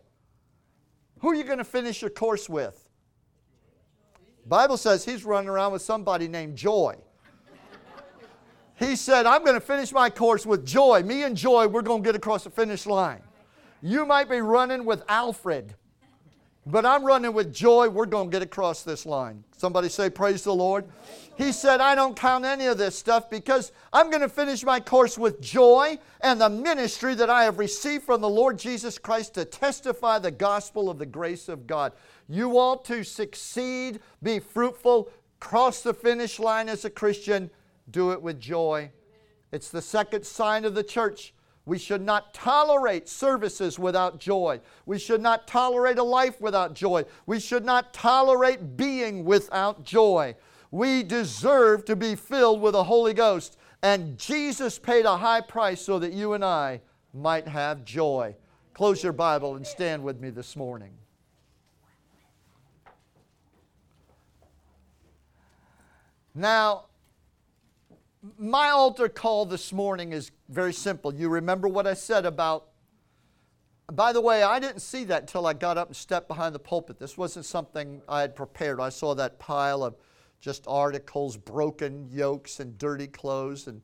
Who 1.20 1.30
are 1.30 1.36
you 1.36 1.43
going 1.43 1.60
to 1.60 1.64
finish 1.64 2.02
your 2.02 2.12
course 2.12 2.50
with? 2.50 2.89
Bible 4.46 4.78
says 4.78 5.04
he's 5.04 5.26
running 5.26 5.50
around 5.50 5.72
with 5.72 5.82
somebody 5.82 6.28
named 6.28 6.56
Joy. 6.56 6.96
He 8.78 8.95
said, 8.95 9.26
I'm 9.26 9.43
going 9.43 9.55
to 9.55 9.65
finish 9.65 9.91
my 9.91 10.09
course 10.09 10.45
with 10.45 10.65
joy. 10.65 11.01
Me 11.03 11.23
and 11.23 11.36
joy, 11.36 11.67
we're 11.67 11.82
going 11.82 12.03
to 12.03 12.07
get 12.07 12.15
across 12.15 12.43
the 12.43 12.49
finish 12.49 12.86
line. 12.86 13.21
You 13.82 14.05
might 14.05 14.30
be 14.30 14.41
running 14.41 14.84
with 14.84 15.03
Alfred, 15.07 15.76
but 16.65 16.86
I'm 16.86 17.05
running 17.05 17.34
with 17.34 17.53
joy. 17.53 17.88
We're 17.88 18.05
going 18.05 18.30
to 18.30 18.32
get 18.32 18.41
across 18.41 18.84
this 18.84 19.05
line. 19.05 19.43
Somebody 19.55 19.88
say, 19.88 20.09
Praise 20.09 20.43
the 20.43 20.53
Lord. 20.53 20.86
He 21.38 21.51
said, 21.51 21.82
I 21.82 21.95
don't 21.95 22.15
count 22.15 22.45
any 22.45 22.65
of 22.65 22.78
this 22.78 22.97
stuff 22.97 23.30
because 23.30 23.71
I'm 23.93 24.09
going 24.09 24.21
to 24.21 24.30
finish 24.30 24.63
my 24.63 24.80
course 24.80 25.17
with 25.17 25.41
joy 25.41 25.99
and 26.21 26.39
the 26.39 26.49
ministry 26.49 27.13
that 27.15 27.30
I 27.30 27.43
have 27.43 27.59
received 27.59 28.03
from 28.05 28.21
the 28.21 28.30
Lord 28.30 28.57
Jesus 28.57 28.97
Christ 28.97 29.36
to 29.36 29.45
testify 29.45 30.19
the 30.19 30.32
gospel 30.32 30.89
of 30.89 30.97
the 30.97 31.05
grace 31.05 31.49
of 31.49 31.67
God. 31.67 31.93
You 32.28 32.49
want 32.49 32.86
to 32.86 33.03
succeed, 33.03 33.99
be 34.23 34.39
fruitful, 34.39 35.09
cross 35.39 35.82
the 35.82 35.93
finish 35.93 36.39
line 36.39 36.69
as 36.69 36.86
a 36.86 36.89
Christian, 36.89 37.51
do 37.89 38.11
it 38.11 38.21
with 38.21 38.39
joy. 38.39 38.91
It's 39.51 39.69
the 39.69 39.81
second 39.81 40.25
sign 40.25 40.65
of 40.65 40.75
the 40.75 40.83
church. 40.83 41.33
We 41.65 41.79
should 41.79 42.01
not 42.01 42.33
tolerate 42.33 43.09
services 43.09 43.79
without 43.79 44.19
joy. 44.19 44.61
We 44.86 44.99
should 44.99 45.21
not 45.21 45.47
tolerate 45.47 45.97
a 45.97 46.03
life 46.03 46.39
without 46.39 46.73
joy. 46.75 47.05
We 47.25 47.39
should 47.39 47.65
not 47.65 47.93
tolerate 47.93 48.77
being 48.77 49.25
without 49.25 49.83
joy. 49.83 50.36
We 50.69 51.01
deserve 51.01 51.86
to 51.86 51.95
be 51.95 52.15
filled 52.15 52.61
with 52.61 52.73
the 52.73 52.83
Holy 52.83 53.13
Ghost. 53.13 53.57
And 53.81 54.17
Jesus 54.17 54.77
paid 54.77 55.05
a 55.05 55.17
high 55.17 55.41
price 55.41 55.81
so 55.81 55.97
that 55.99 56.13
you 56.13 56.33
and 56.33 56.45
I 56.45 56.81
might 57.13 57.47
have 57.47 57.86
joy. 57.86 58.36
Close 58.73 59.01
your 59.01 59.13
Bible 59.13 59.55
and 59.55 59.65
stand 59.65 60.03
with 60.03 60.19
me 60.19 60.29
this 60.29 60.55
morning. 60.55 60.91
Now, 66.36 66.86
my 68.38 68.69
altar 68.69 69.09
call 69.09 69.45
this 69.45 69.71
morning 69.71 70.13
is 70.13 70.32
very 70.49 70.73
simple. 70.73 71.13
You 71.13 71.30
remember 71.30 71.67
what 71.67 71.88
I 71.88 71.93
said 71.93 72.26
about. 72.26 72.67
By 73.91 74.13
the 74.13 74.21
way, 74.21 74.41
I 74.41 74.59
didn't 74.59 74.82
see 74.82 75.03
that 75.05 75.23
until 75.23 75.45
I 75.45 75.53
got 75.53 75.78
up 75.78 75.88
and 75.88 75.95
stepped 75.95 76.28
behind 76.28 76.55
the 76.55 76.59
pulpit. 76.59 76.97
This 76.97 77.17
wasn't 77.17 77.45
something 77.45 78.01
I 78.09 78.21
had 78.21 78.36
prepared. 78.36 78.80
I 78.80 78.89
saw 78.89 79.13
that 79.15 79.38
pile 79.38 79.84
of 79.84 79.95
just 80.39 80.65
articles, 80.67 81.38
broken 81.38 82.07
yokes, 82.09 82.59
and 82.59 82.78
dirty 82.78 83.07
clothes, 83.07 83.67
and 83.67 83.82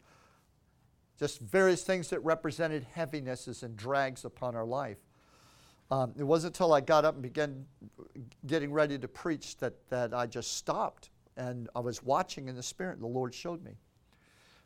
just 1.20 1.40
various 1.40 1.84
things 1.84 2.10
that 2.10 2.20
represented 2.22 2.86
heavinesses 2.96 3.64
and 3.64 3.78
drags 3.78 4.26
upon 4.26 4.56
our 4.56 4.66
life. 4.66 4.98
Um, 5.92 6.14
it 6.18 6.24
wasn't 6.24 6.56
until 6.56 6.74
I 6.74 6.82
got 6.82 7.06
up 7.06 7.16
and 7.16 7.22
began 7.22 7.66
getting 8.48 8.72
ready 8.72 8.98
to 8.98 9.08
preach 9.08 9.58
that, 9.58 9.74
that 9.90 10.14
I 10.14 10.26
just 10.26 10.58
stopped 10.58 11.10
and 11.38 11.70
I 11.76 11.80
was 11.80 12.04
watching 12.04 12.48
in 12.48 12.56
the 12.56 12.64
Spirit, 12.64 12.94
and 12.94 13.04
the 13.04 13.08
Lord 13.08 13.34
showed 13.34 13.64
me. 13.64 13.78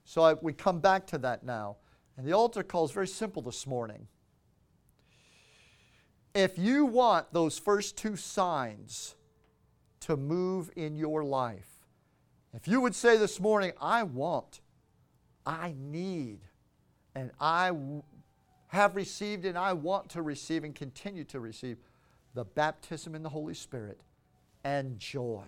So 0.05 0.21
I, 0.21 0.33
we 0.33 0.53
come 0.53 0.79
back 0.79 1.07
to 1.07 1.17
that 1.19 1.43
now. 1.43 1.77
And 2.17 2.25
the 2.25 2.33
altar 2.33 2.63
call 2.63 2.85
is 2.85 2.91
very 2.91 3.07
simple 3.07 3.41
this 3.41 3.67
morning. 3.67 4.07
If 6.33 6.57
you 6.57 6.85
want 6.85 7.33
those 7.33 7.57
first 7.57 7.97
two 7.97 8.15
signs 8.15 9.15
to 10.01 10.15
move 10.15 10.69
in 10.75 10.95
your 10.95 11.23
life, 11.23 11.69
if 12.53 12.67
you 12.67 12.79
would 12.79 12.95
say 12.95 13.17
this 13.17 13.39
morning, 13.39 13.73
I 13.81 14.03
want, 14.03 14.61
I 15.45 15.75
need, 15.77 16.39
and 17.13 17.31
I 17.39 17.71
have 18.67 18.95
received 18.95 19.45
and 19.45 19.57
I 19.57 19.73
want 19.73 20.09
to 20.09 20.21
receive 20.21 20.63
and 20.63 20.73
continue 20.73 21.23
to 21.25 21.39
receive 21.39 21.77
the 22.33 22.45
baptism 22.45 23.15
in 23.15 23.23
the 23.23 23.29
Holy 23.29 23.53
Spirit 23.53 23.99
and 24.63 24.99
joy. 24.99 25.45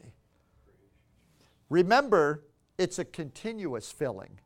Remember, 1.69 2.43
it's 2.77 2.99
a 2.99 3.05
continuous 3.05 3.91
filling. 3.91 4.39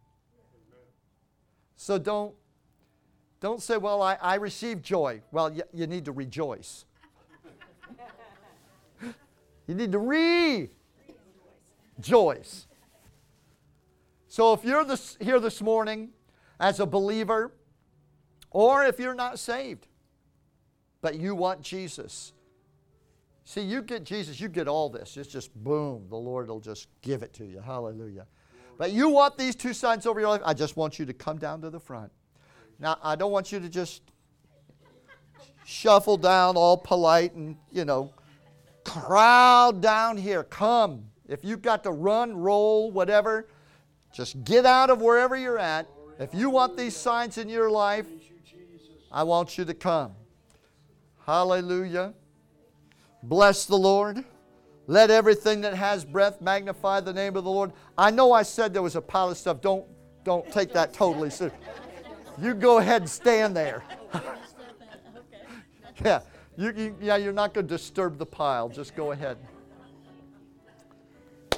So 1.81 1.97
don't, 1.97 2.35
don't 3.39 3.59
say, 3.59 3.75
well, 3.75 4.03
I, 4.03 4.13
I 4.21 4.35
received 4.35 4.85
joy. 4.85 5.23
Well, 5.31 5.49
y- 5.49 5.63
you 5.73 5.87
need 5.87 6.05
to 6.05 6.11
rejoice. 6.11 6.85
you 9.01 9.73
need 9.73 9.91
to 9.91 9.97
re 9.97 10.69
rejoice. 11.97 12.67
So 14.27 14.53
if 14.53 14.63
you're 14.63 14.85
this, 14.85 15.17
here 15.19 15.39
this 15.39 15.59
morning 15.59 16.09
as 16.59 16.79
a 16.79 16.85
believer, 16.85 17.51
or 18.51 18.85
if 18.85 18.99
you're 18.99 19.15
not 19.15 19.39
saved, 19.39 19.87
but 21.01 21.15
you 21.15 21.33
want 21.33 21.63
Jesus, 21.63 22.33
see, 23.43 23.61
you 23.61 23.81
get 23.81 24.03
Jesus, 24.03 24.39
you 24.39 24.49
get 24.49 24.67
all 24.67 24.87
this. 24.87 25.17
It's 25.17 25.31
just 25.31 25.51
boom, 25.55 26.05
the 26.09 26.15
Lord 26.15 26.47
will 26.47 26.59
just 26.59 26.89
give 27.01 27.23
it 27.23 27.33
to 27.33 27.43
you. 27.43 27.59
Hallelujah. 27.59 28.27
But 28.77 28.91
you 28.91 29.09
want 29.09 29.37
these 29.37 29.55
two 29.55 29.73
signs 29.73 30.05
over 30.05 30.19
your 30.19 30.29
life, 30.29 30.41
I 30.43 30.53
just 30.53 30.75
want 30.75 30.97
you 30.97 31.05
to 31.05 31.13
come 31.13 31.37
down 31.37 31.61
to 31.61 31.69
the 31.69 31.79
front. 31.79 32.11
Now, 32.79 32.97
I 33.03 33.15
don't 33.15 33.31
want 33.31 33.51
you 33.51 33.59
to 33.59 33.69
just 33.69 34.01
shuffle 35.65 36.17
down 36.17 36.57
all 36.57 36.77
polite 36.77 37.33
and, 37.33 37.55
you 37.71 37.85
know, 37.85 38.11
crowd 38.83 39.81
down 39.81 40.17
here. 40.17 40.43
Come. 40.43 41.05
If 41.27 41.45
you've 41.45 41.61
got 41.61 41.83
to 41.83 41.91
run, 41.91 42.35
roll, 42.35 42.91
whatever, 42.91 43.47
just 44.13 44.43
get 44.43 44.65
out 44.65 44.89
of 44.89 45.01
wherever 45.01 45.35
you're 45.35 45.59
at. 45.59 45.87
If 46.19 46.33
you 46.33 46.49
want 46.49 46.75
these 46.75 46.95
signs 46.95 47.37
in 47.37 47.47
your 47.47 47.69
life, 47.69 48.07
I 49.11 49.23
want 49.23 49.57
you 49.57 49.65
to 49.65 49.73
come. 49.73 50.13
Hallelujah. 51.25 52.13
Bless 53.23 53.65
the 53.65 53.77
Lord. 53.77 54.25
Let 54.91 55.09
everything 55.09 55.61
that 55.61 55.73
has 55.73 56.03
breath 56.03 56.41
magnify 56.41 56.99
the 56.99 57.13
name 57.13 57.37
of 57.37 57.45
the 57.45 57.49
Lord. 57.49 57.71
I 57.97 58.11
know 58.11 58.33
I 58.33 58.43
said 58.43 58.73
there 58.73 58.81
was 58.81 58.97
a 58.97 59.01
pile 59.01 59.29
of 59.29 59.37
stuff. 59.37 59.61
Don't, 59.61 59.85
don't 60.25 60.45
take 60.51 60.73
that 60.73 60.93
totally 60.93 61.29
serious. 61.29 61.55
You 62.37 62.53
go 62.53 62.79
ahead 62.79 63.03
and 63.03 63.09
stand 63.09 63.55
there. 63.55 63.85
yeah, 66.03 66.19
you, 66.57 66.73
you, 66.75 66.97
yeah, 66.99 67.15
you're 67.15 67.31
not 67.31 67.53
going 67.53 67.69
to 67.69 67.73
disturb 67.73 68.17
the 68.17 68.25
pile. 68.25 68.67
Just 68.67 68.93
go 68.93 69.13
ahead. 69.13 69.37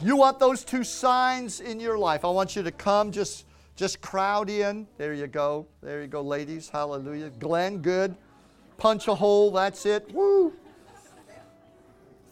You 0.04 0.16
want 0.16 0.38
those 0.38 0.64
two 0.64 0.84
signs 0.84 1.60
in 1.60 1.80
your 1.80 1.98
life. 1.98 2.24
I 2.26 2.30
want 2.30 2.56
you 2.56 2.62
to 2.62 2.72
come, 2.72 3.12
just, 3.12 3.48
just 3.76 4.00
crowd 4.00 4.48
in. 4.48 4.86
There 5.00 5.16
you 5.16 5.26
go. 5.26 5.66
There 5.82 6.04
you 6.04 6.08
go, 6.08 6.22
ladies. 6.22 6.70
Hallelujah. 6.70 7.32
Glenn, 7.40 7.80
good. 7.80 8.16
Punch 8.78 9.08
a 9.08 9.16
hole. 9.16 9.50
That's 9.50 9.88
it. 9.88 10.14
Woo. 10.14 10.54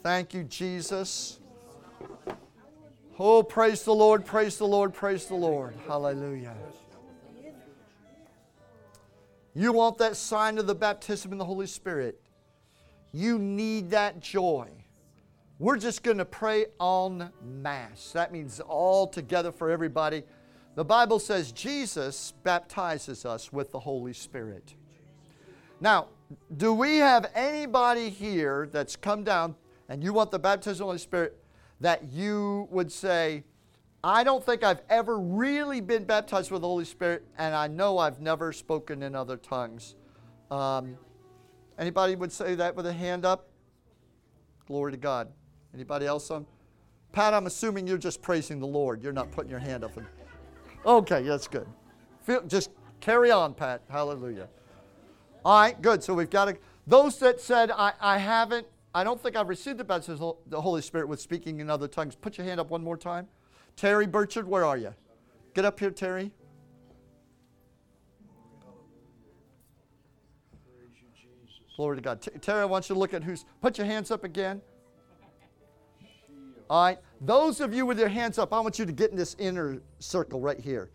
Thank 0.04 0.34
you, 0.34 0.44
Jesus. 0.44 1.40
Oh, 3.20 3.44
praise 3.44 3.84
the 3.84 3.94
Lord, 3.94 4.26
praise 4.26 4.58
the 4.58 4.66
Lord, 4.66 4.96
praise 4.96 5.28
the 5.28 5.36
Lord. 5.36 5.76
Hallelujah. 5.88 6.56
You 9.54 9.74
want 9.74 10.00
that 10.00 10.16
sign 10.16 10.58
of 10.58 10.66
the 10.66 10.74
baptism 10.74 11.32
in 11.32 11.38
the 11.38 11.46
Holy 11.46 11.68
Spirit. 11.68 12.20
You 13.12 13.38
need 13.38 13.92
that 13.92 14.22
joy. 14.22 14.70
We're 15.60 15.78
just 15.78 16.02
going 16.02 16.18
to 16.18 16.26
pray 16.26 16.68
on 16.80 17.32
mass. 17.44 18.12
That 18.14 18.32
means 18.32 18.60
all 18.60 19.06
together 19.06 19.52
for 19.52 19.70
everybody. 19.70 20.24
The 20.74 20.86
Bible 20.86 21.20
says 21.20 21.52
Jesus 21.52 22.34
baptizes 22.44 23.26
us 23.26 23.54
with 23.54 23.72
the 23.72 23.80
Holy 23.80 24.14
Spirit. 24.14 24.74
Now, 25.80 26.08
do 26.58 26.74
we 26.74 26.98
have 26.98 27.30
anybody 27.36 28.10
here 28.10 28.68
that's 28.72 28.96
come 28.96 29.24
down 29.24 29.56
and 29.92 30.02
you 30.02 30.14
want 30.14 30.32
the 30.32 30.40
baptism 30.40 30.72
of 30.72 30.78
the 30.78 30.84
Holy 30.86 30.98
Spirit 31.00 31.38
that 31.82 32.14
you 32.14 32.66
would 32.72 32.90
say, 32.90 33.44
I 34.02 34.24
don't 34.24 34.42
think 34.42 34.64
I've 34.64 34.80
ever 34.90 35.20
really 35.20 35.82
been 35.82 36.06
baptized 36.06 36.50
with 36.50 36.62
the 36.62 36.68
Holy 36.68 36.86
Spirit, 36.86 37.26
and 37.38 37.54
I 37.54 37.68
know 37.68 37.98
I've 37.98 38.22
never 38.22 38.54
spoken 38.54 39.04
in 39.04 39.16
other 39.16 39.36
tongues. 39.36 39.96
Um, 40.50 40.98
anybody 41.78 42.16
would 42.16 42.32
say 42.32 42.56
that 42.56 42.74
with 42.74 42.86
a 42.86 42.94
hand 42.94 43.26
up? 43.26 43.50
Glory 44.66 44.94
to 44.94 44.98
God. 44.98 45.28
Anybody 45.74 46.06
else 46.06 46.32
on? 46.32 46.46
Pat, 47.12 47.34
I'm 47.34 47.46
assuming 47.46 47.86
you're 47.86 47.98
just 47.98 48.22
praising 48.22 48.62
the 48.62 48.68
Lord. 48.68 49.04
You're 49.04 49.12
not 49.12 49.30
putting 49.34 49.52
your 49.52 49.60
hand 49.60 49.84
up. 49.84 49.98
And, 49.98 50.06
okay, 50.86 51.22
that's 51.24 51.50
good. 51.50 51.68
Feel, 52.22 52.44
just 52.44 52.72
carry 53.02 53.30
on, 53.30 53.54
Pat. 53.54 53.82
Hallelujah. 53.90 54.48
All 55.44 55.60
right, 55.60 55.82
good. 55.82 56.02
So 56.02 56.14
we've 56.14 56.30
got 56.30 56.56
those 56.88 57.20
that 57.20 57.42
said, 57.42 57.72
I, 57.72 57.92
I 58.00 58.20
haven't, 58.20 58.68
I 58.94 59.04
don't 59.04 59.22
think 59.22 59.36
I've 59.36 59.48
received 59.48 59.78
the 59.78 59.84
baptism 59.84 60.24
of 60.24 60.38
the 60.48 60.60
Holy 60.60 60.82
Spirit 60.82 61.08
with 61.08 61.22
speaking 61.22 61.60
in 61.60 61.70
other 61.70 61.88
tongues. 61.88 62.16
Put 62.16 62.38
your 62.38 62.46
hand 62.46 62.60
up 62.60 62.70
one 62.70 62.84
more 62.84 62.98
time. 62.98 63.28
Terry 63.78 64.06
Burchard, 64.06 64.48
where 64.48 64.66
are 64.66 64.78
you? 64.78 64.94
Get 65.54 65.64
up 65.64 65.80
here, 65.80 65.92
Terry. 65.92 66.32
Glory 71.78 71.98
to 71.98 72.02
God. 72.02 72.22
Terry, 72.42 72.62
I 72.62 72.66
want 72.66 72.90
you 72.90 72.96
to 72.96 73.00
look 73.00 73.14
at 73.14 73.24
who's. 73.24 73.46
Put 73.62 73.78
your 73.78 73.88
hands 73.88 74.12
up 74.12 74.24
again. 74.24 74.62
All 76.70 76.84
right. 76.84 77.00
Those 77.22 77.60
of 77.60 77.74
you 77.74 77.86
with 77.86 77.98
your 77.98 78.10
hands 78.10 78.38
up, 78.38 78.54
I 78.54 78.60
want 78.60 78.78
you 78.78 78.86
to 78.86 78.92
get 78.92 79.12
in 79.12 79.18
this 79.18 79.36
inner 79.40 79.82
circle 80.00 80.40
right 80.40 80.60
here. 80.60 80.92